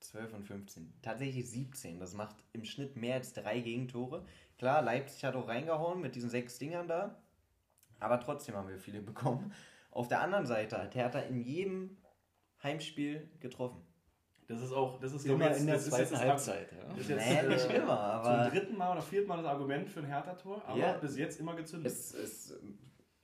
12 0.00 0.32
und 0.34 0.44
15. 0.44 0.92
Tatsächlich 1.02 1.48
17. 1.50 1.98
Das 2.00 2.14
macht 2.14 2.36
im 2.52 2.64
Schnitt 2.64 2.96
mehr 2.96 3.14
als 3.16 3.32
drei 3.32 3.60
Gegentore. 3.60 4.24
Klar, 4.58 4.82
Leipzig 4.82 5.24
hat 5.24 5.34
auch 5.36 5.48
reingehauen 5.48 6.00
mit 6.00 6.14
diesen 6.14 6.30
sechs 6.30 6.58
Dingern 6.58 6.88
da. 6.88 7.22
Aber 7.98 8.18
trotzdem 8.20 8.54
haben 8.56 8.68
wir 8.68 8.78
viele 8.78 9.00
bekommen. 9.02 9.52
Auf 9.90 10.08
der 10.08 10.20
anderen 10.20 10.46
Seite 10.46 10.78
hat 10.82 10.94
Hertha 10.94 11.20
in 11.20 11.40
jedem 11.40 11.96
Heimspiel 12.62 13.28
getroffen. 13.40 13.82
Das 14.46 14.60
ist 14.62 14.72
auch, 14.72 14.98
das 14.98 15.12
ist 15.12 15.26
Immer 15.26 15.48
jetzt, 15.48 15.60
in 15.60 15.66
der 15.66 15.78
zweiten 15.78 16.18
Halbzeit. 16.18 16.72
Ja. 16.72 16.88
Das 16.88 16.98
ist 16.98 17.08
jetzt, 17.10 17.26
Naja, 17.28 17.42
nicht 17.48 17.70
äh, 17.70 17.76
immer, 17.76 17.98
aber- 18.00 18.44
Zum 18.50 18.52
dritten 18.58 18.76
Mal 18.76 18.92
oder 18.92 19.02
vierten 19.02 19.28
Mal 19.28 19.36
das 19.36 19.46
Argument 19.46 19.88
für 19.88 20.00
ein 20.00 20.06
Hertha-Tor, 20.06 20.62
aber 20.66 20.78
Ja. 20.78 20.92
bis 20.94 21.16
jetzt 21.16 21.38
immer 21.38 21.54
gezündet. 21.54 21.92
Es, 21.92 22.12
es, 22.14 22.58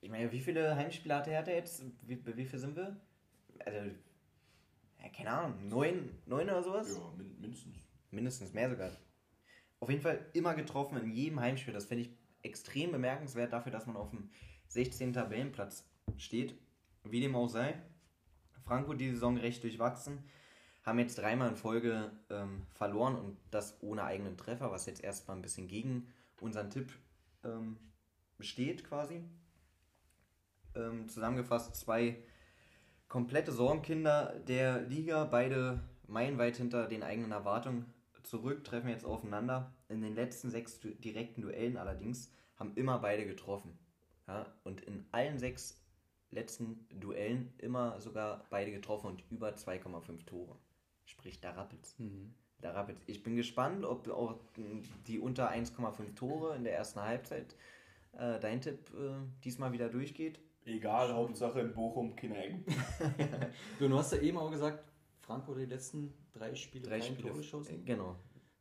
ich 0.00 0.08
meine, 0.10 0.30
wie 0.30 0.40
viele 0.40 0.76
Heimspiele 0.76 1.16
hatte 1.16 1.30
Hertha 1.30 1.50
jetzt? 1.50 1.82
Wie, 2.02 2.20
wie 2.36 2.44
viel 2.44 2.58
sind 2.60 2.76
wir? 2.76 2.96
Also, 3.64 3.90
ja, 5.06 5.12
keine 5.12 5.30
Ahnung, 5.30 5.68
neun, 5.68 6.10
neun 6.26 6.48
oder 6.48 6.62
sowas? 6.62 6.96
ja, 6.96 7.12
min 7.16 7.40
mindestens. 7.40 7.76
Mindestens 8.10 8.52
mehr 8.52 8.70
sogar. 8.70 8.90
Auf 9.80 9.90
jeden 9.90 10.02
Fall 10.02 10.24
immer 10.32 10.54
getroffen 10.54 10.96
in 10.98 11.12
jedem 11.12 11.40
Heimspiel. 11.40 11.74
Das 11.74 11.84
finde 11.84 12.04
ich 12.04 12.10
extrem 12.42 12.92
bemerkenswert 12.92 13.52
dafür, 13.52 13.72
dass 13.72 13.86
man 13.86 13.96
auf 13.96 14.10
dem 14.10 14.30
16. 14.68 15.12
Tabellenplatz 15.12 15.84
steht. 16.16 16.58
Wie 17.04 17.20
dem 17.20 17.36
auch 17.36 17.48
sei. 17.48 17.74
Frankfurt 18.64 19.00
die 19.00 19.10
Saison 19.10 19.36
recht 19.36 19.62
durchwachsen. 19.62 20.24
Haben 20.82 20.98
jetzt 20.98 21.18
dreimal 21.18 21.48
in 21.50 21.56
Folge 21.56 22.12
ähm, 22.30 22.62
verloren 22.70 23.16
und 23.16 23.36
das 23.50 23.82
ohne 23.82 24.04
eigenen 24.04 24.36
Treffer, 24.36 24.70
was 24.70 24.86
jetzt 24.86 25.02
erstmal 25.02 25.36
ein 25.36 25.42
bisschen 25.42 25.68
gegen 25.68 26.08
unseren 26.40 26.70
Tipp 26.70 26.92
ähm, 27.44 27.76
steht 28.40 28.84
quasi. 28.84 29.22
Ähm, 30.74 31.08
zusammengefasst 31.08 31.74
zwei 31.74 32.22
komplette 33.08 33.52
Sorgenkinder 33.52 34.34
der 34.46 34.82
Liga, 34.82 35.24
beide 35.24 35.80
meilenweit 36.06 36.56
hinter 36.56 36.86
den 36.86 37.02
eigenen 37.02 37.32
Erwartungen 37.32 37.92
zurück, 38.22 38.64
treffen 38.64 38.88
jetzt 38.88 39.04
aufeinander. 39.04 39.72
In 39.88 40.02
den 40.02 40.14
letzten 40.14 40.50
sechs 40.50 40.80
direkten 40.80 41.42
Duellen 41.42 41.76
allerdings 41.76 42.32
haben 42.56 42.74
immer 42.74 42.98
beide 42.98 43.26
getroffen. 43.26 43.78
Ja, 44.26 44.46
und 44.64 44.80
in 44.80 45.06
allen 45.12 45.38
sechs 45.38 45.80
letzten 46.30 46.86
Duellen 46.90 47.52
immer 47.58 48.00
sogar 48.00 48.44
beide 48.50 48.72
getroffen 48.72 49.06
und 49.06 49.24
über 49.30 49.50
2,5 49.50 50.26
Tore. 50.26 50.56
Sprich, 51.04 51.40
da 51.40 51.52
rappelt's. 51.52 51.96
Mhm. 51.98 52.34
Da 52.60 52.72
rappelt's. 52.72 53.02
Ich 53.06 53.22
bin 53.22 53.36
gespannt, 53.36 53.84
ob 53.84 54.08
auch 54.08 54.40
die 55.06 55.20
unter 55.20 55.50
1,5 55.52 56.16
Tore 56.16 56.56
in 56.56 56.64
der 56.64 56.74
ersten 56.74 57.00
Halbzeit 57.00 57.54
äh, 58.12 58.40
dein 58.40 58.60
Tipp 58.60 58.90
äh, 58.94 59.14
diesmal 59.44 59.72
wieder 59.72 59.88
durchgeht. 59.88 60.40
Egal, 60.66 61.14
Hauptsache 61.14 61.60
in 61.60 61.72
Bochum, 61.72 62.14
keine 62.16 62.36
Ecken. 62.44 62.64
Du, 63.78 63.88
du 63.88 63.96
hast 63.96 64.12
ja 64.12 64.18
eben 64.20 64.36
auch 64.36 64.50
gesagt, 64.50 64.84
Frankfurt 65.20 65.58
die 65.58 65.64
letzten 65.66 66.12
drei 66.32 66.54
Spiele 66.54 66.88
Drei 66.88 67.00
Spiele. 67.00 67.32
Geschossen. 67.32 67.84
Genau. 67.84 68.16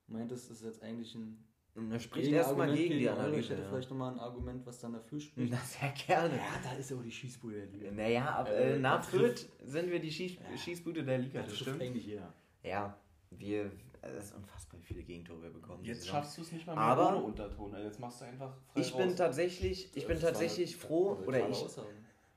Meintest, 0.08 0.50
das 0.50 0.58
ist 0.62 0.66
jetzt 0.66 0.84
eigentlich 0.84 1.16
ein 1.16 1.44
Und 1.74 1.90
das 1.90 2.04
spricht 2.04 2.32
erstmal 2.32 2.68
gegen 2.74 2.92
die 2.92 2.98
gegen 3.00 3.10
eure. 3.10 3.20
Analyse. 3.20 3.40
Ich 3.40 3.50
hätte 3.50 3.62
ja. 3.64 3.70
vielleicht 3.70 3.90
nochmal 3.90 4.14
ein 4.14 4.20
Argument, 4.20 4.66
was 4.66 4.80
dann 4.80 4.94
dafür 4.94 5.20
spricht. 5.20 5.52
Na, 5.52 5.58
sehr 5.58 5.90
gerne. 6.06 6.36
Ja, 6.38 6.60
da 6.64 6.74
ist 6.74 6.92
ja 6.92 6.98
auch 6.98 7.02
die 7.04 7.12
Schießbude 7.12 7.56
der 7.56 7.66
Liga. 7.68 7.92
Naja, 7.92 8.30
aber 8.36 8.52
Äh, 8.52 8.76
äh, 8.76 8.80
nach 8.80 9.04
Fürth 9.04 9.50
sind 9.64 9.90
wir 9.92 10.00
die 10.00 10.12
Schieß 10.12 10.38
Schießbude 10.64 11.04
der 11.04 11.18
Liga, 11.18 11.40
Das 11.42 11.50
das 11.50 11.58
stimmt. 11.60 11.82
eigentlich 11.82 12.06
jeder. 12.06 12.34
Ja, 12.64 12.98
wir, 13.40 13.72
es 14.02 14.26
ist 14.26 14.36
unfassbar, 14.36 14.80
wie 14.80 14.84
viele 14.86 15.04
Gegentore 15.04 15.42
wir 15.44 15.50
bekommen. 15.52 15.84
Jetzt 15.84 16.08
schaffst 16.08 16.38
du 16.38 16.42
es 16.42 16.52
nicht 16.52 16.66
mal 16.68 16.76
mehr 16.76 16.84
Aber- 16.84 17.10
ohne 17.10 17.24
Unterton. 17.24 17.74
Also 17.74 17.88
jetzt 17.88 18.00
machst 18.00 18.22
du 18.22 18.26
einfach 18.26 18.54
frei 18.74 18.82
Ich 18.82 18.94
bin 18.96 19.10
raus. 19.10 19.16
tatsächlich, 19.18 19.96
ich 19.96 20.06
bin 20.08 20.16
Das 20.16 20.24
tatsächlich 20.24 20.76
froh, 20.78 21.18
oder 21.26 21.48
ich, 21.50 21.56
Aussage. 21.64 21.88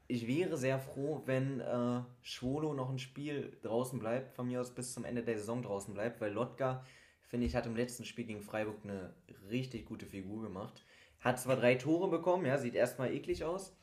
ich 0.07 0.27
wäre 0.27 0.57
sehr 0.57 0.79
froh, 0.79 1.23
wenn 1.27 1.61
äh, 1.61 2.01
Schwolo 2.23 2.73
noch 2.75 2.89
ein 2.91 2.99
Spiel 2.99 3.57
draußen 3.63 3.99
bleibt, 3.99 4.35
von 4.35 4.47
mir 4.47 4.61
aus 4.61 4.75
bis 4.75 4.93
zum 4.95 5.05
Ende 5.05 5.23
der 5.23 5.37
Saison 5.39 5.63
draußen 5.63 5.93
bleibt, 5.95 6.21
weil 6.21 6.33
Lotka, 6.33 6.85
finde 7.23 7.47
ich, 7.47 7.55
hat 7.55 7.67
im 7.67 7.77
letzten 7.77 8.05
Spiel 8.05 8.25
gegen 8.25 8.41
Freiburg 8.41 8.77
eine 8.85 9.15
richtig 9.51 9.85
gute 9.87 10.07
Figur 10.07 10.43
gemacht. 10.43 10.85
Hat 11.21 11.39
zwar 11.39 11.57
drei 11.57 11.75
Tore 11.75 12.09
bekommen, 12.09 12.47
ja, 12.47 12.57
sieht 12.59 12.75
erstmal 12.75 13.13
eklig 13.13 13.45
aus, 13.45 13.77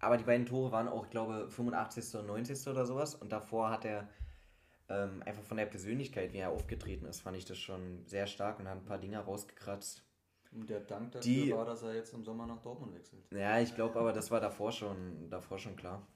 aber 0.00 0.16
die 0.16 0.24
beiden 0.24 0.46
Tore 0.46 0.70
waren 0.70 0.86
auch, 0.86 1.10
glaube 1.10 1.48
85. 1.50 2.14
und 2.20 2.26
90. 2.26 2.68
oder 2.68 2.86
sowas 2.86 3.16
und 3.16 3.32
davor 3.32 3.70
hat 3.70 3.84
er 3.84 4.06
ähm, 4.88 5.22
einfach 5.26 5.42
von 5.42 5.56
der 5.56 5.66
Persönlichkeit, 5.66 6.32
wie 6.32 6.38
er 6.38 6.50
aufgetreten 6.50 7.04
ist, 7.06 7.20
fand 7.20 7.36
ich 7.36 7.44
das 7.44 7.58
schon 7.58 8.06
sehr 8.06 8.26
stark 8.26 8.58
und 8.58 8.68
hat 8.68 8.76
ein 8.78 8.84
paar 8.84 8.98
Dinge 8.98 9.18
rausgekratzt. 9.18 10.02
Und 10.52 10.70
der 10.70 10.80
Dank 10.80 11.12
dafür 11.12 11.22
Die- 11.30 11.52
war, 11.52 11.66
dass 11.66 11.82
er 11.82 11.94
jetzt 11.94 12.14
im 12.14 12.24
Sommer 12.24 12.46
nach 12.46 12.60
Dortmund 12.62 12.94
wechselt. 12.94 13.22
Ja, 13.32 13.60
ich 13.60 13.74
glaube 13.74 13.98
aber, 13.98 14.12
das 14.14 14.30
war 14.30 14.40
davor 14.40 14.72
schon, 14.72 15.28
davor 15.28 15.58
schon 15.58 15.76
klar. 15.76 16.06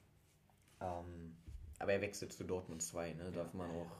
Ähm, 0.81 1.35
aber 1.79 1.93
er 1.93 2.01
wechselt 2.01 2.33
zu 2.33 2.43
Dortmund 2.43 2.81
2, 2.81 3.13
ne? 3.13 3.31
Darf 3.31 3.53
man 3.53 3.69
auch, 3.69 3.91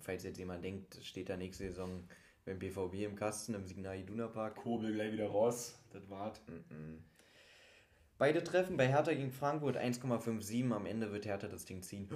falls 0.00 0.22
jetzt 0.24 0.38
jemand 0.38 0.64
denkt, 0.64 0.98
steht 1.02 1.28
da 1.28 1.36
nächste 1.36 1.64
Saison 1.68 2.08
beim 2.46 2.58
BVB 2.58 2.94
im 3.04 3.16
Kasten 3.16 3.52
im 3.54 3.66
Signal 3.66 3.98
Iduna 3.98 4.28
Park. 4.28 4.56
Kobel 4.56 4.94
gleich 4.94 5.12
wieder 5.12 5.28
raus. 5.28 5.78
Das 5.92 6.08
war's. 6.08 6.40
Mhm. 6.48 7.02
Beide 8.18 8.42
Treffen 8.42 8.78
bei 8.78 8.88
Hertha 8.88 9.12
gegen 9.12 9.30
Frankfurt 9.30 9.76
1,57. 9.76 10.72
Am 10.72 10.86
Ende 10.86 11.12
wird 11.12 11.26
Hertha 11.26 11.48
das 11.48 11.66
Ding 11.66 11.82
ziehen. 11.82 12.08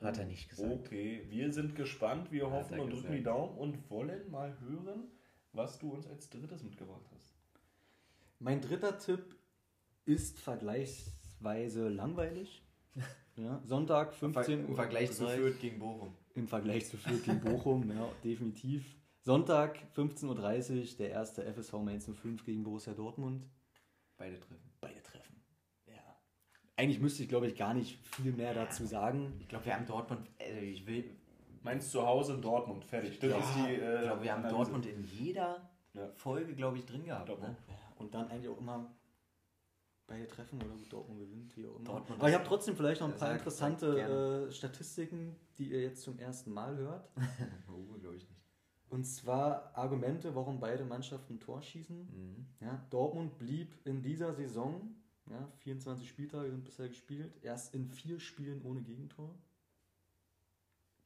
Hat 0.00 0.18
er 0.18 0.26
nicht 0.26 0.48
gesagt. 0.48 0.72
Okay, 0.72 1.24
wir 1.28 1.52
sind 1.52 1.74
gespannt, 1.74 2.30
wir 2.30 2.50
hoffen 2.50 2.78
und 2.78 2.92
drücken 2.92 3.12
die 3.12 3.22
Daumen 3.22 3.56
und 3.58 3.90
wollen 3.90 4.30
mal 4.30 4.56
hören, 4.60 5.10
was 5.52 5.78
du 5.78 5.92
uns 5.92 6.06
als 6.06 6.30
drittes 6.30 6.62
mitgebracht 6.62 7.04
hast. 7.14 7.34
Mein 8.38 8.60
dritter 8.60 8.98
Tipp 8.98 9.36
ist 10.04 10.38
vergleichsweise 10.40 11.88
langweilig. 11.88 12.62
Ja, 13.36 13.62
Sonntag 13.64 14.14
15 14.14 14.64
Uhr. 14.64 14.68
Im 14.70 14.74
Vergleich 14.74 15.12
zu 15.12 15.22
30. 15.22 15.40
Fürth 15.40 15.60
gegen 15.60 15.78
Bochum. 15.78 16.12
Im 16.34 16.48
Vergleich 16.48 16.86
zu 16.86 16.96
Fürth 16.96 17.22
gegen 17.22 17.40
Bochum, 17.40 17.88
ja, 17.88 18.10
definitiv. 18.24 18.96
Sonntag 19.20 19.78
15.30 19.94 20.80
Uhr, 20.80 20.96
der 20.98 21.10
erste 21.10 21.44
FSV 21.44 21.74
Mainz 21.74 22.10
05 22.10 22.44
gegen 22.44 22.64
Borussia 22.64 22.94
Dortmund. 22.94 23.46
Beide 24.16 24.40
Treffen. 24.40 24.72
Beide 24.80 25.00
treffen. 25.04 25.37
Eigentlich 26.78 27.00
müsste 27.00 27.24
ich, 27.24 27.28
glaube 27.28 27.48
ich, 27.48 27.56
gar 27.56 27.74
nicht 27.74 27.98
viel 28.14 28.32
mehr 28.32 28.54
dazu 28.54 28.86
sagen. 28.86 29.34
Ich 29.40 29.48
glaube, 29.48 29.66
wir 29.66 29.74
haben 29.74 29.84
Dortmund, 29.86 30.28
also 30.40 30.60
ich 30.60 30.86
will, 30.86 31.04
Meinst 31.64 31.90
zu 31.90 32.06
Hause 32.06 32.34
in 32.34 32.40
Dortmund, 32.40 32.84
fertig. 32.84 33.18
Das 33.18 33.30
Ja, 33.30 33.38
ist 33.38 33.54
die. 33.56 33.74
Äh, 33.74 33.96
ich 33.96 34.02
glaube, 34.02 34.22
wir 34.22 34.32
haben 34.32 34.44
Analyse. 34.44 34.56
Dortmund 34.56 34.86
in 34.86 35.04
jeder 35.04 35.68
Ja. 35.92 36.08
Folge, 36.14 36.54
glaube 36.54 36.78
ich, 36.78 36.86
drin 36.86 37.04
gehabt. 37.04 37.28
Ne? 37.28 37.56
Und 37.96 38.14
dann 38.14 38.30
eigentlich 38.30 38.48
auch 38.48 38.58
immer 38.58 38.86
beide 40.06 40.26
treffen 40.28 40.62
oder 40.62 40.70
Dortmund 40.88 41.18
gewinnt, 41.18 41.56
wie 41.56 41.66
auch 41.66 41.76
immer. 41.76 41.84
Dortmund 41.84 42.20
Aber 42.20 42.28
ich 42.28 42.34
habe 42.36 42.44
trotzdem 42.46 42.76
vielleicht 42.76 43.00
noch 43.00 43.08
ein 43.08 43.16
paar 43.16 43.32
interessante 43.32 44.46
äh, 44.48 44.52
Statistiken, 44.52 45.34
die 45.58 45.70
ihr 45.72 45.82
jetzt 45.82 46.02
zum 46.02 46.18
ersten 46.18 46.52
Mal 46.52 46.76
hört. 46.76 47.10
Oh, 47.68 47.98
glaube 47.98 48.16
ich 48.16 48.22
nicht. 48.22 48.40
Und 48.88 49.04
zwar 49.04 49.76
Argumente, 49.76 50.34
warum 50.34 50.60
beide 50.60 50.84
Mannschaften 50.84 51.34
ein 51.34 51.40
Tor 51.40 51.60
schießen. 51.60 51.96
Mhm. 51.98 52.46
Ja, 52.60 52.80
Dortmund 52.88 53.36
blieb 53.36 53.74
in 53.84 54.00
dieser 54.00 54.32
Saison, 54.32 54.94
ja, 55.30 55.50
24 55.58 56.08
Spieltage 56.08 56.50
sind 56.50 56.64
bisher 56.64 56.88
gespielt, 56.88 57.32
erst 57.42 57.74
in 57.74 57.86
vier 57.86 58.20
Spielen 58.20 58.62
ohne 58.62 58.82
Gegentor. 58.82 59.34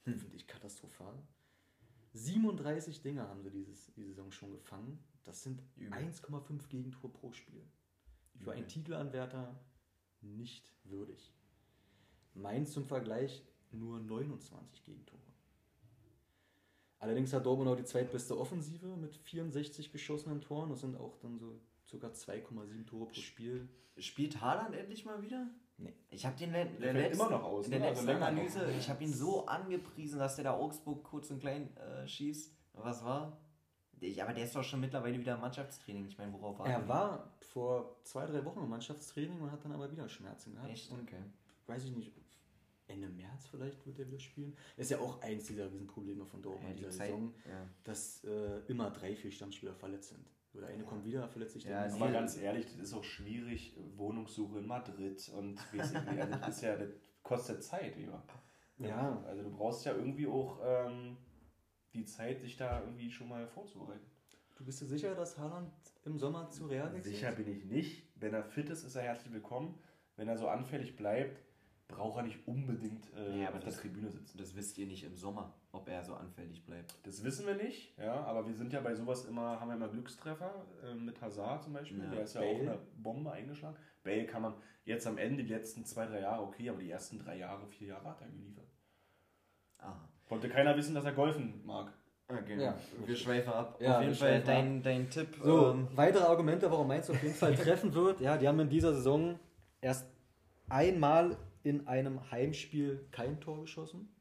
Hm. 0.04 0.18
Finde 0.18 0.37
ich 0.37 0.46
katastrophal. 0.46 1.14
37 2.14 3.00
Dinger 3.02 3.28
haben 3.28 3.42
sie 3.42 3.50
dieses, 3.50 3.92
die 3.94 4.04
Saison 4.04 4.30
schon 4.30 4.52
gefangen. 4.52 4.98
Das 5.24 5.42
sind 5.42 5.62
Übel. 5.76 5.98
1,5 5.98 6.68
Gegentor 6.68 7.12
pro 7.12 7.32
Spiel. 7.32 7.62
Für 8.38 8.52
einen 8.52 8.68
Titelanwärter 8.68 9.58
nicht 10.20 10.72
würdig. 10.85 11.32
Mainz 12.35 12.72
zum 12.72 12.87
Vergleich 12.87 13.42
nur 13.70 14.00
29 14.00 14.85
Gegentore. 14.85 15.20
Allerdings 16.98 17.32
hat 17.32 17.46
Dortmund 17.46 17.68
auch 17.70 17.76
die 17.76 17.85
zweitbeste 17.85 18.38
Offensive 18.38 18.96
mit 18.96 19.16
64 19.16 19.90
geschossenen 19.90 20.40
Toren. 20.40 20.70
Das 20.70 20.80
sind 20.80 20.96
auch 20.96 21.16
dann 21.18 21.38
so 21.38 21.61
ca. 22.00 22.07
2,7 22.09 22.87
Tore 22.87 23.07
pro 23.07 23.14
Spiel. 23.20 23.68
Spielt 23.98 24.40
Haaland 24.40 24.74
endlich 24.74 25.05
mal 25.05 25.22
wieder? 25.22 25.46
Nee. 25.78 25.92
Ich 26.11 26.24
habe 26.24 26.37
den 26.37 26.52
le- 26.52 26.64
der 26.66 26.92
fällt 26.92 26.94
letzten, 26.94 27.20
immer 27.20 27.31
noch 27.31 27.42
aus, 27.44 27.66
in 27.66 27.72
der 27.72 27.81
ne? 27.81 27.87
Also 27.88 28.02
letzten 28.07 28.20
noch. 28.20 28.26
Analyse, 28.26 28.70
ich 28.72 28.88
habe 28.88 29.02
ihn 29.05 29.12
so 29.12 29.46
angepriesen, 29.46 30.18
dass 30.18 30.37
der 30.37 30.44
da 30.44 30.52
Augsburg 30.55 31.02
kurz 31.05 31.31
und 31.31 31.40
klein 31.40 31.76
äh, 31.76 32.07
schießt. 32.07 32.52
Was 32.74 33.05
war? 33.05 33.38
Ich, 34.00 34.20
aber 34.22 34.33
der 34.33 34.44
ist 34.44 34.57
doch 34.57 34.64
schon 34.64 34.81
mittlerweile 34.81 35.18
wieder 35.18 35.35
im 35.35 35.40
Mannschaftstraining. 35.40 36.07
Ich 36.07 36.18
meine, 36.18 36.33
worauf 36.33 36.59
war 36.59 36.66
Er 36.66 36.78
der? 36.81 36.88
war 36.88 37.33
vor 37.40 38.00
zwei, 38.05 38.26
drei 38.26 38.44
Wochen 38.44 38.61
im 38.61 38.68
Mannschaftstraining 38.70 39.40
und 39.40 39.52
hat 39.52 39.64
dann 39.64 39.72
aber 39.72 39.90
wieder 39.92 40.09
Schmerzen 40.09 40.55
gehabt. 40.55 40.70
Echt? 40.70 40.90
Und 40.90 41.02
Okay. 41.02 41.22
weiß 41.66 41.85
ich 41.85 41.92
nicht, 41.92 42.12
Ende 42.88 43.09
März 43.09 43.46
vielleicht 43.50 43.85
wird 43.87 43.98
er 44.00 44.07
wieder 44.09 44.18
spielen. 44.18 44.57
Ist 44.76 44.90
ja 44.90 44.98
auch 44.98 45.20
eins 45.22 45.46
dieser 45.46 45.70
Riesenprobleme 45.70 46.26
von 46.26 46.42
Dortmund 46.42 46.68
Ja, 46.70 46.74
die 46.74 46.78
dieser 46.81 46.90
Zeit, 46.90 47.09
Saison, 47.11 47.35
ja. 47.48 47.66
dass 47.85 48.24
äh, 48.24 48.59
immer 48.66 48.90
drei, 48.90 49.14
vier 49.14 49.31
Stammspieler 49.31 49.74
verletzt 49.74 50.11
sind. 50.11 50.26
Oder 50.54 50.66
eine 50.66 50.84
kommt 50.84 51.04
wieder, 51.04 51.26
verletzt 51.28 51.54
sich 51.54 51.64
Ja, 51.64 51.86
der. 51.86 51.94
Aber 51.94 52.10
ganz 52.10 52.36
ehrlich, 52.36 52.66
das 52.66 52.76
ist 52.76 52.94
auch 52.94 53.04
schwierig, 53.04 53.76
Wohnungssuche 53.96 54.58
in 54.58 54.66
Madrid 54.66 55.30
und 55.36 55.56
weiß 55.74 55.92
ich 55.92 56.00
nicht, 56.04 56.20
also 56.20 56.38
das 56.38 56.48
ist 56.56 56.62
ja, 56.62 56.76
das 56.76 56.90
kostet 57.22 57.62
Zeit, 57.64 57.96
lieber. 57.96 58.22
Ja. 58.78 59.22
Also 59.26 59.42
du 59.42 59.50
brauchst 59.50 59.84
ja 59.86 59.94
irgendwie 59.94 60.26
auch 60.26 60.58
ähm, 60.62 61.16
die 61.94 62.04
Zeit, 62.04 62.40
sich 62.40 62.56
da 62.56 62.80
irgendwie 62.80 63.10
schon 63.10 63.28
mal 63.28 63.46
vorzubereiten. 63.46 64.04
Du 64.56 64.64
bist 64.64 64.80
dir 64.80 64.86
sicher, 64.86 65.14
dass 65.14 65.38
Haaland 65.38 65.72
im 66.04 66.18
Sommer 66.18 66.48
zu 66.48 66.66
Real 66.66 66.92
wechselt? 66.92 67.14
Sicher 67.14 67.32
bin 67.32 67.48
ich 67.48 67.64
nicht. 67.64 68.12
Wenn 68.16 68.34
er 68.34 68.44
fit 68.44 68.68
ist, 68.70 68.84
ist 68.84 68.94
er 68.94 69.02
herzlich 69.02 69.32
willkommen. 69.32 69.78
Wenn 70.16 70.28
er 70.28 70.36
so 70.36 70.48
anfällig 70.48 70.96
bleibt, 70.96 71.42
braucht 71.88 72.18
er 72.18 72.22
nicht 72.24 72.46
unbedingt 72.46 73.12
äh, 73.14 73.42
Ja, 73.42 73.48
aber 73.48 73.58
auf 73.58 73.64
der 73.64 73.72
Tribüne 73.72 74.10
sitzen. 74.10 74.38
Das 74.38 74.54
wisst 74.54 74.78
ihr 74.78 74.86
nicht 74.86 75.04
im 75.04 75.16
Sommer, 75.16 75.54
ob 75.72 75.88
er 75.88 76.02
so 76.04 76.14
anfällig 76.14 76.64
bleibt. 76.64 76.94
Das 77.04 77.24
wissen 77.24 77.46
wir 77.46 77.54
nicht, 77.54 77.96
ja, 77.98 78.14
aber 78.24 78.46
wir 78.46 78.54
sind 78.54 78.72
ja 78.72 78.80
bei 78.80 78.94
sowas 78.94 79.24
immer, 79.24 79.58
haben 79.58 79.68
wir 79.68 79.76
immer 79.76 79.88
Glückstreffer, 79.88 80.66
äh, 80.85 80.94
mit 80.94 81.20
Hazard 81.20 81.64
zum 81.64 81.72
Beispiel, 81.72 82.02
Ja, 82.04 82.11
der 82.11 82.22
ist 82.22 82.35
ja 82.35 82.40
Bale. 82.42 82.52
auch 82.54 82.61
eine 82.61 82.78
Bombe 82.96 83.32
eingeschlagen. 83.32 83.76
Bale 84.04 84.26
kann 84.26 84.42
man 84.42 84.54
jetzt 84.85 85.06
am 85.06 85.16
Ende, 85.18 85.42
die 85.44 85.52
letzten 85.52 85.85
zwei, 85.85 86.06
drei 86.06 86.20
Jahre, 86.20 86.42
okay, 86.42 86.68
aber 86.68 86.80
die 86.80 86.90
ersten 86.90 87.18
drei 87.18 87.38
Jahre, 87.38 87.66
vier 87.66 87.88
Jahre 87.88 88.04
hat 88.11 88.20
er 88.20 88.28
geliefert. 88.28 88.68
Aha. 89.78 90.08
Konnte 90.28 90.48
keiner 90.48 90.76
wissen, 90.76 90.94
dass 90.94 91.04
er 91.04 91.12
golfen 91.12 91.64
mag. 91.64 91.92
Okay, 92.28 92.61
Ja. 92.62 92.74
wir 93.04 93.16
schweifen 93.16 93.52
ab. 93.52 93.78
Ja, 93.80 93.96
Auf 93.96 94.02
jeden 94.02 94.12
wir 94.12 94.18
Fall 94.18 94.42
dein, 94.42 94.82
dein 94.82 95.11
Tipp. 95.11 95.37
So, 95.42 95.70
ähm, 95.72 95.88
weitere 95.94 96.24
Argumente, 96.24 96.70
warum 96.70 96.88
Mainz 96.88 97.11
auf 97.11 97.22
jeden 97.22 97.35
Fall 97.35 97.54
treffen 97.54 97.92
wird. 97.94 98.20
Ja, 98.20 98.37
die 98.38 98.48
haben 98.48 98.61
in 98.61 98.70
dieser 98.70 98.94
Saison 98.94 99.38
erst 99.80 100.06
einmal 100.68 101.37
in 101.62 101.87
einem 101.87 102.30
Heimspiel 102.30 103.06
kein 103.11 103.40
Tor 103.40 103.61
geschossen. 103.61 104.14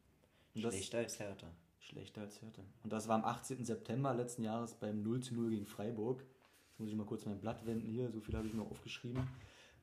Und 0.55 0.61
schlechter 0.61 0.99
als 0.99 1.19
Hertha. 1.19 1.47
Schlechter 1.79 2.21
als 2.21 2.41
Hertha. 2.41 2.61
Und 2.83 2.93
das 2.93 3.07
war 3.07 3.15
am 3.15 3.25
18. 3.25 3.65
September 3.65 4.13
letzten 4.13 4.43
Jahres 4.43 4.75
beim 4.75 5.01
0 5.01 5.21
zu 5.21 5.35
0 5.35 5.49
gegen 5.49 5.65
Freiburg. 5.65 6.23
Jetzt 6.69 6.79
muss 6.79 6.89
ich 6.89 6.95
mal 6.95 7.05
kurz 7.05 7.25
mein 7.25 7.39
Blatt 7.39 7.65
wenden 7.65 7.87
hier, 7.87 8.09
so 8.11 8.21
viel 8.21 8.35
habe 8.35 8.47
ich 8.47 8.53
noch 8.53 8.69
aufgeschrieben. 8.69 9.27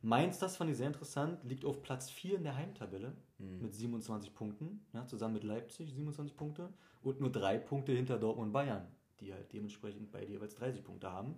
Mainz, 0.00 0.38
das 0.38 0.56
fand 0.56 0.70
ich 0.70 0.76
sehr 0.76 0.86
interessant, 0.86 1.42
liegt 1.42 1.64
auf 1.64 1.82
Platz 1.82 2.08
4 2.08 2.36
in 2.36 2.44
der 2.44 2.54
Heimtabelle 2.54 3.16
mit 3.38 3.74
27 3.74 4.32
Punkten, 4.32 4.86
ja, 4.92 5.04
zusammen 5.06 5.34
mit 5.34 5.44
Leipzig 5.44 5.92
27 5.92 6.36
Punkte 6.36 6.72
und 7.02 7.20
nur 7.20 7.32
drei 7.32 7.58
Punkte 7.58 7.92
hinter 7.92 8.18
Dortmund 8.18 8.48
und 8.48 8.52
Bayern, 8.52 8.86
die 9.20 9.32
halt 9.32 9.52
dementsprechend 9.52 10.12
beide 10.12 10.30
jeweils 10.30 10.54
30 10.54 10.84
Punkte 10.84 11.10
haben. 11.10 11.34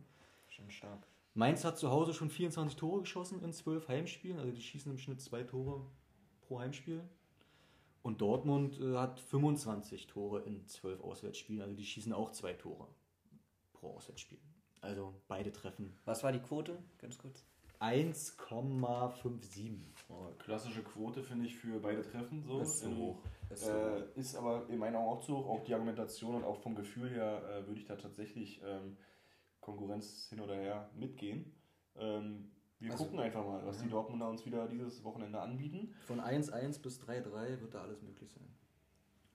Schon 0.49 0.71
stark. 0.71 1.07
Mainz 1.33 1.65
hat 1.65 1.79
zu 1.79 1.91
Hause 1.91 2.13
schon 2.13 2.29
24 2.29 2.77
Tore 2.77 3.01
geschossen 3.01 3.43
in 3.43 3.53
12 3.53 3.89
Heimspielen, 3.89 4.39
also 4.39 4.53
die 4.53 4.61
schießen 4.61 4.93
im 4.93 4.99
Schnitt 4.99 5.23
zwei 5.23 5.43
Tore 5.43 5.87
pro 6.43 6.61
Heimspiel. 6.61 7.03
Und 8.03 8.21
Dortmund 8.23 8.81
äh, 8.81 8.97
hat 8.97 9.21
25 9.21 10.07
Tore 10.07 10.41
in 10.43 10.67
12 10.67 11.01
Auswärtsspielen, 11.03 11.61
also 11.63 11.75
die 11.75 11.85
schießen 11.85 12.13
auch 12.13 12.31
zwei 12.33 12.55
Tore 12.55 12.89
pro 13.73 13.95
Auswärtsspiel. 13.97 14.39
Also 14.81 15.15
beide 15.29 15.53
treffen 15.53 15.99
Was 16.07 16.23
war 16.25 16.33
die 16.33 16.39
Quote? 16.41 16.79
Ganz 16.99 17.19
kurz. 17.19 17.45
1,57. 17.81 19.79
Oh, 20.09 20.27
klassische 20.39 20.83
Quote 20.83 21.23
finde 21.23 21.47
ich 21.47 21.57
für 21.57 21.79
beide 21.81 22.03
Treffen 22.03 22.43
so. 22.43 22.59
Das 22.59 22.75
ist 22.75 22.81
so 22.81 22.97
hoch. 22.97 23.19
Ist 23.51 23.65
so 23.65 23.71
Äh, 23.71 24.01
hoch. 24.03 24.17
ist 24.17 24.35
aber 24.37 24.69
in 24.69 24.79
meinen 24.79 24.97
Augen 24.97 25.09
auch 25.19 25.21
zu 25.21 25.37
hoch. 25.39 25.47
Auch 25.49 25.65
die 25.65 25.75
Argumentation 25.75 26.35
und 26.37 26.45
auch 26.45 26.57
vom 26.61 26.75
Gefühl 26.75 27.11
her 27.11 27.43
äh, 27.49 27.67
würde 27.67 27.81
ich 27.81 27.87
da 27.87 27.97
tatsächlich 27.97 28.61
ähm, 28.65 28.97
Konkurrenz 29.61 30.29
hin 30.29 30.41
oder 30.41 30.55
her 30.57 30.91
mitgehen. 30.95 31.55
Ähm, 31.97 32.51
wir 32.81 32.93
Also, 32.93 33.05
gucken 33.05 33.21
einfach 33.21 33.45
mal, 33.45 33.65
was 33.65 33.79
die 33.79 33.89
Dortmunder 33.89 34.29
uns 34.29 34.45
wieder 34.47 34.67
dieses 34.67 35.05
Wochenende 35.05 35.41
anbieten. 35.41 35.95
Von 36.07 36.21
1,1 36.21 36.81
bis 36.83 37.01
3,3 37.01 37.61
wird 37.61 37.75
da 37.75 37.83
alles 37.83 38.03
möglich 38.03 38.31
sein. 38.33 38.49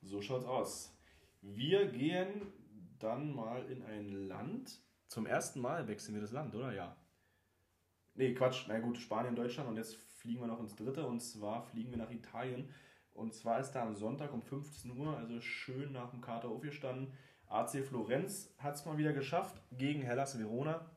So 0.02 0.22
schaut's 0.22 0.46
aus. 0.46 0.98
Wir 1.42 1.86
gehen 1.88 2.52
dann 3.00 3.34
mal 3.36 3.64
in 3.70 3.84
ein 3.84 4.28
Land. 4.28 4.82
Zum 5.08 5.28
ersten 5.28 5.62
Mal 5.62 5.88
wechseln 5.88 6.16
wir 6.16 6.22
das 6.22 6.32
Land, 6.32 6.56
oder? 6.56 6.74
Ja. 6.74 6.96
Nee, 8.16 8.34
Quatsch. 8.34 8.66
Na 8.68 8.80
gut, 8.80 8.98
Spanien, 8.98 9.36
Deutschland 9.36 9.70
und 9.70 9.78
jetzt 9.78 9.96
fliegen 9.96 10.42
wir 10.42 10.48
noch 10.48 10.60
ins 10.60 10.76
dritte 10.76 11.06
und 11.06 11.20
zwar 11.20 11.62
fliegen 11.62 11.92
wir 11.92 11.98
nach 11.98 12.12
Italien. 12.12 12.70
Und 13.14 13.34
zwar 13.34 13.60
ist 13.60 13.72
da 13.72 13.84
am 13.84 13.96
Sonntag 13.96 14.34
um 14.34 14.42
15 14.42 14.98
Uhr, 14.98 15.16
also 15.16 15.40
schön 15.40 15.92
nach 15.92 16.10
dem 16.10 16.22
Kater 16.22 16.50
aufgestanden. 16.50 17.14
AC 17.48 17.86
Florenz 17.86 18.54
hat 18.58 18.76
es 18.76 18.86
mal 18.86 18.98
wieder 18.98 19.14
geschafft 19.14 19.62
gegen 19.72 20.02
Hellas 20.02 20.38
Verona. 20.40 20.90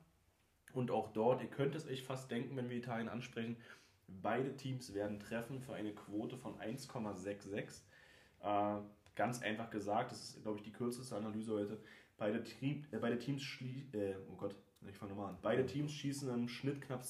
Und 0.78 0.92
auch 0.92 1.08
dort, 1.12 1.42
ihr 1.42 1.48
könnt 1.48 1.74
es 1.74 1.88
euch 1.88 2.04
fast 2.04 2.30
denken, 2.30 2.56
wenn 2.56 2.70
wir 2.70 2.76
Italien 2.76 3.08
ansprechen, 3.08 3.56
beide 4.06 4.54
Teams 4.56 4.94
werden 4.94 5.18
treffen 5.18 5.60
für 5.60 5.74
eine 5.74 5.92
Quote 5.92 6.36
von 6.36 6.56
1,66. 6.60 7.80
Äh, 8.44 8.80
ganz 9.16 9.42
einfach 9.42 9.70
gesagt, 9.70 10.12
das 10.12 10.22
ist, 10.22 10.42
glaube 10.42 10.58
ich, 10.58 10.62
die 10.62 10.70
kürzeste 10.70 11.16
Analyse 11.16 11.52
heute. 11.52 11.80
Beide, 12.16 12.44
Team, 12.44 12.84
äh, 12.92 12.98
beide 12.98 13.18
Teams 13.18 13.42
schlie 13.42 13.86
äh, 13.92 14.14
oh 14.30 14.36
Gott, 14.36 14.54
ich 14.88 14.96
fange 14.96 15.14
nochmal 15.14 15.30
an. 15.30 15.38
Beide 15.42 15.66
Teams 15.66 15.90
schießen 15.90 16.32
im 16.32 16.46
Schnitt 16.46 16.80
knapp 16.80 17.02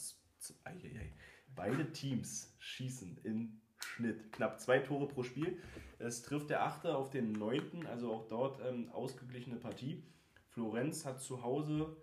ei. 0.65 1.13
Beide 1.55 1.93
Teams 1.93 2.57
schießen 2.61 3.19
im 3.25 3.61
Schnitt 3.81 4.33
knapp 4.33 4.61
zwei 4.61 4.79
Tore 4.79 5.09
pro 5.09 5.25
Spiel. 5.25 5.59
Es 5.99 6.23
trifft 6.23 6.49
der 6.49 6.65
Achte 6.65 6.97
auf 6.97 7.11
den 7.11 7.33
Neunten, 7.33 7.85
also 7.85 8.15
auch 8.15 8.29
dort 8.29 8.63
ähm, 8.67 8.89
ausgeglichene 8.93 9.57
Partie. 9.57 10.03
Florenz 10.49 11.05
hat 11.05 11.21
zu 11.21 11.43
Hause 11.43 11.95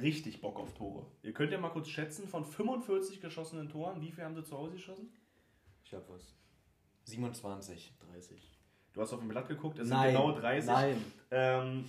richtig 0.00 0.40
Bock 0.40 0.58
auf 0.58 0.74
Tore. 0.74 1.06
Ihr 1.22 1.32
könnt 1.32 1.52
ja 1.52 1.58
mal 1.58 1.70
kurz 1.70 1.88
schätzen, 1.88 2.28
von 2.28 2.44
45 2.44 3.20
geschossenen 3.20 3.68
Toren, 3.68 4.00
wie 4.00 4.10
viel 4.10 4.24
haben 4.24 4.34
sie 4.34 4.44
zu 4.44 4.56
Hause 4.56 4.72
geschossen? 4.72 5.10
Ich 5.84 5.92
hab 5.94 6.08
was. 6.08 6.34
27. 7.04 7.92
30. 8.12 8.58
Du 8.92 9.00
hast 9.00 9.12
auf 9.12 9.20
dem 9.20 9.28
Blatt 9.28 9.48
geguckt, 9.48 9.78
es 9.78 9.88
Nein, 9.88 10.12
sind 10.12 10.20
genau 10.20 10.32
30. 10.38 10.68
Nein. 10.68 11.04
Ähm, 11.30 11.84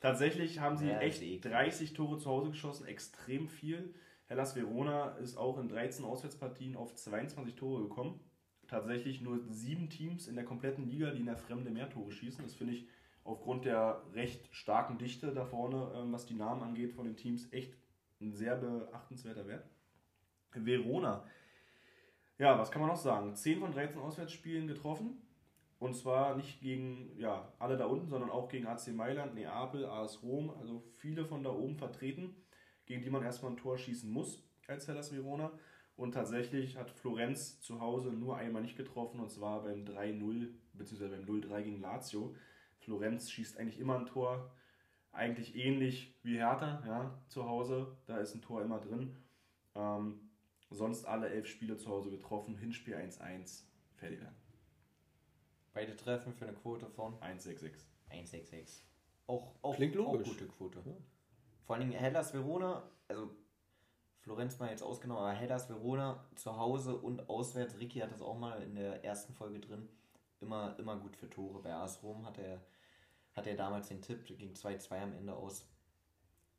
tatsächlich 0.00 0.60
haben 0.60 0.76
sie 0.76 0.88
Ja, 0.88 1.00
echt 1.00 1.18
sehe 1.18 1.36
ich. 1.36 1.40
30 1.40 1.94
Tore 1.94 2.18
zu 2.18 2.28
Hause 2.28 2.50
geschossen, 2.50 2.86
extrem 2.86 3.48
viel. 3.48 3.94
Hellas 4.26 4.56
Verona 4.56 5.10
ist 5.16 5.36
auch 5.36 5.58
in 5.58 5.68
13 5.68 6.04
Auswärtspartien 6.04 6.76
auf 6.76 6.94
22 6.94 7.54
Tore 7.54 7.82
gekommen. 7.82 8.20
Tatsächlich 8.68 9.20
nur 9.20 9.40
sieben 9.50 9.90
Teams 9.90 10.26
in 10.26 10.36
der 10.36 10.44
kompletten 10.44 10.88
Liga, 10.88 11.10
die 11.10 11.20
in 11.20 11.26
der 11.26 11.36
Fremde 11.36 11.70
mehr 11.70 11.90
Tore 11.90 12.10
schießen. 12.10 12.42
Das 12.42 12.54
finde 12.54 12.74
ich 12.74 12.86
aufgrund 13.24 13.64
der 13.64 14.02
recht 14.12 14.48
starken 14.54 14.98
Dichte 14.98 15.32
da 15.32 15.44
vorne, 15.44 15.90
ähm, 15.96 16.12
was 16.12 16.26
die 16.26 16.34
Namen 16.34 16.62
angeht 16.62 16.92
von 16.92 17.06
den 17.06 17.16
Teams, 17.16 17.52
echt 17.52 17.74
ein 18.20 18.32
sehr 18.32 18.56
beachtenswerter 18.56 19.46
Wert. 19.46 19.66
Verona. 20.52 21.24
Ja, 22.38 22.58
was 22.58 22.70
kann 22.70 22.80
man 22.80 22.90
noch 22.90 22.96
sagen? 22.96 23.34
10 23.34 23.60
von 23.60 23.72
13 23.72 24.00
Auswärtsspielen 24.00 24.68
getroffen. 24.68 25.20
Und 25.80 25.94
zwar 25.94 26.36
nicht 26.36 26.60
gegen 26.60 27.10
ja, 27.18 27.52
alle 27.58 27.76
da 27.76 27.86
unten, 27.86 28.08
sondern 28.08 28.30
auch 28.30 28.48
gegen 28.48 28.66
AC 28.66 28.88
Mailand, 28.88 29.34
Neapel, 29.34 29.84
AS 29.84 30.22
Rom. 30.22 30.50
Also 30.50 30.84
viele 30.96 31.24
von 31.24 31.42
da 31.42 31.50
oben 31.50 31.76
vertreten, 31.76 32.36
gegen 32.86 33.02
die 33.02 33.10
man 33.10 33.22
erstmal 33.22 33.52
ein 33.52 33.56
Tor 33.56 33.76
schießen 33.76 34.10
muss 34.10 34.48
als 34.68 34.86
Hellas 34.86 35.12
Verona. 35.12 35.52
Und 35.96 36.12
tatsächlich 36.12 36.76
hat 36.76 36.90
Florenz 36.90 37.60
zu 37.60 37.80
Hause 37.80 38.10
nur 38.10 38.36
einmal 38.36 38.62
nicht 38.62 38.76
getroffen, 38.76 39.20
und 39.20 39.30
zwar 39.30 39.62
beim 39.62 39.84
3-0 39.84 40.48
bzw. 40.72 41.08
beim 41.08 41.24
0-3 41.24 41.62
gegen 41.62 41.80
Lazio. 41.80 42.34
Florenz 42.84 43.30
schießt 43.30 43.58
eigentlich 43.58 43.80
immer 43.80 43.98
ein 43.98 44.06
Tor, 44.06 44.50
eigentlich 45.12 45.56
ähnlich 45.56 46.14
wie 46.22 46.36
Hertha 46.36 46.82
ja, 46.86 47.18
zu 47.28 47.46
Hause. 47.48 47.96
Da 48.06 48.18
ist 48.18 48.34
ein 48.34 48.42
Tor 48.42 48.62
immer 48.62 48.78
drin. 48.78 49.16
Ähm, 49.74 50.20
sonst 50.70 51.04
alle 51.04 51.28
elf 51.28 51.46
Spiele 51.46 51.76
zu 51.76 51.88
Hause 51.88 52.10
getroffen, 52.10 52.56
Hinspiel 52.56 52.96
1-1, 52.96 53.62
fertig 53.96 54.20
werden. 54.20 54.36
Beide 55.72 55.96
Treffen 55.96 56.32
für 56.34 56.46
eine 56.46 56.54
Quote 56.54 56.86
von 56.86 57.18
1-6-6. 57.20 57.70
1,66. 58.10 58.82
Auch, 59.26 59.54
auch, 59.62 59.74
Klingt 59.74 59.94
logisch. 59.94 60.28
Auch 60.28 60.32
gute 60.32 60.46
Quote. 60.46 60.82
Vor 61.64 61.76
allen 61.76 61.88
Dingen 61.88 61.98
Hellas 61.98 62.32
Verona, 62.32 62.82
also 63.08 63.30
Florenz 64.20 64.58
mal 64.58 64.70
jetzt 64.70 64.82
ausgenommen, 64.82 65.22
aber 65.22 65.32
Hellas 65.32 65.68
Verona 65.68 66.24
zu 66.34 66.56
Hause 66.56 66.96
und 66.96 67.28
auswärts, 67.28 67.78
Ricky 67.78 68.00
hat 68.00 68.12
das 68.12 68.22
auch 68.22 68.38
mal 68.38 68.62
in 68.62 68.74
der 68.74 69.04
ersten 69.04 69.34
Folge 69.34 69.60
drin, 69.60 69.88
immer, 70.40 70.78
immer 70.78 70.96
gut 70.96 71.16
für 71.16 71.28
Tore. 71.28 71.60
Bei 71.60 71.72
AS 71.74 72.02
Rom 72.02 72.24
hat 72.24 72.38
er, 72.38 72.60
hat 73.34 73.46
er 73.46 73.56
damals 73.56 73.88
den 73.88 74.00
Tipp, 74.00 74.24
ging 74.38 74.52
2-2 74.54 75.02
am 75.02 75.12
Ende 75.12 75.34
aus. 75.34 75.66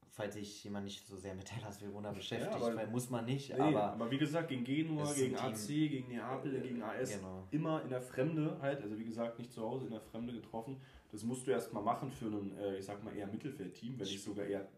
Falls 0.09 0.35
sich 0.35 0.63
jemand 0.63 0.85
nicht 0.85 1.05
so 1.05 1.17
sehr 1.17 1.35
mit 1.35 1.51
Hellas 1.51 1.81
Verona 1.81 2.11
beschäftigt, 2.11 2.53
aber- 2.53 2.73
weil 2.75 2.88
muss 2.88 3.09
man 3.09 3.25
nicht, 3.25 3.49
Nee, 3.49 3.59
aber, 3.59 3.83
aber, 3.93 4.09
wie 4.11 4.17
gesagt, 4.17 4.47
gegen 4.47 4.63
Genua, 4.63 5.11
gegen 5.13 5.35
AC, 5.35 5.67
gegen 5.89 6.07
Neapel, 6.07 6.61
gegen 6.61 6.81
AS, 6.81 7.17
Genau. 7.17 7.45
immer 7.51 7.81
in 7.81 7.89
der 7.89 8.01
Fremde 8.01 8.57
halt, 8.61 8.81
also 8.81 8.97
wie 8.97 9.03
gesagt, 9.03 9.38
nicht 9.39 9.51
zu 9.51 9.61
Hause, 9.61 9.85
in 9.88 9.91
der 9.91 9.99
Fremde 9.99 10.31
getroffen. 10.31 10.79
Das 11.11 11.23
musst 11.23 11.45
du 11.47 11.51
erst 11.51 11.73
mal 11.73 11.81
machen 11.81 12.11
für 12.11 12.27
ein, 12.27 12.57
äh, 12.57 12.77
ich 12.77 12.85
sag 12.85 13.03
mal, 13.03 13.13
eher 13.13 13.27
Mittelfeldteam, 13.27 13.99
wenn 13.99 14.07
nicht 14.07 14.23
sogar 14.23 14.45
eher 14.45 14.69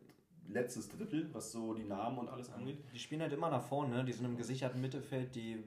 letztes 0.48 0.90
Drittel, 0.90 1.32
was 1.34 1.52
so 1.52 1.74
die 1.76 1.84
Namen 1.84 2.18
und 2.18 2.30
alles 2.30 2.50
angeht. 2.52 2.80
die 2.92 2.98
spielen 3.00 3.22
halt 3.22 3.34
immer 3.34 3.52
nach 3.52 3.62
vorne, 3.68 3.96
ne? 3.96 4.06
die 4.06 4.14
sind 4.14 4.26
im 4.26 4.38
gesicherten 4.38 4.82
Mittelfeld, 4.82 5.36
die 5.36 5.64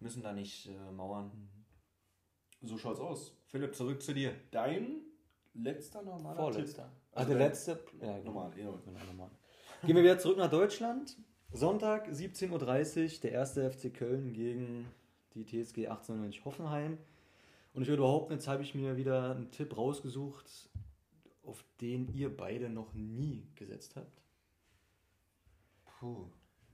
müssen 0.00 0.22
da 0.22 0.32
nicht 0.32 0.68
äh, 0.68 0.92
mauern. 0.92 1.30
So 2.62 2.78
schaut's 2.78 3.00
aus. 3.00 3.36
Philipp, 3.48 3.74
zurück 3.74 4.00
zu 4.02 4.14
dir. 4.14 4.32
Dein 4.52 5.02
letzter 5.62 6.02
normaler 6.02 6.36
Vorletzter. 6.36 6.82
Tipp. 6.84 6.92
Also 7.12 7.28
der 7.30 7.38
dein- 7.38 7.48
letzte. 7.48 7.80
Ja, 8.00 8.18
genau. 8.18 8.24
Normal, 8.32 8.50
ja. 8.58 8.70
Genau, 8.84 8.98
normal. 9.06 9.30
Gehen 9.84 9.96
wir 9.96 10.02
wieder 10.02 10.18
zurück 10.18 10.38
nach 10.38 10.50
Deutschland. 10.50 11.16
Sonntag, 11.52 12.08
17.30 12.08 13.14
Uhr, 13.16 13.20
der 13.22 13.32
erste 13.32 13.70
FC 13.70 13.90
Köln 13.94 14.32
gegen 14.32 14.86
die 15.34 15.44
TSG 15.44 15.86
1890 15.88 16.44
Hoffenheim. 16.44 16.98
Und 17.72 17.82
ich 17.82 17.88
würde 17.88 18.02
behaupten, 18.02 18.32
jetzt 18.32 18.48
habe 18.48 18.62
ich 18.62 18.74
mir 18.74 18.96
wieder 18.96 19.32
einen 19.36 19.50
Tipp 19.50 19.76
rausgesucht, 19.76 20.70
auf 21.42 21.64
den 21.80 22.12
ihr 22.14 22.34
beide 22.34 22.68
noch 22.70 22.92
nie 22.94 23.46
gesetzt 23.54 23.96
habt. 23.96 24.22
Puh. 26.00 26.26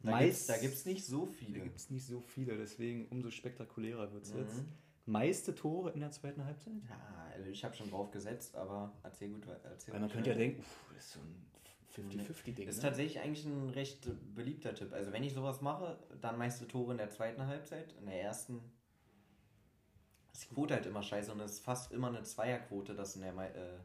Da 0.02 0.18
gibt 0.20 0.74
es 0.74 0.84
nicht 0.86 1.04
so 1.06 1.26
Da 1.26 1.32
viele. 1.32 1.60
gibt 1.60 1.76
es 1.76 1.90
nicht 1.90 2.04
so 2.06 2.20
viele, 2.20 2.56
deswegen 2.56 3.06
umso 3.08 3.30
spektakulärer 3.30 4.12
wird 4.12 4.24
es 4.24 4.32
Mhm. 4.32 4.40
jetzt. 4.40 4.64
Meiste 5.04 5.54
Tore 5.54 5.90
in 5.90 6.00
der 6.00 6.10
zweiten 6.10 6.44
Halbzeit? 6.44 6.74
Ja, 6.88 7.32
also 7.34 7.48
ich 7.48 7.64
habe 7.64 7.74
schon 7.74 7.90
drauf 7.90 8.10
gesetzt, 8.10 8.56
aber 8.56 8.92
erzähl 9.02 9.30
gut. 9.30 9.46
Erzähl 9.64 9.94
Weil 9.94 10.00
man 10.00 10.10
könnte 10.10 10.30
ja 10.30 10.36
denken, 10.36 10.60
uff, 10.60 10.86
das 10.94 11.06
ist 11.06 11.12
so 11.14 11.20
ein 11.20 12.10
50-50-Ding. 12.10 12.68
Ist 12.68 12.76
ne? 12.76 12.82
tatsächlich 12.82 13.20
eigentlich 13.20 13.44
ein 13.44 13.70
recht 13.70 14.08
beliebter 14.34 14.74
Tipp. 14.74 14.92
Also 14.92 15.12
wenn 15.12 15.24
ich 15.24 15.34
sowas 15.34 15.60
mache, 15.60 15.98
dann 16.20 16.38
meiste 16.38 16.66
Tore 16.66 16.92
in 16.92 16.98
der 16.98 17.10
zweiten 17.10 17.46
Halbzeit. 17.46 17.94
In 17.98 18.06
der 18.06 18.22
ersten 18.22 18.60
ist 20.32 20.44
die 20.44 20.54
Quote 20.54 20.74
halt 20.74 20.86
immer 20.86 21.02
scheiße 21.02 21.32
und 21.32 21.40
es 21.40 21.52
ist 21.52 21.64
fast 21.64 21.92
immer 21.92 22.08
eine 22.08 22.22
Zweierquote, 22.22 22.94
dass 22.94 23.16
in 23.16 23.22
der 23.22 23.32
äh, 23.32 23.78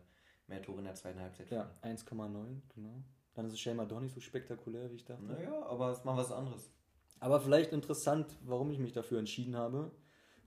mehr 0.47 0.61
Tore 0.61 0.79
in 0.79 0.85
der 0.85 0.95
zweiten 0.95 1.19
Halbzeit 1.19 1.49
Ja, 1.51 1.69
1,9, 1.83 2.61
genau. 2.73 3.03
Dann 3.33 3.45
ist 3.45 3.53
es 3.53 3.59
scheinbar 3.59 3.85
doch 3.85 3.99
nicht 3.99 4.13
so 4.13 4.21
spektakulär, 4.21 4.89
wie 4.91 4.95
ich 4.95 5.05
dachte. 5.05 5.23
Naja, 5.23 5.63
aber 5.67 5.91
es 5.91 5.99
ist 5.99 6.05
mal 6.05 6.17
was 6.17 6.31
anderes. 6.31 6.71
Aber 7.19 7.39
vielleicht 7.39 7.73
interessant, 7.73 8.37
warum 8.43 8.71
ich 8.71 8.79
mich 8.79 8.93
dafür 8.93 9.19
entschieden 9.19 9.55
habe. 9.55 9.91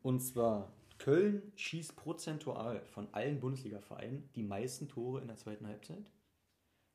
Und 0.03 0.21
zwar, 0.21 0.73
Köln 0.99 1.53
schießt 1.57 1.97
prozentual 1.97 2.85
von 2.87 3.13
allen 3.13 3.41
Bundesliga-Vereinen 3.41 4.29
die 4.35 4.43
meisten 4.43 4.89
Tore 4.89 5.21
in 5.21 5.29
der 5.29 5.37
zweiten 5.37 5.67
Halbzeit. 5.67 6.11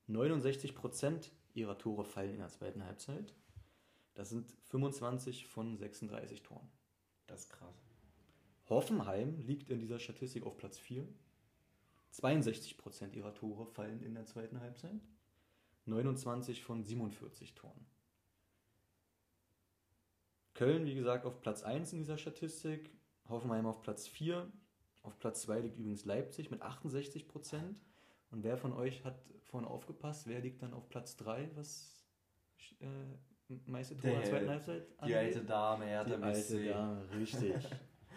69% 0.08 1.30
ihrer 1.54 1.78
Tore 1.78 2.04
fallen 2.04 2.34
in 2.34 2.38
der 2.38 2.48
zweiten 2.48 2.84
Halbzeit. 2.84 3.34
Das 4.14 4.30
sind 4.30 4.50
25 4.64 5.46
von 5.46 5.76
36 5.76 6.42
Toren. 6.42 6.68
Das 7.26 7.40
ist 7.40 7.50
krass. 7.50 7.84
Hoffenheim 8.68 9.38
liegt 9.40 9.70
in 9.70 9.80
dieser 9.80 9.98
Statistik 9.98 10.46
auf 10.46 10.56
Platz 10.56 10.78
4. 10.78 11.06
62% 12.12 13.14
ihrer 13.14 13.34
Tore 13.34 13.66
fallen 13.66 14.02
in 14.02 14.14
der 14.14 14.26
zweiten 14.26 14.60
Halbzeit. 14.60 15.00
29 15.84 16.64
von 16.64 16.82
47 16.82 17.54
Toren. 17.54 17.86
Köln, 20.56 20.86
wie 20.86 20.94
gesagt, 20.94 21.24
auf 21.26 21.40
Platz 21.40 21.62
1 21.62 21.92
in 21.92 21.98
dieser 21.98 22.18
Statistik. 22.18 22.90
Hoffenheim 23.28 23.66
auf 23.66 23.82
Platz 23.82 24.06
4. 24.08 24.50
Auf 25.02 25.18
Platz 25.18 25.42
2 25.42 25.60
liegt 25.60 25.78
übrigens 25.78 26.04
Leipzig 26.04 26.50
mit 26.50 26.62
68%. 26.62 27.26
Und 28.30 28.42
wer 28.42 28.56
von 28.56 28.72
euch 28.72 29.04
hat 29.04 29.18
vorhin 29.44 29.68
aufgepasst? 29.68 30.26
Wer 30.26 30.40
liegt 30.40 30.62
dann 30.62 30.72
auf 30.72 30.88
Platz 30.88 31.16
3, 31.16 31.50
was 31.54 32.04
äh, 32.80 32.86
meiste 33.66 33.96
Tore 33.96 34.08
in 34.08 34.12
der 34.14 34.22
Der- 34.22 34.30
zweiten 34.30 34.50
Halbzeit 34.50 34.86
Die 35.06 35.14
alte 35.14 35.44
Dame, 35.44 35.84
die 35.84 35.90
Hertha 35.90 36.14
alte 36.14 36.26
BSC. 36.38 36.68
Dame, 36.68 37.10
richtig. 37.16 37.54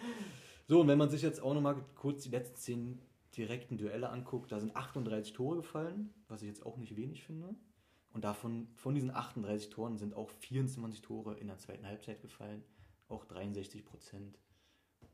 so, 0.68 0.82
und 0.82 0.88
wenn 0.88 0.98
man 0.98 1.10
sich 1.10 1.22
jetzt 1.22 1.42
auch 1.42 1.54
nochmal 1.54 1.76
kurz 1.96 2.24
die 2.24 2.30
letzten 2.30 2.56
zehn 2.58 3.02
direkten 3.38 3.78
Duelle 3.78 4.10
anguckt, 4.10 4.52
da 4.52 4.60
sind 4.60 4.76
38 4.76 5.34
Tore 5.34 5.58
gefallen, 5.58 6.14
was 6.28 6.42
ich 6.42 6.48
jetzt 6.48 6.66
auch 6.66 6.78
nicht 6.78 6.96
wenig 6.96 7.24
finde. 7.24 7.54
Und 8.14 8.24
davon, 8.24 8.68
von 8.76 8.96
diesen 8.96 9.12
38 9.12 9.70
Toren 9.70 9.98
sind 9.98 10.14
auch 10.16 10.30
24 10.30 11.02
Tore 11.02 11.36
in 11.38 11.48
der 11.48 11.58
zweiten 11.58 11.86
Halbzeit 11.86 12.22
gefallen. 12.22 12.64
Auch 13.08 13.26
63 13.26 13.86
Prozent. 13.86 14.40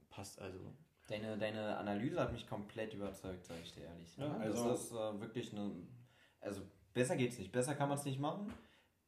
Passt 0.09 0.39
also. 0.39 0.73
Deine, 1.07 1.37
deine 1.37 1.77
Analyse 1.77 2.19
hat 2.19 2.31
mich 2.31 2.47
komplett 2.47 2.93
überzeugt, 2.93 3.45
sage 3.45 3.59
ich 3.63 3.73
dir 3.73 3.83
ehrlich. 3.83 4.17
Ja, 4.17 4.39
das 4.39 4.59
also- 4.59 4.73
ist 4.73 4.91
äh, 4.91 5.21
wirklich 5.21 5.53
eine. 5.53 5.71
Also 6.41 6.61
besser 6.93 7.15
geht's 7.15 7.37
nicht. 7.37 7.51
Besser 7.51 7.75
kann 7.75 7.89
man 7.89 7.97
es 7.97 8.05
nicht 8.05 8.19
machen. 8.19 8.51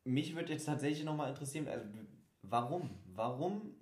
Mich 0.04 0.36
würde 0.36 0.54
jetzt 0.54 0.65
tatsächlich 0.65 1.06
nochmal 1.06 1.30
interessieren, 1.30 1.67
also 1.67 1.86
warum? 2.41 2.89
Warum? 3.08 3.76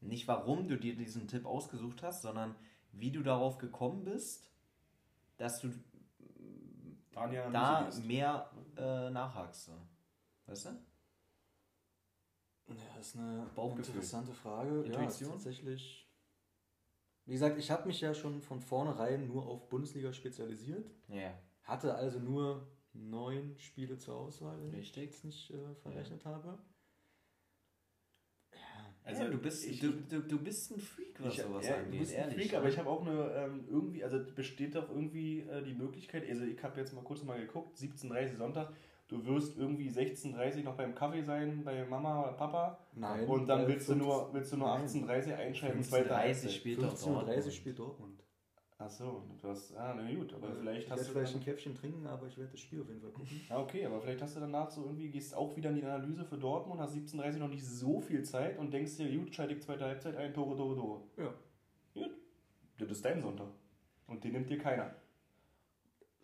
Nicht 0.00 0.28
warum 0.28 0.68
du 0.68 0.76
dir 0.76 0.94
diesen 0.94 1.26
Tipp 1.26 1.46
ausgesucht 1.46 2.02
hast, 2.02 2.22
sondern 2.22 2.54
wie 2.92 3.10
du 3.10 3.22
darauf 3.22 3.58
gekommen 3.58 4.04
bist, 4.04 4.50
dass 5.36 5.60
du 5.60 5.72
Daniel 7.12 7.50
da 7.52 7.90
mehr 8.04 8.50
äh, 8.76 9.10
nachhakst. 9.10 9.66
so. 9.66 9.72
Weißt 10.46 10.66
du? 10.66 10.70
Ja, 12.68 12.74
das 12.96 13.08
ist 13.08 13.16
eine 13.16 13.48
interessante 13.76 14.32
Frage. 14.32 14.82
Intuition? 14.82 15.30
Ja, 15.30 15.34
tatsächlich. 15.36 16.08
Wie 17.24 17.32
gesagt, 17.32 17.58
ich 17.58 17.70
habe 17.70 17.86
mich 17.86 18.00
ja 18.00 18.14
schon 18.14 18.40
von 18.40 18.60
vornherein 18.60 19.26
nur 19.26 19.46
auf 19.46 19.68
Bundesliga 19.68 20.12
spezialisiert. 20.12 20.90
Ja. 21.08 21.32
Hatte 21.62 21.94
also 21.94 22.20
nur 22.20 22.68
neun 22.92 23.58
Spiele 23.58 23.98
zur 23.98 24.16
Auswahl, 24.16 24.60
wenn 24.60 24.68
ich 24.74 24.86
Richtig. 24.86 25.04
jetzt 25.04 25.24
nicht 25.24 25.50
äh, 25.50 25.74
verrechnet 25.76 26.24
habe. 26.24 26.58
Also 29.06 29.22
ja, 29.22 29.28
du 29.30 29.38
bist, 29.38 29.64
ich- 29.66 29.80
du, 29.80 29.92
du, 29.92 30.20
du 30.20 30.38
bist 30.38 30.70
ein 30.72 30.80
Freak, 30.80 31.14
was 31.20 31.34
Ich, 31.34 31.40
sowas 31.42 31.66
ja, 31.66 31.76
angeht. 31.76 31.94
du 31.94 31.98
bist 31.98 32.12
ein 32.14 32.18
ehrlich. 32.22 32.34
Freak, 32.36 32.54
aber 32.58 32.68
ich 32.68 32.76
habe 32.78 32.90
auch 32.90 33.06
eine 33.06 33.30
ähm, 33.36 33.64
irgendwie, 33.70 34.02
also 34.04 34.18
besteht 34.34 34.74
doch 34.74 34.90
irgendwie 34.90 35.40
äh, 35.42 35.62
die 35.62 35.74
Möglichkeit, 35.74 36.28
also 36.28 36.44
ich 36.44 36.60
habe 36.62 36.80
jetzt 36.80 36.92
mal 36.92 37.02
kurz 37.04 37.22
mal 37.22 37.38
geguckt, 37.38 37.76
17.30 37.78 38.36
Sonntag, 38.36 38.72
du 39.08 39.24
wirst 39.24 39.56
irgendwie 39.56 39.88
16.30 39.88 40.64
noch 40.64 40.74
beim 40.76 40.94
Kaffee 40.94 41.22
sein, 41.22 41.62
bei 41.64 41.84
Mama 41.84 42.22
oder 42.24 42.32
Papa 42.32 42.78
Nein. 42.94 43.26
und 43.28 43.46
dann 43.48 43.68
willst 43.68 43.88
du 43.88 43.92
15 43.92 43.98
nur, 43.98 44.34
willst 44.34 44.52
du 44.52 44.56
nur 44.56 44.68
Nein. 44.76 44.86
18.30 44.88 45.34
einschalten, 45.36 45.78
15:30 45.78 45.88
zweite 45.88 46.16
Halbzeit. 46.16 46.52
spielt 46.52 46.82
doch 46.82 46.94
15.30 46.94 47.06
Uhr 47.06 47.14
Dortmund. 47.24 47.52
spielt 47.54 47.78
Dortmund. 47.78 48.22
Achso, 48.78 49.22
du 49.40 49.48
hast, 49.48 49.74
ah, 49.74 49.94
na 49.94 50.14
gut, 50.14 50.34
aber 50.34 50.54
vielleicht 50.54 50.84
ich 50.84 50.90
hast 50.90 50.98
werde 50.98 51.08
du 51.08 51.12
vielleicht 51.14 51.34
dann, 51.34 51.40
ein 51.40 51.44
Käffchen 51.44 51.74
trinken, 51.74 52.06
aber 52.06 52.26
ich 52.26 52.36
werde 52.36 52.50
das 52.50 52.60
Spiel 52.60 52.82
auf 52.82 52.88
jeden 52.88 53.00
Fall 53.00 53.10
gucken. 53.10 53.40
ja, 53.48 53.58
okay, 53.58 53.86
aber 53.86 54.02
vielleicht 54.02 54.20
hast 54.20 54.36
du 54.36 54.40
danach 54.40 54.70
so 54.70 54.84
irgendwie, 54.84 55.08
gehst 55.08 55.34
auch 55.34 55.56
wieder 55.56 55.70
in 55.70 55.76
die 55.76 55.84
Analyse 55.84 56.26
für 56.26 56.36
Dortmund, 56.36 56.78
hast 56.80 56.94
17.30 56.94 57.38
noch 57.38 57.48
nicht 57.48 57.64
so 57.64 58.00
viel 58.02 58.22
Zeit 58.22 58.58
und 58.58 58.72
denkst 58.72 58.98
dir, 58.98 59.10
gut, 59.18 59.34
schalte 59.34 59.54
ich 59.54 59.62
zweite 59.62 59.86
Halbzeit 59.86 60.16
ein, 60.16 60.34
Tore, 60.34 60.54
Tore, 60.56 60.76
Tore. 60.76 61.02
Ja. 61.16 61.34
Gut, 61.94 62.10
das 62.78 62.90
ist 62.90 63.04
dein 63.04 63.22
Sonntag. 63.22 63.48
Und 64.06 64.22
den 64.22 64.32
nimmt 64.32 64.50
dir 64.50 64.58
keiner. 64.58 64.94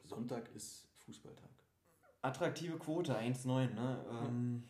Sonntag 0.05 0.55
ist 0.55 0.87
Fußballtag. 1.07 1.49
Attraktive 2.21 2.79
Quote, 2.79 3.17
1,9, 3.17 3.75
ne? 3.75 4.05
Ähm, 4.11 4.65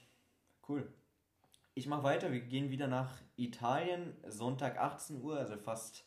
cool. 0.69 0.89
Ich 1.75 1.87
mache 1.87 2.03
weiter, 2.03 2.33
wir 2.33 2.41
gehen 2.41 2.71
wieder 2.71 2.87
nach 2.87 3.21
Italien, 3.37 4.15
Sonntag 4.29 4.79
18 4.79 5.21
Uhr, 5.23 5.39
also 5.39 5.57
fast, 5.57 6.07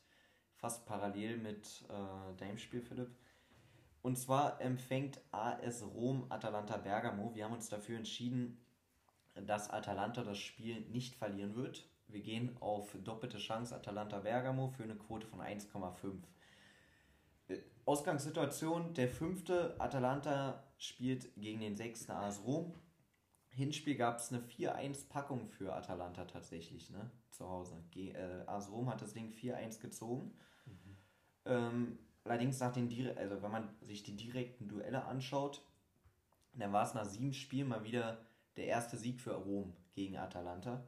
fast 0.65 0.88
parallel 0.88 1.38
mit 1.38 1.86
äh, 1.89 2.36
deinem 2.38 2.58
Spiel, 2.58 2.82
Philipp. 2.82 3.15
Und 4.01 4.17
zwar 4.17 4.60
empfängt 4.60 5.21
AS 5.30 5.84
Rom 5.84 6.25
Atalanta 6.30 6.78
Bergamo. 6.78 7.36
Wir 7.36 7.45
haben 7.45 7.54
uns 7.54 7.69
dafür 7.69 7.97
entschieden, 7.97 8.58
dass 9.36 9.69
Atalanta 9.69 10.23
das 10.23 10.39
Spiel 10.39 10.82
nicht 10.89 11.13
verlieren 11.13 11.56
wird. 11.56 11.88
Wir 12.08 12.21
gehen 12.21 12.58
auf 12.62 12.97
doppelte 13.04 13.38
Chance 13.38 13.75
Atalanta 13.75 14.17
Bergamo 14.21 14.69
für 14.69 14.82
eine 14.82 14.95
Quote 14.95 15.28
von 15.28 15.39
1,5. 15.39 16.23
Äh, 17.49 17.60
Ausgangssituation, 17.86 18.95
der 18.95 19.10
fünfte 19.10 19.80
Atalanta 19.80 20.63
spielt 20.80 21.30
gegen 21.36 21.60
den 21.60 21.75
sechsten 21.75 22.12
AS 22.12 22.43
Rom. 22.43 22.73
Hinspiel 23.49 23.97
gab 23.97 24.17
es 24.17 24.34
eine 24.34 24.41
4-1-Packung 24.41 25.47
für 25.47 25.75
Atalanta 25.75 26.25
tatsächlich, 26.25 26.89
ne? 26.89 27.12
Zu 27.30 27.47
Hause. 27.47 27.84
Ge 27.91 28.13
äh, 28.13 28.43
AS 28.47 28.71
Rom 28.71 28.89
hat 28.89 29.04
das 29.04 29.13
Ding 29.13 29.32
4-1 29.32 29.80
gezogen. 29.80 30.36
Ähm, 31.45 31.99
allerdings 32.23 32.60
nach 32.60 32.73
den 32.73 32.89
Dire 32.89 33.17
also 33.17 33.41
wenn 33.41 33.51
man 33.51 33.69
sich 33.81 34.03
die 34.03 34.15
direkten 34.15 34.67
Duelle 34.67 35.05
anschaut, 35.05 35.62
dann 36.53 36.73
war 36.73 36.84
es 36.84 36.93
nach 36.93 37.05
sieben 37.05 37.34
Spielen 37.34 37.67
mal 37.67 37.84
wieder 37.84 38.19
der 38.55 38.67
erste 38.67 38.97
Sieg 38.97 39.19
für 39.19 39.34
Rom 39.34 39.73
gegen 39.93 40.17
Atalanta. 40.17 40.84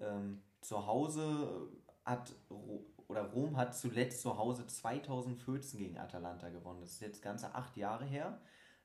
Ähm, 0.00 0.42
zu 0.60 0.86
Hause 0.86 1.68
hat 2.04 2.34
Ro 2.50 2.86
oder 3.08 3.22
Rom 3.22 3.56
hat 3.56 3.74
zuletzt 3.74 4.20
zu 4.20 4.36
Hause 4.36 4.66
2014 4.66 5.80
gegen 5.80 5.98
Atalanta 5.98 6.50
gewonnen. 6.50 6.82
Das 6.82 6.92
ist 6.92 7.00
jetzt 7.00 7.22
ganze 7.22 7.54
acht 7.54 7.76
Jahre 7.78 8.04
her. 8.04 8.38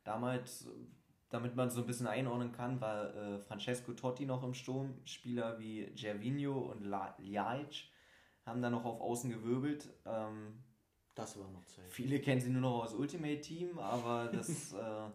Damals, 0.06 0.68
damit 1.30 1.58
man 1.58 1.70
so 1.70 1.82
ein 1.82 1.88
bisschen 1.88 2.08
einordnen 2.08 2.54
kann, 2.54 2.80
war 2.80 3.14
äh, 3.14 3.40
Francesco 3.40 3.92
Totti 3.92 4.26
noch 4.26 4.44
im 4.44 4.54
Sturm. 4.54 4.96
Spieler 5.04 5.60
wie 5.60 5.92
Gervinho 5.94 6.72
und 6.72 6.84
Ljajic 6.84 7.90
haben 8.46 8.62
da 8.62 8.70
noch 8.70 8.86
auf 8.86 9.02
Außen 9.02 9.30
gewirbelt. 9.30 9.90
Ähm, 10.06 10.64
Das 11.16 11.38
war 11.40 11.50
noch 11.50 11.66
Zeit. 11.66 11.86
Viele 11.90 12.20
kennen 12.20 12.42
sie 12.42 12.50
nur 12.50 12.62
noch 12.62 12.84
aus 12.84 12.94
Ultimate 12.94 13.42
Team, 13.42 13.78
aber 13.78 14.32
das 14.32 14.74
äh, 14.74 15.10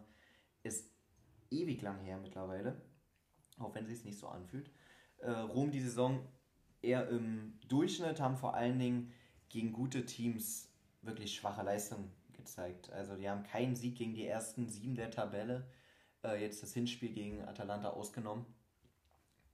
ist 0.63 0.89
ewig 1.51 1.81
lang 1.81 1.99
her 2.01 2.17
mittlerweile. 2.17 2.81
Auch 3.57 3.75
wenn 3.75 3.85
sie 3.85 3.93
es 3.93 4.05
nicht 4.05 4.17
so 4.17 4.27
anfühlt. 4.27 4.71
Äh, 5.17 5.31
Rom 5.31 5.71
die 5.71 5.81
Saison 5.81 6.25
eher 6.81 7.09
im 7.09 7.59
Durchschnitt, 7.67 8.21
haben 8.21 8.37
vor 8.37 8.53
allen 8.53 8.79
Dingen 8.79 9.11
gegen 9.49 9.73
gute 9.73 10.05
Teams 10.05 10.69
wirklich 11.01 11.35
schwache 11.35 11.63
Leistungen 11.63 12.11
gezeigt. 12.33 12.89
Also 12.91 13.15
die 13.15 13.29
haben 13.29 13.43
keinen 13.43 13.75
Sieg 13.75 13.97
gegen 13.97 14.13
die 14.13 14.25
ersten 14.25 14.69
sieben 14.69 14.95
der 14.95 15.11
Tabelle. 15.11 15.67
Äh, 16.23 16.41
jetzt 16.41 16.63
das 16.63 16.73
Hinspiel 16.73 17.11
gegen 17.11 17.41
Atalanta 17.41 17.89
ausgenommen. 17.89 18.45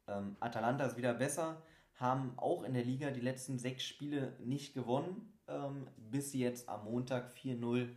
Ähm, 0.08 0.36
Atalanta 0.40 0.86
ist 0.86 0.98
wieder 0.98 1.14
besser, 1.14 1.62
haben 1.96 2.38
auch 2.38 2.64
in 2.64 2.74
der 2.74 2.84
Liga 2.84 3.12
die 3.12 3.22
letzten 3.22 3.58
sechs 3.58 3.84
Spiele 3.84 4.36
nicht 4.40 4.74
gewonnen, 4.74 5.34
ähm, 5.48 5.88
bis 5.98 6.32
sie 6.32 6.40
jetzt 6.40 6.68
am 6.70 6.86
Montag 6.86 7.32
4-0 7.34 7.90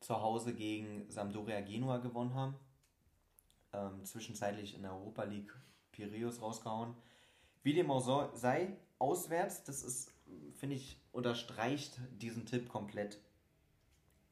zu 0.00 0.20
Hause 0.20 0.54
gegen 0.54 1.10
Sampdoria 1.10 1.60
Genua 1.60 1.98
gewonnen 1.98 2.34
haben. 2.34 2.54
Ähm, 3.72 4.04
zwischenzeitlich 4.04 4.74
in 4.74 4.82
der 4.82 4.92
Europa 4.92 5.24
League 5.24 5.54
Piraeus 5.92 6.40
rausgehauen. 6.40 6.94
Wie 7.62 7.74
dem 7.74 7.90
auch 7.90 8.34
sei, 8.34 8.76
auswärts, 8.98 9.64
das 9.64 9.82
ist, 9.82 10.12
finde 10.54 10.76
ich, 10.76 11.00
unterstreicht 11.12 11.98
diesen 12.12 12.46
Tipp 12.46 12.68
komplett. 12.68 13.18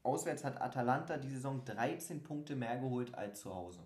Auswärts 0.03 0.43
hat 0.43 0.61
Atalanta 0.61 1.17
die 1.17 1.29
Saison 1.29 1.65
13 1.65 2.23
Punkte 2.23 2.55
mehr 2.55 2.77
geholt 2.77 3.15
als 3.15 3.41
zu 3.41 3.53
Hause. 3.53 3.83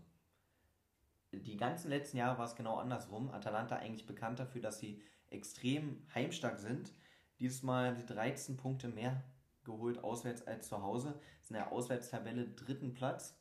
Die 1.31 1.57
ganzen 1.57 1.89
letzten 1.89 2.17
Jahre 2.17 2.37
war 2.37 2.45
es 2.45 2.55
genau 2.55 2.77
andersrum. 2.77 3.31
Atalanta 3.31 3.77
eigentlich 3.77 4.05
bekannt 4.05 4.39
dafür, 4.39 4.61
dass 4.61 4.79
sie 4.79 5.01
extrem 5.29 6.05
heimstark 6.13 6.59
sind. 6.59 6.91
Dieses 7.39 7.63
Mal 7.63 7.95
die 7.95 8.05
13 8.05 8.57
Punkte 8.57 8.87
mehr 8.87 9.23
geholt 9.63 10.03
auswärts 10.03 10.45
als 10.45 10.67
zu 10.67 10.81
Hause. 10.81 11.19
Ist 11.41 11.51
in 11.51 11.55
der 11.55 11.71
Auswärtstabelle 11.71 12.47
dritten 12.49 12.93
Platz. 12.93 13.37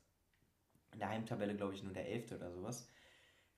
In 0.92 1.00
der 1.00 1.08
Heimtabelle, 1.08 1.56
glaube 1.56 1.74
ich, 1.74 1.82
nur 1.82 1.92
der 1.92 2.08
elfte 2.08 2.36
oder 2.36 2.52
sowas. 2.52 2.88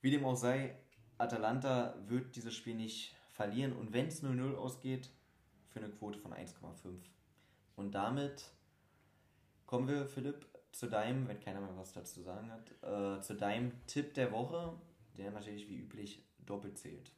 Wie 0.01 0.11
dem 0.11 0.25
auch 0.25 0.37
sei, 0.37 0.77
Atalanta 1.19 1.95
wird 2.07 2.35
dieses 2.37 2.55
Spiel 2.55 2.75
nicht 2.75 3.15
verlieren 3.29 3.75
und 3.75 3.93
wenn 3.93 4.07
es 4.07 4.23
0-0 4.23 4.55
ausgeht, 4.55 5.11
für 5.69 5.79
eine 5.79 5.91
Quote 5.91 6.19
von 6.19 6.33
1,5. 6.33 6.99
Und 7.77 7.95
damit 7.95 8.51
kommen 9.67 9.89
wir, 9.89 10.07
Philipp, 10.07 10.47
zu 10.73 10.89
deinem, 10.89 11.29
wenn 11.29 11.41
keiner 11.41 11.61
mehr 11.61 11.77
was 11.77 11.93
dazu 11.93 12.23
sagen 12.23 12.51
hat, 12.51 12.71
äh, 12.83 13.21
zu 13.21 13.35
deinem 13.35 13.73
Tipp 13.87 14.15
der 14.15 14.33
Woche, 14.33 14.75
der 15.17 15.31
natürlich 15.31 15.69
wie 15.69 15.79
üblich 15.79 16.25
doppelt 16.39 16.79
zählt. 16.79 17.13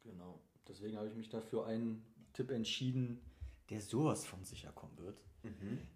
Genau. 0.00 0.40
Deswegen 0.68 0.96
habe 0.96 1.08
ich 1.08 1.14
mich 1.14 1.28
dafür 1.28 1.66
einen 1.66 2.04
Tipp 2.32 2.50
entschieden, 2.50 3.20
der 3.70 3.80
sowas 3.80 4.24
von 4.24 4.44
sicher 4.44 4.72
kommen 4.72 4.96
wird. 4.98 5.20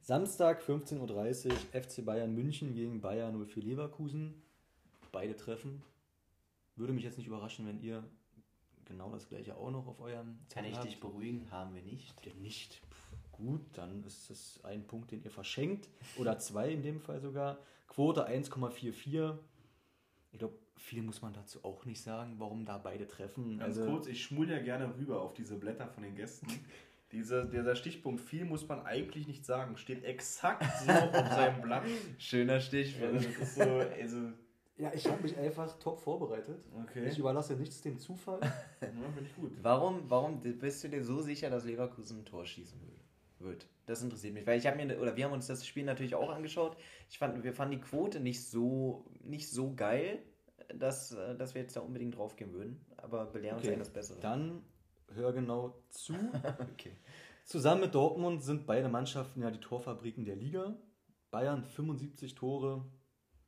Samstag 0.01 0.63
15.30 0.63 1.51
Uhr 1.51 1.83
FC 1.83 2.05
Bayern 2.05 2.35
München 2.35 2.75
gegen 2.75 3.01
Bayern 3.01 3.47
04 3.47 3.63
Leverkusen. 3.63 4.43
Beide 5.13 5.37
treffen. 5.37 5.83
Würde 6.75 6.93
mich 6.93 7.05
jetzt 7.05 7.17
nicht 7.17 7.27
überraschen, 7.29 7.67
wenn 7.67 7.81
ihr 7.81 8.05
genau 8.85 9.11
das 9.11 9.29
gleiche 9.29 9.57
auch 9.57 9.71
noch 9.71 9.87
auf 9.87 10.01
eurem 10.01 10.39
Kann 10.51 10.65
ich 10.65 10.75
habt. 10.75 10.87
dich 10.87 11.01
beruhigen? 11.01 11.51
Haben 11.51 11.75
wir 11.75 11.83
nicht. 11.83 12.11
Habt 12.11 12.27
ihr 12.27 12.35
nicht? 12.35 12.83
Gut, 13.33 13.61
dann 13.75 14.03
ist 14.05 14.31
es 14.31 14.61
ein 14.65 14.87
Punkt, 14.87 15.11
den 15.11 15.23
ihr 15.23 15.31
verschenkt. 15.31 15.89
Oder 16.19 16.39
zwei 16.39 16.71
in 16.71 16.83
dem 16.83 17.01
Fall 17.01 17.21
sogar. 17.21 17.59
Quote 17.87 18.29
1,44. 18.29 19.37
Ich 20.33 20.39
glaube, 20.39 20.55
viel 20.77 21.03
muss 21.03 21.23
man 21.23 21.33
dazu 21.33 21.65
auch 21.65 21.85
nicht 21.85 22.01
sagen, 22.03 22.35
warum 22.39 22.65
da 22.65 22.79
beide 22.79 23.07
treffen. 23.07 23.59
Ganz 23.59 23.79
Also, 23.79 23.91
kurz, 23.91 24.07
ich 24.07 24.23
schmul 24.23 24.49
ja 24.51 24.59
gerne 24.61 24.95
rüber 24.97 25.21
auf 25.23 25.35
diese 25.35 25.57
Blätter 25.57 25.89
von 25.89 26.03
den 26.03 26.15
Gästen. 26.15 26.47
Diese, 27.13 27.47
dieser 27.47 27.77
Stichpunkt, 27.77 28.21
viel 28.21 28.45
muss 28.45 28.67
man 28.67 28.85
eigentlich 28.85 29.29
nicht 29.29 29.47
sagen, 29.47 29.77
steht 29.77 30.03
exakt 30.03 30.65
so 30.85 30.91
auf 30.91 31.29
seinem 31.29 31.63
Blatt. 31.63 31.85
Schöner 32.19 32.55
das 32.55 32.73
ist 32.73 33.55
so, 33.55 33.63
also, 33.63 34.33
Ja, 34.77 34.93
ich 34.93 35.07
habe 35.07 35.23
mich 35.23 35.37
einfach 35.37 35.79
top 35.79 36.01
vorbereitet. 36.01 36.59
okay. 36.83 37.07
Ich 37.09 37.17
überlasse 37.17 37.55
nichts 37.55 37.81
dem 37.81 37.97
Zufall. 38.01 38.41
Ja, 38.81 38.89
finde 39.15 39.23
ich 39.23 39.37
gut. 39.37 39.53
Warum, 39.63 40.11
warum 40.11 40.41
bist 40.41 40.83
du 40.83 40.89
dir 40.89 41.05
so 41.05 41.23
sicher, 41.23 41.49
dass 41.49 41.65
Leverkusen 41.65 42.19
ein 42.19 42.25
Tor 42.25 42.45
schießen 42.45 42.81
wird? 43.39 43.69
Das 43.87 44.03
interessiert 44.03 44.35
mich, 44.35 44.45
weil 44.45 44.59
ich 44.59 44.67
habe 44.67 44.77
mir 44.77 45.01
oder 45.01 45.17
wir 45.17 45.27
haben 45.27 45.33
uns 45.33 45.47
das 45.47 45.65
Spiel 45.65 45.85
natürlich 45.85 46.17
auch 46.17 46.31
angeschaut. 46.31 46.77
Ich 47.09 47.19
fand, 47.19 47.45
wir 47.45 47.53
fanden 47.53 47.77
die 47.77 47.81
Quote 47.81 48.19
nicht 48.19 48.45
so 48.45 49.05
nicht 49.23 49.49
so 49.49 49.75
geil, 49.75 50.19
dass, 50.75 51.13
äh, 51.13 51.37
dass 51.37 51.55
wir 51.55 51.63
jetzt 51.63 51.77
da 51.77 51.81
unbedingt 51.81 52.17
draufgehen 52.17 52.53
würden. 52.53 52.85
Aber 52.97 53.27
belehren 53.27 53.57
uns 53.57 53.67
Okay, 53.67 53.75
eines 53.75 53.91
Besseren. 53.91 54.21
Dann 54.21 54.63
hör 55.15 55.33
genau 55.33 55.75
zu. 55.89 56.15
Okay. 56.73 56.93
Zusammen 57.45 57.83
mit 57.83 57.95
Dortmund 57.95 58.43
sind 58.43 58.67
beide 58.67 58.89
Mannschaften 58.89 59.41
ja 59.41 59.53
die 59.53 59.61
Torfabriken 59.61 60.25
der 60.25 60.35
Liga. 60.35 60.77
Bayern 61.31 61.63
75 61.63 62.35
Tore, 62.35 62.85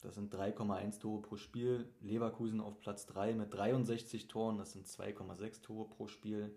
das 0.02 0.14
sind 0.14 0.32
3,1 0.32 1.00
Tore 1.00 1.20
pro 1.20 1.36
Spiel. 1.36 1.92
Leverkusen 2.00 2.60
auf 2.60 2.80
Platz 2.80 3.06
3 3.06 3.34
mit 3.34 3.52
63 3.52 4.28
Toren, 4.28 4.56
das 4.56 4.72
sind 4.72 4.86
2,6 4.86 5.62
Tore 5.62 5.88
pro 5.88 6.06
Spiel. 6.06 6.56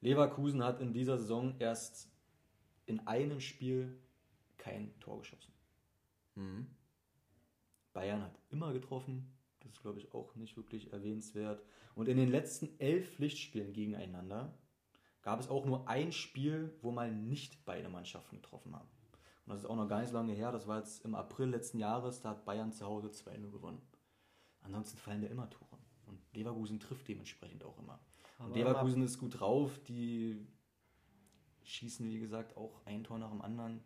Leverkusen 0.00 0.64
hat 0.64 0.80
in 0.80 0.94
dieser 0.94 1.18
Saison 1.18 1.54
erst 1.58 2.08
in 2.86 3.06
einem 3.06 3.40
Spiel 3.40 3.98
kein 4.56 4.98
Tor 5.00 5.18
geschossen. 5.18 5.52
Mhm. 6.34 6.66
Bayern 7.92 8.22
hat 8.22 8.38
immer 8.48 8.72
getroffen. 8.72 9.30
Das 9.70 9.76
ist, 9.76 9.82
glaube 9.82 10.00
ich, 10.00 10.12
auch 10.14 10.34
nicht 10.34 10.56
wirklich 10.56 10.92
erwähnenswert. 10.92 11.62
Und 11.94 12.08
in 12.08 12.16
den 12.16 12.28
letzten 12.28 12.68
elf 12.80 13.14
Pflichtspielen 13.14 13.72
gegeneinander 13.72 14.52
gab 15.22 15.38
es 15.38 15.48
auch 15.48 15.64
nur 15.64 15.88
ein 15.88 16.10
Spiel, 16.10 16.74
wo 16.82 16.90
mal 16.90 17.12
nicht 17.12 17.64
beide 17.64 17.88
Mannschaften 17.88 18.36
getroffen 18.36 18.74
haben. 18.74 18.88
Und 19.46 19.52
das 19.52 19.60
ist 19.60 19.66
auch 19.66 19.76
noch 19.76 19.86
gar 19.88 20.00
nicht 20.00 20.10
so 20.10 20.16
lange 20.16 20.32
her. 20.32 20.50
Das 20.50 20.66
war 20.66 20.78
jetzt 20.78 21.04
im 21.04 21.14
April 21.14 21.50
letzten 21.50 21.78
Jahres. 21.78 22.20
Da 22.20 22.30
hat 22.30 22.44
Bayern 22.44 22.72
zu 22.72 22.84
Hause 22.84 23.08
2-0 23.10 23.50
gewonnen. 23.52 23.80
Ansonsten 24.62 24.98
fallen 24.98 25.22
da 25.22 25.28
immer 25.28 25.48
Tore. 25.48 25.78
Und 26.06 26.18
Leverkusen 26.32 26.80
trifft 26.80 27.06
dementsprechend 27.06 27.62
auch 27.62 27.78
immer. 27.78 28.00
Und 28.40 28.46
Aber 28.46 28.54
Leverkusen 28.56 29.04
ist 29.04 29.18
gut 29.20 29.38
drauf. 29.38 29.78
Die 29.86 30.48
schießen, 31.62 32.08
wie 32.08 32.18
gesagt, 32.18 32.56
auch 32.56 32.84
ein 32.86 33.04
Tor 33.04 33.18
nach 33.18 33.30
dem 33.30 33.40
anderen. 33.40 33.80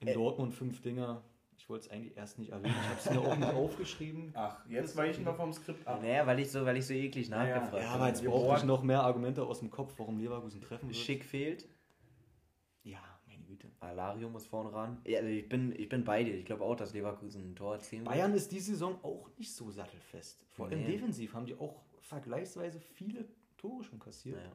In 0.00 0.08
Äh. 0.08 0.12
Dortmund 0.14 0.52
fünf 0.52 0.82
Dinger. 0.82 1.22
Ich 1.56 1.68
wollte 1.68 1.86
es 1.86 1.90
eigentlich 1.90 2.16
erst 2.16 2.38
nicht 2.38 2.50
erwähnen. 2.50 2.74
Ich 2.78 2.88
habe 2.88 2.98
es 2.98 3.10
mir 3.10 3.20
auch 3.32 3.36
nicht 3.36 3.54
aufgeschrieben. 3.54 4.32
Ach, 4.34 4.58
jetzt 4.68 4.96
weichen 4.96 5.24
wir 5.24 5.34
vom 5.34 5.52
Skript 5.52 5.86
ab. 5.86 6.02
Naja, 6.02 6.26
weil 6.26 6.38
ich 6.40 6.50
so, 6.50 6.64
weil 6.66 6.76
ich 6.76 6.86
so 6.86 6.92
eklig 6.94 7.28
nachgefragt 7.30 7.74
Ja, 7.82 7.88
habe. 7.90 7.94
aber 8.00 8.08
jetzt 8.08 8.24
brauche 8.24 8.56
ich 8.58 8.64
noch 8.64 8.82
mehr 8.82 9.02
Argumente 9.02 9.44
aus 9.44 9.60
dem 9.60 9.70
Kopf, 9.70 9.94
warum 9.98 10.18
Leverkusen 10.18 10.60
treffen 10.60 10.88
wird. 10.88 10.96
Schick 10.96 11.24
fehlt. 11.24 11.66
Ja, 12.82 12.98
meine 13.26 13.42
Güte. 13.44 13.70
Alario 13.80 14.28
muss 14.28 14.46
vorne 14.46 14.72
ran. 14.72 15.00
Ja, 15.06 15.18
also 15.20 15.30
ich 15.30 15.48
bin, 15.48 15.72
ich 15.78 15.88
bin 15.88 16.04
bei 16.04 16.22
dir. 16.24 16.34
Ich 16.34 16.44
glaube 16.44 16.64
auch, 16.64 16.76
dass 16.76 16.92
Leverkusen 16.92 17.52
ein 17.52 17.56
Tor 17.56 17.74
erzielen 17.74 18.02
wird. 18.04 18.14
Bayern 18.14 18.34
ist 18.34 18.52
diese 18.52 18.72
Saison 18.72 18.98
auch 19.02 19.30
nicht 19.38 19.54
so 19.54 19.70
sattelfest. 19.70 20.44
Vor 20.52 20.66
allem 20.66 20.80
Nee. 20.80 20.92
defensiv 20.92 21.32
haben 21.34 21.46
die 21.46 21.54
auch 21.58 21.80
vergleichsweise 22.00 22.78
viele 22.80 23.24
Tore 23.56 23.82
schon 23.84 23.98
kassiert. 23.98 24.36
Naja. 24.36 24.52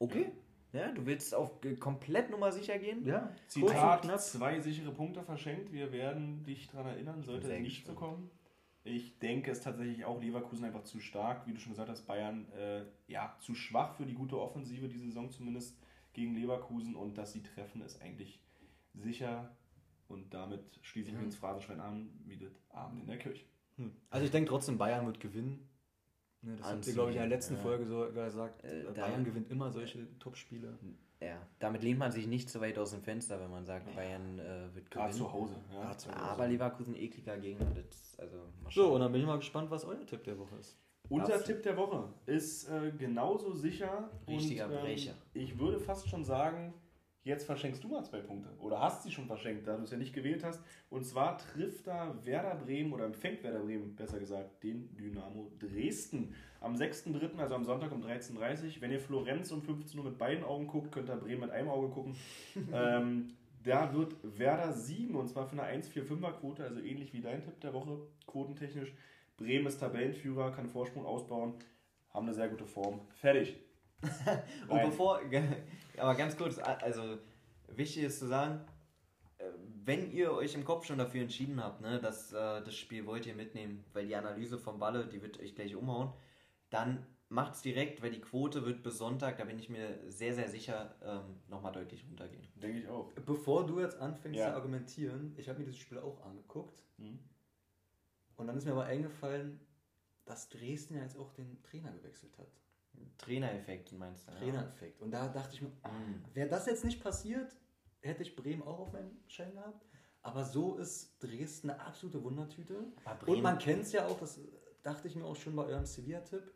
Okay. 0.00 0.22
Ja, 0.22 0.30
du 0.72 1.06
willst 1.06 1.34
auf 1.34 1.60
komplett 1.80 2.30
Nummer 2.30 2.52
sicher 2.52 2.78
gehen? 2.78 3.06
Ja, 3.06 3.34
Zitat, 3.46 4.02
knapp. 4.02 4.20
zwei 4.20 4.60
sichere 4.60 4.92
Punkte 4.92 5.22
verschenkt. 5.22 5.72
Wir 5.72 5.92
werden 5.92 6.44
dich 6.44 6.68
daran 6.68 6.88
erinnern, 6.88 7.22
sollte 7.22 7.52
es 7.52 7.60
nicht 7.60 7.86
so 7.86 7.94
kommen. 7.94 8.30
Ich 8.84 9.18
denke, 9.18 9.50
es 9.50 9.58
ist 9.58 9.64
tatsächlich 9.64 10.04
auch 10.04 10.20
Leverkusen 10.20 10.64
einfach 10.64 10.84
zu 10.84 11.00
stark. 11.00 11.46
Wie 11.46 11.52
du 11.52 11.60
schon 11.60 11.72
gesagt 11.72 11.90
hast, 11.90 12.06
Bayern 12.06 12.50
äh, 12.52 12.84
ja, 13.06 13.36
zu 13.40 13.54
schwach 13.54 13.94
für 13.94 14.06
die 14.06 14.14
gute 14.14 14.40
Offensive 14.40 14.88
diese 14.88 15.06
Saison 15.06 15.30
zumindest 15.30 15.76
gegen 16.12 16.34
Leverkusen. 16.34 16.94
Und 16.94 17.18
dass 17.18 17.32
sie 17.32 17.42
treffen, 17.42 17.82
ist 17.82 18.00
eigentlich 18.00 18.40
sicher. 18.94 19.54
Und 20.08 20.32
damit 20.32 20.78
schließe 20.82 21.10
ich 21.10 21.14
mich 21.14 21.24
ins 21.24 21.36
Phrasenschwein 21.36 21.80
an, 21.80 22.08
wie 22.24 22.38
das 22.38 22.52
Abend 22.70 23.02
in 23.02 23.06
der 23.08 23.18
Kirche. 23.18 23.44
Hm. 23.76 23.92
Also 24.10 24.24
ich 24.24 24.32
denke 24.32 24.48
trotzdem, 24.48 24.78
Bayern 24.78 25.04
wird 25.06 25.20
gewinnen. 25.20 25.67
Ne, 26.42 26.56
das 26.56 26.66
habt 26.70 26.86
ihr, 26.86 26.92
glaube 26.92 27.10
ich, 27.10 27.16
in 27.16 27.22
der 27.22 27.28
letzten 27.28 27.54
Ja. 27.54 27.60
Folge 27.60 27.86
so 27.86 28.06
gesagt. 28.12 28.64
Äh, 28.64 28.84
Bayern 28.94 29.24
gewinnt 29.24 29.50
immer 29.50 29.70
solche 29.70 30.06
Top-Spiele. 30.18 30.78
Ja, 31.20 31.36
damit 31.58 31.82
lehnt 31.82 31.98
man 31.98 32.12
sich 32.12 32.28
nicht 32.28 32.48
so 32.48 32.60
weit 32.60 32.78
aus 32.78 32.92
dem 32.92 33.02
Fenster, 33.02 33.40
wenn 33.40 33.50
man 33.50 33.64
sagt, 33.66 33.92
Bayern 33.96 34.38
äh, 34.38 34.72
wird 34.74 34.88
Gerade 34.90 35.08
gewinnen. 35.12 35.26
zu 35.26 35.32
Hause. 35.32 35.56
Ja. 35.72 35.80
Gerade 35.82 35.96
zu 35.96 36.08
Hause. 36.10 36.20
Aber 36.20 36.46
Leverkusen 36.46 36.94
ekliger 36.94 37.36
Gegner. 37.38 37.66
Das, 37.74 38.16
also, 38.20 38.36
So, 38.70 38.94
und 38.94 39.00
dann 39.00 39.10
bin 39.10 39.22
ich 39.22 39.26
mal 39.26 39.38
gespannt, 39.38 39.68
was 39.70 39.84
euer 39.84 40.06
Tipp 40.06 40.22
der 40.22 40.38
Woche 40.38 40.54
ist. 40.56 40.78
Unser? 41.08 41.42
Tipp 41.42 41.62
der 41.62 41.76
Woche 41.76 42.12
ist 42.26 42.68
äh, 42.68 42.92
genauso 42.96 43.52
sicher. 43.54 44.10
Richtiger 44.28 44.66
und, 44.66 44.74
ähm, 44.74 44.80
Brecher. 44.82 45.14
Ich 45.32 45.58
würde 45.58 45.80
fast 45.80 46.08
schon 46.08 46.24
sagen, 46.24 46.72
jetzt 47.28 47.44
verschenkst 47.44 47.84
du 47.84 47.88
mal 47.88 48.04
zwei 48.04 48.20
Punkte. 48.20 48.48
Oder 48.58 48.80
hast 48.80 49.02
sie 49.02 49.12
schon 49.12 49.26
verschenkt, 49.26 49.66
da 49.66 49.76
du 49.76 49.84
es 49.84 49.90
ja 49.90 49.98
nicht 49.98 50.14
gewählt 50.14 50.42
hast. 50.42 50.60
Und 50.90 51.04
zwar 51.04 51.38
trifft 51.38 51.86
da 51.86 52.16
Werder 52.24 52.56
Bremen 52.56 52.92
oder 52.92 53.04
empfängt 53.04 53.42
Werder 53.42 53.60
Bremen, 53.60 53.94
besser 53.94 54.18
gesagt, 54.18 54.64
den 54.64 54.96
Dynamo 54.96 55.52
Dresden. 55.58 56.34
Am 56.60 56.74
6.3., 56.74 57.38
also 57.38 57.54
am 57.54 57.64
Sonntag 57.64 57.92
um 57.92 58.02
13.30 58.02 58.34
Uhr. 58.34 58.80
Wenn 58.80 58.90
ihr 58.90 59.00
Florenz 59.00 59.52
um 59.52 59.62
15 59.62 59.98
Uhr 60.00 60.06
mit 60.06 60.18
beiden 60.18 60.42
Augen 60.42 60.66
guckt, 60.66 60.90
könnt 60.90 61.10
ihr 61.10 61.16
Bremen 61.16 61.42
mit 61.42 61.50
einem 61.50 61.68
Auge 61.68 61.88
gucken. 61.90 62.16
ähm, 62.72 63.34
da 63.62 63.92
wird 63.92 64.16
Werder 64.22 64.72
siegen 64.72 65.14
und 65.14 65.28
zwar 65.28 65.46
für 65.46 65.60
eine 65.60 65.82
1,45er 65.82 66.32
Quote, 66.32 66.64
also 66.64 66.80
ähnlich 66.80 67.12
wie 67.12 67.20
dein 67.20 67.42
Tipp 67.42 67.60
der 67.60 67.74
Woche, 67.74 67.98
quotentechnisch. 68.26 68.92
Bremen 69.36 69.66
ist 69.66 69.78
Tabellenführer, 69.78 70.50
kann 70.50 70.66
Vorsprung 70.66 71.04
ausbauen, 71.04 71.54
haben 72.12 72.26
eine 72.26 72.34
sehr 72.34 72.48
gute 72.48 72.66
Form. 72.66 73.00
Fertig. 73.14 73.56
Und 74.68 74.76
Nein. 74.76 74.90
bevor, 74.90 75.20
aber 76.00 76.14
ganz 76.14 76.36
kurz, 76.36 76.58
also 76.58 77.18
wichtig 77.68 78.04
ist 78.04 78.18
zu 78.18 78.26
sagen, 78.26 78.64
äh, 79.38 79.44
wenn 79.84 80.10
ihr 80.10 80.32
euch 80.32 80.54
im 80.54 80.64
Kopf 80.64 80.84
schon 80.86 80.98
dafür 80.98 81.22
entschieden 81.22 81.62
habt, 81.62 81.80
ne, 81.80 82.00
dass 82.00 82.32
äh, 82.32 82.62
das 82.62 82.74
Spiel 82.74 83.06
wollt 83.06 83.26
ihr 83.26 83.34
mitnehmen, 83.34 83.84
weil 83.92 84.06
die 84.06 84.16
Analyse 84.16 84.58
vom 84.58 84.78
Balle, 84.78 85.06
die 85.06 85.22
wird 85.22 85.38
euch 85.40 85.54
gleich 85.54 85.74
umhauen, 85.74 86.12
dann 86.70 87.06
macht's 87.28 87.62
direkt, 87.62 88.02
weil 88.02 88.10
die 88.10 88.20
Quote 88.20 88.64
wird 88.64 88.82
bis 88.82 88.98
Sonntag, 88.98 89.36
da 89.36 89.44
bin 89.44 89.58
ich 89.58 89.68
mir 89.68 89.98
sehr, 90.10 90.34
sehr 90.34 90.48
sicher, 90.48 90.94
ähm, 91.02 91.36
nochmal 91.48 91.72
deutlich 91.72 92.04
runtergehen. 92.08 92.48
Denke 92.54 92.78
ich 92.80 92.88
auch. 92.88 93.12
Bevor 93.12 93.66
du 93.66 93.80
jetzt 93.80 93.98
anfängst 93.98 94.38
Ja. 94.38 94.48
zu 94.48 94.54
argumentieren, 94.54 95.34
ich 95.36 95.48
habe 95.48 95.58
mir 95.58 95.66
dieses 95.66 95.80
Spiel 95.80 95.98
auch 95.98 96.24
angeguckt. 96.24 96.82
Hm. 96.96 97.18
Und 98.36 98.46
dann 98.46 98.56
ist 98.56 98.64
mir 98.64 98.72
aber 98.72 98.84
eingefallen, 98.84 99.60
dass 100.24 100.48
Dresden 100.48 100.96
ja 100.96 101.02
jetzt 101.02 101.18
auch 101.18 101.32
den 101.32 101.62
Trainer 101.62 101.92
gewechselt 101.92 102.36
hat. 102.38 102.48
Trainereffekt, 103.18 103.92
meinst 103.92 104.28
du? 104.28 104.32
Trainereffekt. 104.32 105.00
Und 105.02 105.10
da 105.10 105.28
dachte 105.28 105.54
ich 105.54 105.62
mir, 105.62 105.70
ah, 105.82 105.90
Mhm. 105.90 106.22
wäre 106.34 106.48
das 106.48 106.66
jetzt 106.66 106.84
nicht 106.84 107.02
passiert, 107.02 107.56
hätte 108.00 108.22
ich 108.22 108.36
Bremen 108.36 108.62
auch 108.62 108.78
auf 108.80 108.92
meinem 108.92 109.10
Schein 109.26 109.52
gehabt. 109.52 109.84
Aber 110.22 110.44
so 110.44 110.76
ist 110.76 111.16
Dresden 111.22 111.70
eine 111.70 111.80
absolute 111.80 112.22
Wundertüte. 112.22 112.74
Aber 113.04 113.20
Und 113.20 113.26
Bremen- 113.26 113.42
man 113.42 113.58
kennt 113.58 113.82
es 113.82 113.92
ja 113.92 114.06
auch, 114.06 114.18
das 114.18 114.40
dachte 114.82 115.08
ich 115.08 115.16
mir 115.16 115.24
auch 115.24 115.36
schon 115.36 115.54
bei 115.56 115.64
eurem 115.64 115.84
Sevilla-Tipp. 115.86 116.52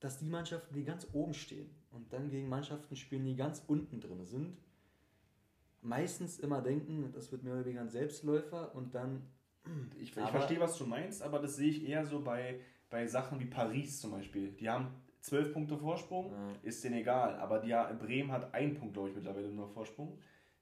dass 0.00 0.18
die 0.18 0.28
Mannschaften, 0.28 0.74
die 0.74 0.84
ganz 0.84 1.06
oben 1.14 1.32
stehen 1.32 1.70
und 1.90 2.12
dann 2.12 2.28
gegen 2.28 2.50
Mannschaften 2.50 2.96
spielen, 2.96 3.24
die 3.24 3.34
ganz 3.34 3.64
unten 3.66 3.98
drin 3.98 4.26
sind, 4.26 4.58
meistens 5.80 6.38
immer 6.38 6.60
denken, 6.62 7.12
das 7.12 7.32
wird 7.32 7.42
mehr 7.42 7.54
oder 7.54 7.64
weniger 7.64 7.80
ein 7.80 7.88
Selbstläufer 7.88 8.74
und 8.74 8.94
dann. 8.94 9.22
Ich, 9.96 10.14
ich 10.16 10.28
verstehe, 10.30 10.60
was 10.60 10.76
du 10.78 10.86
meinst, 10.86 11.22
aber 11.22 11.38
das 11.40 11.56
sehe 11.56 11.70
ich 11.70 11.88
eher 11.88 12.04
so 12.04 12.20
bei, 12.22 12.60
bei 12.88 13.06
Sachen 13.06 13.40
wie 13.40 13.46
Paris 13.46 14.00
zum 14.00 14.12
Beispiel. 14.12 14.52
Die 14.52 14.68
haben 14.68 14.94
zwölf 15.26 15.52
Punkte 15.52 15.76
Vorsprung, 15.76 16.32
Ja. 16.32 16.38
ist 16.62 16.82
denen 16.84 16.96
egal. 16.96 17.36
Aber 17.36 17.58
die, 17.58 17.74
Bremen 17.98 18.32
hat 18.32 18.54
einen 18.54 18.74
Punkt, 18.74 18.94
glaube 18.94 19.08
ich, 19.10 19.14
mittlerweile 19.14 19.48
nur 19.48 19.68
Vorsprung. 19.68 20.18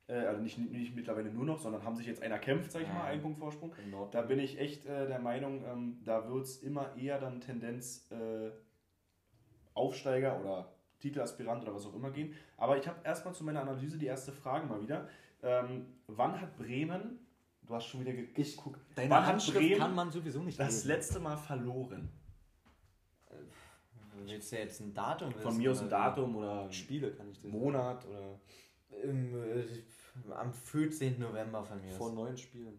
Äh, 0.07 0.15
also 0.15 0.43
nicht, 0.43 0.59
nicht 0.59 0.95
mittlerweile 0.95 1.31
nur 1.31 1.45
noch, 1.45 1.59
sondern 1.59 1.83
haben 1.85 1.97
sich 1.97 2.07
jetzt 2.07 2.23
einer 2.23 2.39
kämpft, 2.39 2.73
sag 2.73 2.83
ich 2.83 2.89
Ja. 2.89 2.95
mal, 2.95 3.05
einen 3.05 3.23
Punkt 3.23 3.39
Vorsprung. 3.39 3.73
Norden. 3.91 4.11
Da 4.13 4.23
bin 4.23 4.39
ich 4.39 4.59
echt 4.59 4.85
äh, 4.87 5.07
der 5.07 5.19
Meinung, 5.19 5.65
ähm, 5.65 5.99
da 6.05 6.29
wird 6.29 6.45
es 6.45 6.63
immer 6.63 6.95
eher 6.97 7.19
dann 7.19 7.41
Tendenz 7.41 8.11
äh, 8.11 8.51
Aufsteiger 9.75 10.41
oder 10.41 10.69
Titelaspirant 11.01 11.63
oder 11.63 11.75
was 11.75 11.87
auch 11.87 11.95
immer 11.95 12.11
gehen. 12.11 12.35
Aber 12.57 12.77
ich 12.79 12.87
habe 12.87 12.99
erstmal 13.05 13.35
zu 13.35 13.45
meiner 13.45 13.63
Analyse 13.63 13.99
die 13.99 14.07
erste 14.07 14.33
Frage 14.33 14.67
mal 14.67 14.81
wieder. 14.83 15.09
Ähm, 15.43 15.87
wann 16.07 16.41
hat 16.41 16.57
Bremen, 16.57 17.19
du 17.63 17.75
hast 17.75 17.87
schon 17.87 18.01
wieder 18.01 18.13
geguckt, 18.13 18.81
Deine 18.95 19.11
wann 19.11 19.23
hat 19.23 19.33
Handschrift 19.33 19.59
Bremen 19.59 19.79
kann 19.79 19.95
man 19.95 20.11
sowieso 20.11 20.43
nicht 20.43 20.59
das 20.59 20.69
lesen. 20.85 20.89
letzte 20.89 21.21
Mal 21.21 21.37
verloren? 21.37 22.09
Willst 24.27 24.53
du 24.53 24.57
jetzt 24.57 24.81
ein 24.81 24.95
Datum 24.95 25.33
Von 25.33 25.45
wissen, 25.45 25.59
mir 25.59 25.71
aus 25.71 25.83
ein? 25.83 25.89
Datum 25.89 26.37
oder 26.37 26.71
Spiele 26.73 27.13
kann 27.13 27.31
ich 27.31 27.39
dir 27.41 27.49
sagen. 27.49 27.61
Monat 27.61 28.07
oder. 28.07 28.41
Im, 29.03 29.35
äh, 29.43 29.65
am 30.33 30.53
14. 30.53 31.19
November 31.19 31.65
von 31.65 31.81
mir. 31.81 31.93
Vor 31.93 32.13
neun 32.13 32.37
Spielen. 32.37 32.79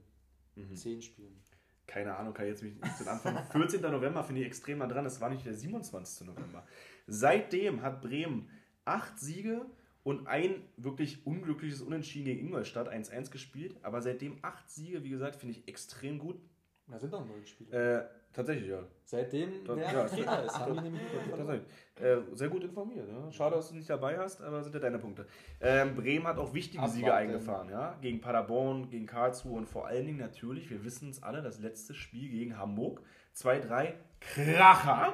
Mhm. 0.56 0.76
Zehn 0.76 1.02
Spielen. 1.02 1.42
Keine 1.88 2.16
Ahnung, 2.16 2.34
kann 2.34 2.46
ich 2.46 2.52
jetzt 2.52 2.64
mich 2.64 2.74
nicht 2.76 3.00
den 3.00 3.08
Anfang. 3.08 3.38
14. 3.52 3.82
November 3.82 4.24
finde 4.24 4.42
ich 4.42 4.48
extrem 4.48 4.80
nah 4.80 4.88
dran, 4.88 5.06
es 5.06 5.22
war 5.22 5.30
nicht 5.30 5.46
der 5.46 5.54
27. 5.54 6.28
November. 6.28 6.66
Seitdem 7.06 7.82
hat 7.82 8.02
Bremen 8.02 8.50
acht 8.86 9.20
Siege 9.20 9.66
und 10.04 10.28
ein 10.28 10.64
wirklich 10.78 11.26
unglückliches 11.26 11.82
Unentschieden 11.82 12.26
gegen 12.26 12.48
Ingolstadt 12.48 12.90
1-1 12.90 13.32
gespielt. 13.32 13.76
Aber 13.82 14.02
seitdem 14.02 14.38
acht 14.42 14.70
Siege, 14.70 15.04
wie 15.04 15.10
gesagt, 15.10 15.36
finde 15.36 15.56
ich 15.56 15.68
extrem 15.68 16.20
gut. 16.20 16.40
Da 16.88 17.00
sind 17.00 17.12
noch 17.12 17.26
neun 17.26 17.46
Spiele. 17.46 17.72
Äh, 17.72 18.06
tatsächlich, 18.36 18.70
ja. 18.70 18.84
Seitdem 19.04 19.64
der 19.66 19.78
ja. 19.78 20.06
Trainer 20.06 20.44
ist, 20.44 20.60
haben 20.60 20.74
die 20.76 20.82
nämlich. 20.90 21.02
Tatsächlich. 21.30 21.62
Äh, 22.02 22.18
sehr 22.34 22.50
gut 22.50 22.64
informiert. 22.64 23.08
Ja. 23.08 23.32
Schade, 23.32 23.56
dass 23.56 23.70
du 23.70 23.76
nicht 23.76 23.90
dabei 23.90 24.18
hast, 24.18 24.42
aber 24.42 24.64
sind 24.64 24.74
ja 24.74 24.82
deine 24.82 25.00
Punkte. 25.00 25.26
Ähm, 25.62 25.96
Bremen 25.96 26.28
hat 26.28 26.38
auch 26.38 26.54
wichtige 26.54 26.80
Abwarten. 26.80 26.98
Siege 26.98 27.14
eingefahren. 27.14 27.70
Ja? 27.70 27.98
Gegen 28.02 28.20
Paderborn, 28.20 28.90
gegen 28.90 29.06
Karlsruhe 29.06 29.58
und 29.58 29.68
vor 29.68 29.88
allen 29.88 30.06
Dingen 30.06 30.20
natürlich, 30.20 30.70
wir 30.70 30.84
wissen 30.84 31.10
es 31.10 31.24
alle, 31.24 31.42
das 31.42 31.60
letzte 31.60 31.94
Spiel 31.94 32.30
gegen 32.30 32.58
Hamburg. 32.58 33.02
2-3, 33.36 33.94
Kracher. 34.20 35.14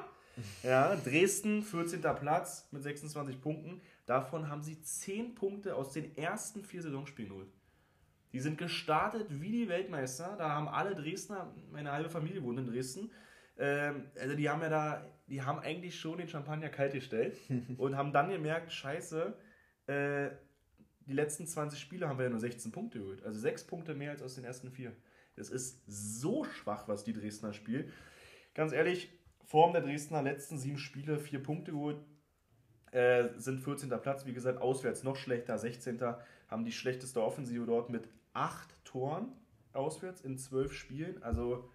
Ja, 0.64 0.96
Dresden, 0.96 1.62
14. 1.62 2.02
Platz 2.02 2.68
mit 2.72 2.84
26 2.84 3.42
Punkten. 3.42 3.82
Davon 4.06 4.50
haben 4.50 4.64
sie 4.64 4.82
10 4.82 5.36
Punkte 5.36 5.76
aus 5.76 5.92
den 5.92 6.16
ersten 6.18 6.64
vier 6.64 6.82
Saisonspielen 6.82 7.30
geholt. 7.30 7.50
Die 8.34 8.40
sind 8.40 8.58
gestartet 8.58 9.28
wie 9.30 9.52
die 9.52 9.70
Weltmeister. 9.70 10.36
Da 10.38 10.50
haben 10.50 10.68
alle 10.68 10.96
Dresdner, 10.96 11.54
meine 11.72 11.92
halbe 11.92 12.10
Familie 12.10 12.44
wohnt 12.44 12.60
in 12.60 12.68
Dresden. 12.68 13.12
Ähm, 13.58 14.10
also 14.20 14.36
die 14.36 14.50
haben 14.50 14.62
ja 14.62 14.70
da, 14.70 15.06
die 15.28 15.42
haben 15.42 15.60
eigentlich 15.60 16.00
schon 16.00 16.18
den 16.18 16.30
Champagner 16.30 16.70
kalt 16.70 16.94
gestellt 16.94 17.38
und 17.78 17.96
haben 17.96 18.14
dann 18.14 18.30
gemerkt, 18.30 18.72
scheiße, 18.72 19.34
äh, 19.88 20.30
die 21.08 21.14
letzten 21.14 21.46
20 21.46 21.80
Spiele 21.80 22.08
haben 22.08 22.18
wir 22.18 22.26
ja 22.26 22.30
nur 22.30 22.40
16 22.40 22.72
Punkte 22.72 23.00
geholt. 23.00 23.24
Also 23.24 23.40
6 23.40 23.66
Punkte 23.66 23.94
mehr 23.94 24.12
als 24.12 24.22
aus 24.22 24.36
den 24.36 24.46
ersten 24.46 24.72
vier. 24.72 24.94
Das 25.36 25.50
ist 25.50 25.82
so 25.88 26.44
schwach, 26.44 26.88
was 26.88 27.04
die 27.04 27.14
Dresdner 27.14 27.54
spielen. 27.54 27.92
Ganz 28.54 28.74
ehrlich, 28.74 29.10
Form 29.46 29.74
der 29.74 29.82
Dresdner 29.82 30.22
letzten 30.22 30.58
sieben 30.58 30.78
Spiele, 30.78 31.20
vier 31.20 31.42
Punkte 31.42 31.72
geholt, 31.72 31.98
äh, 32.92 33.30
sind 33.38 33.62
14. 33.62 33.90
Platz, 34.02 34.26
wie 34.26 34.34
gesagt, 34.34 34.62
auswärts 34.62 35.04
noch 35.04 35.16
schlechter, 35.16 35.58
16. 35.58 36.00
haben 36.48 36.66
die 36.66 36.72
schlechteste 36.72 37.22
Offensive 37.22 37.66
dort 37.66 37.90
mit 37.90 38.08
acht 38.34 38.84
Toren 38.86 39.32
auswärts 39.74 40.22
in 40.22 40.38
zwölf 40.38 40.74
Spielen. 40.74 41.22
Also 41.24 41.70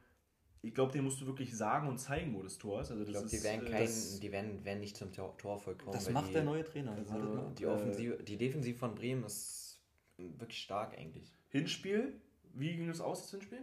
ich 0.63 0.75
glaube, 0.75 0.93
den 0.93 1.05
musst 1.05 1.21
du 1.21 1.27
wirklich 1.27 1.57
sagen 1.57 1.89
und 1.89 1.99
zeigen, 1.99 2.35
wo 2.35 2.43
das 2.43 2.59
Tor 2.59 2.81
ist. 2.81 2.91
Also 2.91 3.05
das 3.05 3.09
Ich 3.09 3.13
glaube, 3.15 3.29
die 3.29 3.37
ist, 3.37 3.45
werden 3.45 3.67
äh, 3.67 3.71
kein, 3.71 3.83
das- 3.87 4.21
die 4.21 4.33
werden, 4.33 4.65
werden 4.65 4.81
nicht 4.81 4.97
zum 4.97 5.13
Tor, 5.13 5.37
Torfolg 5.39 5.79
kommen. 5.79 5.93
Das 5.93 6.11
macht 6.11 6.29
die, 6.29 6.33
der 6.33 6.45
neue 6.45 6.65
Trainer. 6.65 6.93
Also, 6.93 7.13
Wartet 7.15 7.35
mal. 7.35 7.53
Die 7.55 7.67
Offensive, 7.67 8.23
die 8.23 8.37
Defensive 8.37 8.79
von 8.79 8.95
Bremen 8.95 9.25
ist 9.25 9.81
wirklich 10.17 10.59
stark 10.63 10.97
eigentlich. 10.99 11.33
Hinspiel, 11.49 12.21
wie 12.55 12.75
ging 12.77 12.89
es 12.89 13.01
aus, 13.01 13.23
das 13.23 13.31
Hinspiel? 13.33 13.61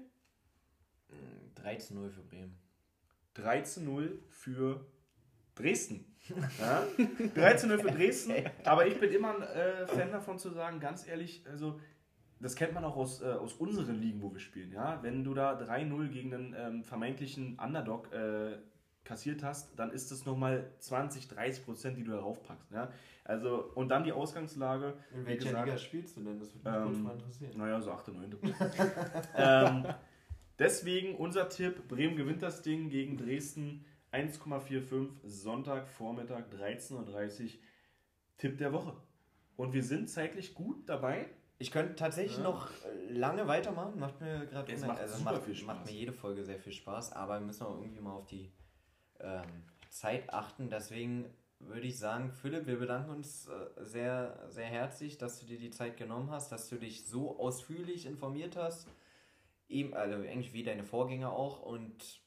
13-0 1.61 2.09
für 2.09 2.21
Bremen. 2.23 2.57
13-0 3.35 4.11
für 4.29 4.85
Dresden. 5.55 6.05
Ja? 6.59 6.83
13-0 7.35 7.77
für 7.79 7.91
Dresden. 7.91 8.33
Aber 8.63 8.87
ich 8.87 8.99
bin 8.99 9.11
immer 9.11 9.35
ein 9.35 9.41
äh, 9.43 9.87
Fan 9.87 10.11
davon 10.11 10.39
zu 10.39 10.49
sagen, 10.51 10.79
ganz 10.79 11.07
ehrlich, 11.07 11.43
also 11.47 11.79
das 12.39 12.55
kennt 12.55 12.73
man 12.73 12.83
auch 12.83 12.95
aus, 12.95 13.21
äh, 13.21 13.25
aus 13.25 13.53
unseren 13.53 13.95
Ligen, 14.01 14.21
wo 14.21 14.31
wir 14.33 14.39
spielen. 14.39 14.71
Ja? 14.71 15.01
Wenn 15.01 15.23
du 15.23 15.33
da 15.33 15.57
3-0 15.57 16.09
gegen 16.09 16.33
einen 16.33 16.55
ähm, 16.57 16.83
vermeintlichen 16.83 17.59
Underdog 17.59 18.11
äh, 18.13 18.57
kassiert 19.03 19.43
hast, 19.43 19.77
dann 19.77 19.91
ist 19.91 20.11
das 20.11 20.25
nochmal 20.25 20.71
20, 20.79 21.27
30 21.27 21.65
Prozent, 21.65 21.97
die 21.97 22.03
du 22.03 22.11
darauf 22.11 22.43
packst. 22.43 22.71
Ja? 22.71 22.91
Also, 23.25 23.71
und 23.75 23.89
dann 23.89 24.03
die 24.03 24.11
Ausgangslage. 24.11 24.95
In 25.13 25.25
welcher 25.25 25.49
gesagt, 25.49 25.65
Liga 25.65 25.77
spielst 25.77 26.17
du 26.17 26.23
denn? 26.23 26.39
Das 26.39 26.53
würde 26.53 26.89
mich 26.89 26.97
mal 26.97 27.03
mal 27.03 27.13
interessieren. 27.13 27.51
Naja, 27.57 27.81
so 27.81 27.91
8, 27.91 28.07
9. 28.09 28.37
ähm, 29.37 29.85
deswegen 30.59 31.15
unser 31.15 31.47
Tipp: 31.47 31.87
Bremen 31.87 32.17
gewinnt 32.17 32.41
das 32.41 32.61
Ding 32.61 32.89
gegen 32.89 33.17
Dresden 33.17 33.85
1,45 34.11 35.09
Sonntag, 35.23 35.87
Vormittag 35.87 36.53
13.30 36.53 37.43
Uhr. 37.43 37.49
Tipp 38.37 38.57
der 38.57 38.73
Woche. 38.73 38.95
Und 39.55 39.73
wir 39.73 39.83
sind 39.83 40.09
zeitlich 40.09 40.53
gut 40.53 40.87
dabei. 40.87 41.27
Ich 41.63 41.71
könnte 41.71 41.95
tatsächlich 41.95 42.37
Ja. 42.39 42.43
noch 42.43 42.69
äh, 42.69 43.13
lange 43.13 43.47
weitermachen. 43.47 43.97
Macht 43.97 44.19
mir 44.19 44.45
gerade 44.47 44.69
also 44.73 45.17
super 45.17 45.31
macht, 45.31 45.43
viel 45.43 45.55
Spaß. 45.55 45.67
macht 45.67 45.85
mir 45.85 45.93
jede 45.93 46.11
Folge 46.11 46.43
sehr 46.43 46.59
viel 46.59 46.73
Spaß, 46.73 47.13
aber 47.13 47.39
wir 47.39 47.45
müssen 47.45 47.63
auch 47.65 47.79
irgendwie 47.79 48.01
mal 48.01 48.11
auf 48.11 48.25
die 48.25 48.51
ähm, 49.21 49.43
Zeit 49.89 50.33
achten. 50.33 50.69
Deswegen 50.69 51.25
würde 51.59 51.87
ich 51.87 51.97
sagen, 51.97 52.33
Philipp, 52.33 52.67
wir 52.67 52.77
bedanken 52.79 53.11
uns 53.11 53.47
äh, 53.47 53.51
sehr, 53.85 54.45
sehr 54.49 54.65
herzlich, 54.65 55.17
dass 55.17 55.39
du 55.39 55.45
dir 55.45 55.57
die 55.57 55.69
Zeit 55.69 55.95
genommen 55.95 56.29
hast, 56.31 56.51
dass 56.51 56.67
du 56.67 56.75
dich 56.75 57.07
so 57.07 57.39
ausführlich 57.39 58.05
informiert 58.05 58.57
hast. 58.57 58.89
Eben, 59.69 59.93
also 59.93 60.15
eigentlich 60.17 60.51
wie 60.51 60.63
deine 60.63 60.83
Vorgänger 60.83 61.31
auch. 61.31 61.61
Und 61.61 62.21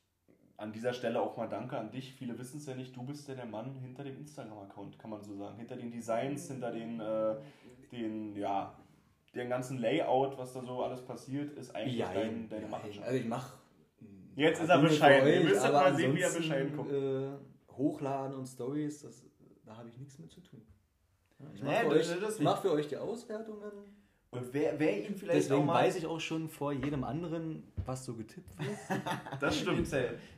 An 0.56 0.72
dieser 0.72 0.94
Stelle 0.94 1.20
auch 1.20 1.36
mal 1.36 1.48
danke 1.50 1.76
an 1.76 1.90
dich. 1.90 2.14
Viele 2.14 2.38
wissen 2.38 2.56
es 2.56 2.64
ja 2.64 2.74
nicht, 2.74 2.96
du 2.96 3.02
bist 3.02 3.28
ja 3.28 3.34
der 3.34 3.44
Mann 3.44 3.74
hinter 3.74 4.02
dem 4.04 4.16
Instagram-Account, 4.16 4.98
kann 4.98 5.10
man 5.10 5.22
so 5.22 5.36
sagen. 5.36 5.58
Hinter 5.58 5.76
den 5.76 5.90
Designs, 5.90 6.48
hinter 6.48 6.72
den, 6.72 6.98
äh, 6.98 7.36
den, 7.92 8.34
ja, 8.34 8.74
den 9.34 9.48
ganzen 9.48 9.78
Layout, 9.78 10.38
was 10.38 10.52
da 10.54 10.62
so 10.62 10.82
alles 10.82 11.02
passiert, 11.02 11.52
ist 11.58 11.74
eigentlich 11.74 11.98
dein, 12.02 12.48
deine 12.48 12.66
Machenschaften. 12.66 13.04
Also 13.04 13.18
ich 13.18 13.26
mach. 13.26 13.54
Jetzt 14.34 14.62
ist 14.62 14.68
er 14.68 14.78
bescheiden. 14.80 15.28
Ihr 15.28 15.40
müsst 15.44 15.62
mal 15.62 15.94
sehen, 15.94 16.14
wie 16.14 16.20
er 16.20 16.30
bescheiden 16.30 16.76
guckt. 16.76 16.92
Äh, 16.92 17.28
hochladen 17.72 18.36
und 18.36 18.46
Stories, 18.46 19.02
das, 19.02 19.24
da 19.64 19.76
habe 19.76 19.88
ich 19.88 19.96
nichts 19.98 20.18
mit 20.18 20.30
zu 20.30 20.40
tun. 20.40 20.62
Ja, 21.38 21.46
Ich 21.54 21.62
mache 21.62 21.90
für, 21.90 22.20
das- 22.20 22.36
euch- 22.38 22.40
mach 22.44 22.62
für 22.62 22.72
euch 22.72 22.88
die 22.88 22.96
Auswertungen. 22.96 23.72
Und 24.30 24.52
wer, 24.52 24.78
wer 24.78 25.06
ihn 25.06 25.14
vielleicht 25.14 25.46
auch 25.46 25.48
Deswegen 25.50 25.66
mal... 25.66 25.74
weiß 25.84 25.96
ich 25.96 26.06
auch 26.06 26.20
schon 26.20 26.48
vor 26.48 26.72
jedem 26.72 27.04
anderen, 27.04 27.62
was 27.86 28.04
so 28.04 28.14
getippt 28.14 28.58
wird. 28.58 28.68
Das 29.40 29.58
stimmt. 29.58 29.78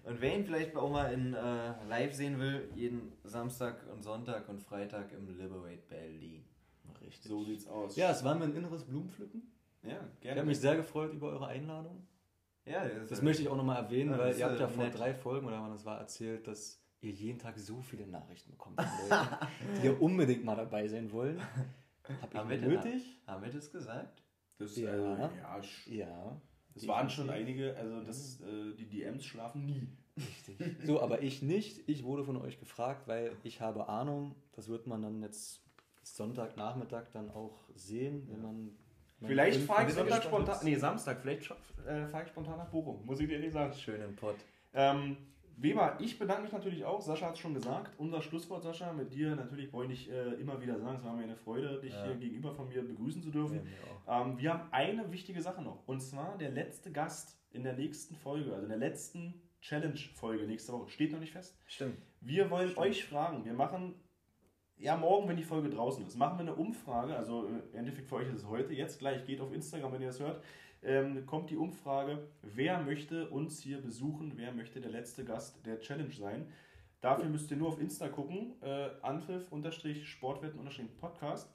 Und 0.04 0.20
wer 0.20 0.36
ihn 0.36 0.44
vielleicht 0.44 0.76
auch 0.76 0.90
mal 0.90 1.12
in 1.12 1.34
äh, 1.34 1.74
live 1.88 2.12
sehen 2.14 2.38
will, 2.38 2.68
jeden 2.76 3.12
Samstag 3.24 3.76
und 3.92 4.02
Sonntag 4.04 4.48
und 4.48 4.60
Freitag 4.60 5.10
im 5.12 5.26
Liberate 5.36 5.82
Berlin. 5.88 6.44
Richtig. 7.02 7.28
So 7.30 7.44
sieht's 7.44 7.66
aus. 7.66 7.96
Ja, 7.96 8.10
es 8.10 8.24
war 8.24 8.34
mir 8.34 8.44
ein 8.44 8.54
inneres 8.56 8.84
Blumenpflücken. 8.84 9.42
ja 9.82 10.00
Ich 10.14 10.20
gerne. 10.20 10.40
habe 10.40 10.48
mich 10.48 10.58
sehr 10.60 10.76
gefreut 10.76 11.12
über 11.12 11.28
eure 11.28 11.46
Einladung. 11.48 12.06
Ja, 12.64 12.86
Das 13.08 13.22
möchte 13.22 13.42
ich 13.42 13.48
auch 13.48 13.56
nochmal 13.56 13.82
erwähnen, 13.82 14.10
Ja, 14.10 14.18
weil 14.18 14.28
das 14.28 14.38
ihr 14.38 14.46
habt 14.46 14.60
ja 14.60 14.68
vor 14.68 14.84
nett. 14.84 14.98
drei 14.98 15.14
Folgen 15.14 15.46
oder 15.46 15.60
wann 15.62 15.70
das 15.70 15.84
war 15.86 15.98
erzählt, 15.98 16.46
dass 16.46 16.82
ihr 17.00 17.12
jeden 17.12 17.38
Tag 17.38 17.58
so 17.58 17.80
viele 17.80 18.06
Nachrichten 18.06 18.50
bekommt 18.50 18.80
von 18.80 19.08
Leuten, 19.08 19.36
die 19.82 19.86
ja 19.86 19.92
unbedingt 19.94 20.44
mal 20.44 20.56
dabei 20.56 20.86
sein 20.88 21.10
wollen. 21.12 21.40
Hab 22.20 22.34
Haben 22.34 22.50
ich 22.50 22.60
wir 22.60 22.68
nötig? 22.68 23.20
Haben 23.26 23.42
wir 23.44 23.50
das 23.52 23.70
gesagt? 23.72 24.22
Das, 24.58 24.76
Ja. 24.76 24.92
äh, 24.92 25.18
ja, 25.38 25.56
sch- 25.60 25.90
Ja. 25.94 26.40
es 26.74 26.86
waren 26.88 27.08
schon 27.08 27.30
einige, 27.30 27.76
also 27.76 28.02
das, 28.02 28.40
äh, 28.40 28.74
die 28.74 28.86
DMs 28.88 29.24
schlafen 29.24 29.64
nie. 29.64 29.88
Richtig. 30.16 30.58
So, 30.84 31.00
aber 31.00 31.22
ich 31.22 31.42
nicht. 31.42 31.88
Ich 31.88 32.02
wurde 32.04 32.24
von 32.24 32.36
euch 32.36 32.58
gefragt, 32.58 33.06
weil 33.06 33.32
ich 33.44 33.60
habe 33.60 33.88
Ahnung. 33.88 34.34
Das 34.52 34.68
wird 34.68 34.86
man 34.88 35.00
dann 35.00 35.22
jetzt 35.22 35.62
Sonntagnachmittag 36.16 37.10
dann 37.12 37.30
auch 37.30 37.68
sehen, 37.74 38.26
wenn 38.30 38.42
man. 38.42 38.70
Vielleicht 39.24 39.62
fahre 39.62 39.88
ich 39.88 39.94
Sonntag 39.94 40.22
spontan, 40.22 40.58
nee, 40.62 40.76
Samstag, 40.76 41.20
vielleicht 41.20 41.50
äh, 41.86 42.06
fahre 42.06 42.22
ich 42.24 42.28
spontan 42.28 42.56
nach 42.56 42.68
Bochum, 42.70 43.04
muss 43.04 43.18
ich 43.18 43.26
dir 43.26 43.34
ehrlich 43.34 43.52
sagen. 43.52 43.72
Schönen 43.72 44.14
Pott. 44.14 44.36
Ähm, 44.74 45.16
Weber, 45.56 45.96
ich 45.98 46.20
bedanke 46.20 46.42
mich 46.42 46.52
natürlich 46.52 46.84
auch. 46.84 47.00
Sascha 47.00 47.26
hat 47.26 47.34
es 47.34 47.40
schon 47.40 47.52
gesagt. 47.52 47.98
Unser 47.98 48.22
Schlusswort, 48.22 48.62
Sascha, 48.62 48.92
mit 48.92 49.12
dir 49.12 49.34
natürlich 49.34 49.72
wollte 49.72 49.92
ich 49.92 50.08
äh, 50.08 50.34
immer 50.34 50.60
wieder 50.62 50.78
sagen, 50.78 50.94
es 50.96 51.02
war 51.02 51.14
mir 51.14 51.24
eine 51.24 51.34
Freude, 51.36 51.80
dich 51.80 51.92
Ja. 51.92 52.04
hier 52.04 52.14
gegenüber 52.14 52.52
von 52.54 52.68
mir 52.68 52.80
begrüßen 52.86 53.20
zu 53.20 53.30
dürfen. 53.30 53.66
Ja. 54.06 54.22
Ähm, 54.22 54.38
wir 54.38 54.52
haben 54.54 54.68
eine 54.70 55.10
wichtige 55.10 55.42
Sache 55.42 55.60
noch. 55.60 55.82
Und 55.88 56.00
zwar 56.00 56.38
der 56.38 56.50
letzte 56.50 56.92
Gast 56.92 57.40
in 57.50 57.64
der 57.64 57.72
nächsten 57.72 58.14
Folge, 58.14 58.52
also 58.52 58.62
in 58.62 58.68
der 58.68 58.78
letzten 58.78 59.34
Challenge-Folge 59.60 60.46
nächste 60.46 60.72
Woche, 60.72 60.90
steht 60.90 61.10
noch 61.10 61.18
nicht 61.18 61.32
fest. 61.32 61.58
Stimmt. 61.66 61.98
Wir 62.20 62.50
wollen 62.50 62.76
euch 62.78 63.04
fragen. 63.04 63.44
Wir 63.44 63.52
machen, 63.54 63.96
ja, 64.78 64.96
morgen, 64.96 65.28
wenn 65.28 65.36
die 65.36 65.44
Folge 65.44 65.70
draußen 65.70 66.06
ist, 66.06 66.16
machen 66.16 66.38
wir 66.38 66.42
eine 66.42 66.54
Umfrage. 66.54 67.16
Also 67.16 67.46
im 67.46 67.62
Endeffekt 67.74 68.08
für 68.08 68.16
euch 68.16 68.28
ist 68.28 68.36
es 68.36 68.46
heute. 68.46 68.74
Jetzt 68.74 68.98
gleich 68.98 69.24
geht 69.24 69.40
auf 69.40 69.52
Instagram, 69.52 69.92
wenn 69.92 70.02
ihr 70.02 70.08
das 70.08 70.20
hört. 70.20 70.42
Ähm, 70.82 71.24
kommt 71.26 71.50
die 71.50 71.56
Umfrage, 71.56 72.28
wer 72.42 72.80
möchte 72.80 73.28
uns 73.30 73.60
hier 73.60 73.82
besuchen, 73.82 74.34
wer 74.36 74.52
möchte 74.52 74.80
der 74.80 74.92
letzte 74.92 75.24
Gast 75.24 75.66
der 75.66 75.80
Challenge 75.80 76.12
sein. 76.12 76.46
Dafür 77.00 77.28
müsst 77.28 77.50
ihr 77.50 77.56
nur 77.56 77.66
auf 77.68 77.80
Insta 77.80 78.08
gucken, 78.08 78.54
äh, 78.62 78.90
Anpfiff-Sportwetten-Podcast 79.02 81.52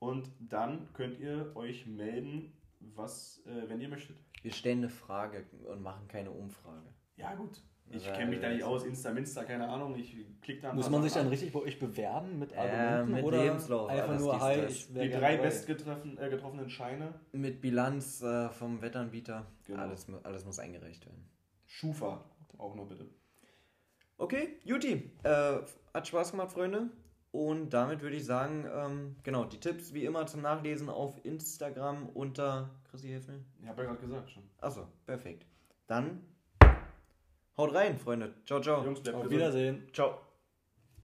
und 0.00 0.28
dann 0.40 0.92
könnt 0.92 1.20
ihr 1.20 1.52
euch 1.54 1.86
melden, 1.86 2.52
was, 2.80 3.44
äh, 3.46 3.68
wenn 3.68 3.80
ihr 3.80 3.88
möchtet. 3.88 4.16
Wir 4.42 4.50
stellen 4.52 4.78
eine 4.78 4.88
Frage 4.88 5.46
und 5.68 5.82
machen 5.82 6.08
keine 6.08 6.32
Umfrage. 6.32 6.92
Ja 7.16 7.32
gut, 7.34 7.62
ich 7.90 8.04
kenne 8.12 8.30
mich 8.30 8.40
da 8.40 8.48
nicht 8.48 8.62
aus, 8.64 8.84
Insta, 8.84 9.12
Minsta, 9.12 9.44
keine 9.44 9.68
Ahnung, 9.68 9.94
ich 9.96 10.16
klick 10.40 10.60
da 10.60 10.72
Muss 10.72 10.90
man 10.90 11.02
sich 11.02 11.12
dann 11.12 11.24
an. 11.26 11.28
richtig 11.28 11.52
bei 11.52 11.60
euch 11.60 11.78
bewerben 11.78 12.38
mit 12.38 12.52
Äh, 12.52 12.56
Argumenten 12.56 13.12
mit 13.12 13.24
oder 13.24 13.44
Lebenslauf, 13.44 13.88
einfach 13.90 14.18
nur 14.18 14.40
Hi, 14.40 14.66
Die 14.66 15.10
drei 15.10 15.36
dabei. 15.36 15.36
bestgetroffen, 15.38 16.18
äh, 16.18 16.28
getroffenen 16.30 16.68
Scheine. 16.70 17.14
Mit 17.32 17.60
Bilanz 17.60 18.22
äh, 18.22 18.48
vom 18.50 18.82
Wettanbieter. 18.82 19.46
Genau. 19.66 19.82
Alles, 19.82 20.06
alles 20.24 20.44
muss 20.44 20.58
eingereicht 20.58 21.06
werden. 21.06 21.28
Schufa, 21.66 22.24
auch 22.58 22.74
noch 22.74 22.86
bitte. 22.88 23.06
Okay, 24.18 24.60
Juti. 24.64 25.10
Äh, 25.22 25.56
hat 25.92 26.06
Spaß 26.06 26.32
gemacht, 26.32 26.52
Freunde. 26.52 26.90
Und 27.32 27.70
damit 27.70 28.00
würde 28.00 28.14
ich 28.14 28.24
sagen, 28.24 28.64
ähm, 28.72 29.16
genau, 29.24 29.44
die 29.44 29.58
Tipps 29.58 29.92
wie 29.92 30.04
immer 30.04 30.24
zum 30.26 30.40
Nachlesen 30.42 30.88
auf 30.88 31.24
Instagram 31.24 32.08
unter. 32.10 32.70
Chrissy, 32.88 33.08
hilf 33.08 33.26
mir. 33.26 33.40
Ich 33.60 33.66
habe 33.66 33.82
ja 33.82 33.88
gerade 33.88 34.00
gesagt 34.00 34.30
schon. 34.30 34.44
Achso, 34.60 34.86
perfekt. 35.04 35.44
Dann 35.88 36.22
haut 37.56 37.74
rein, 37.74 37.98
Freunde. 37.98 38.34
Ciao, 38.46 38.60
ciao. 38.60 38.84
Jungs, 38.84 39.00
bleibt 39.00 39.16
Auf 39.16 39.22
gesund. 39.24 39.40
Wiedersehen. 39.40 39.88
Ciao. 39.92 40.20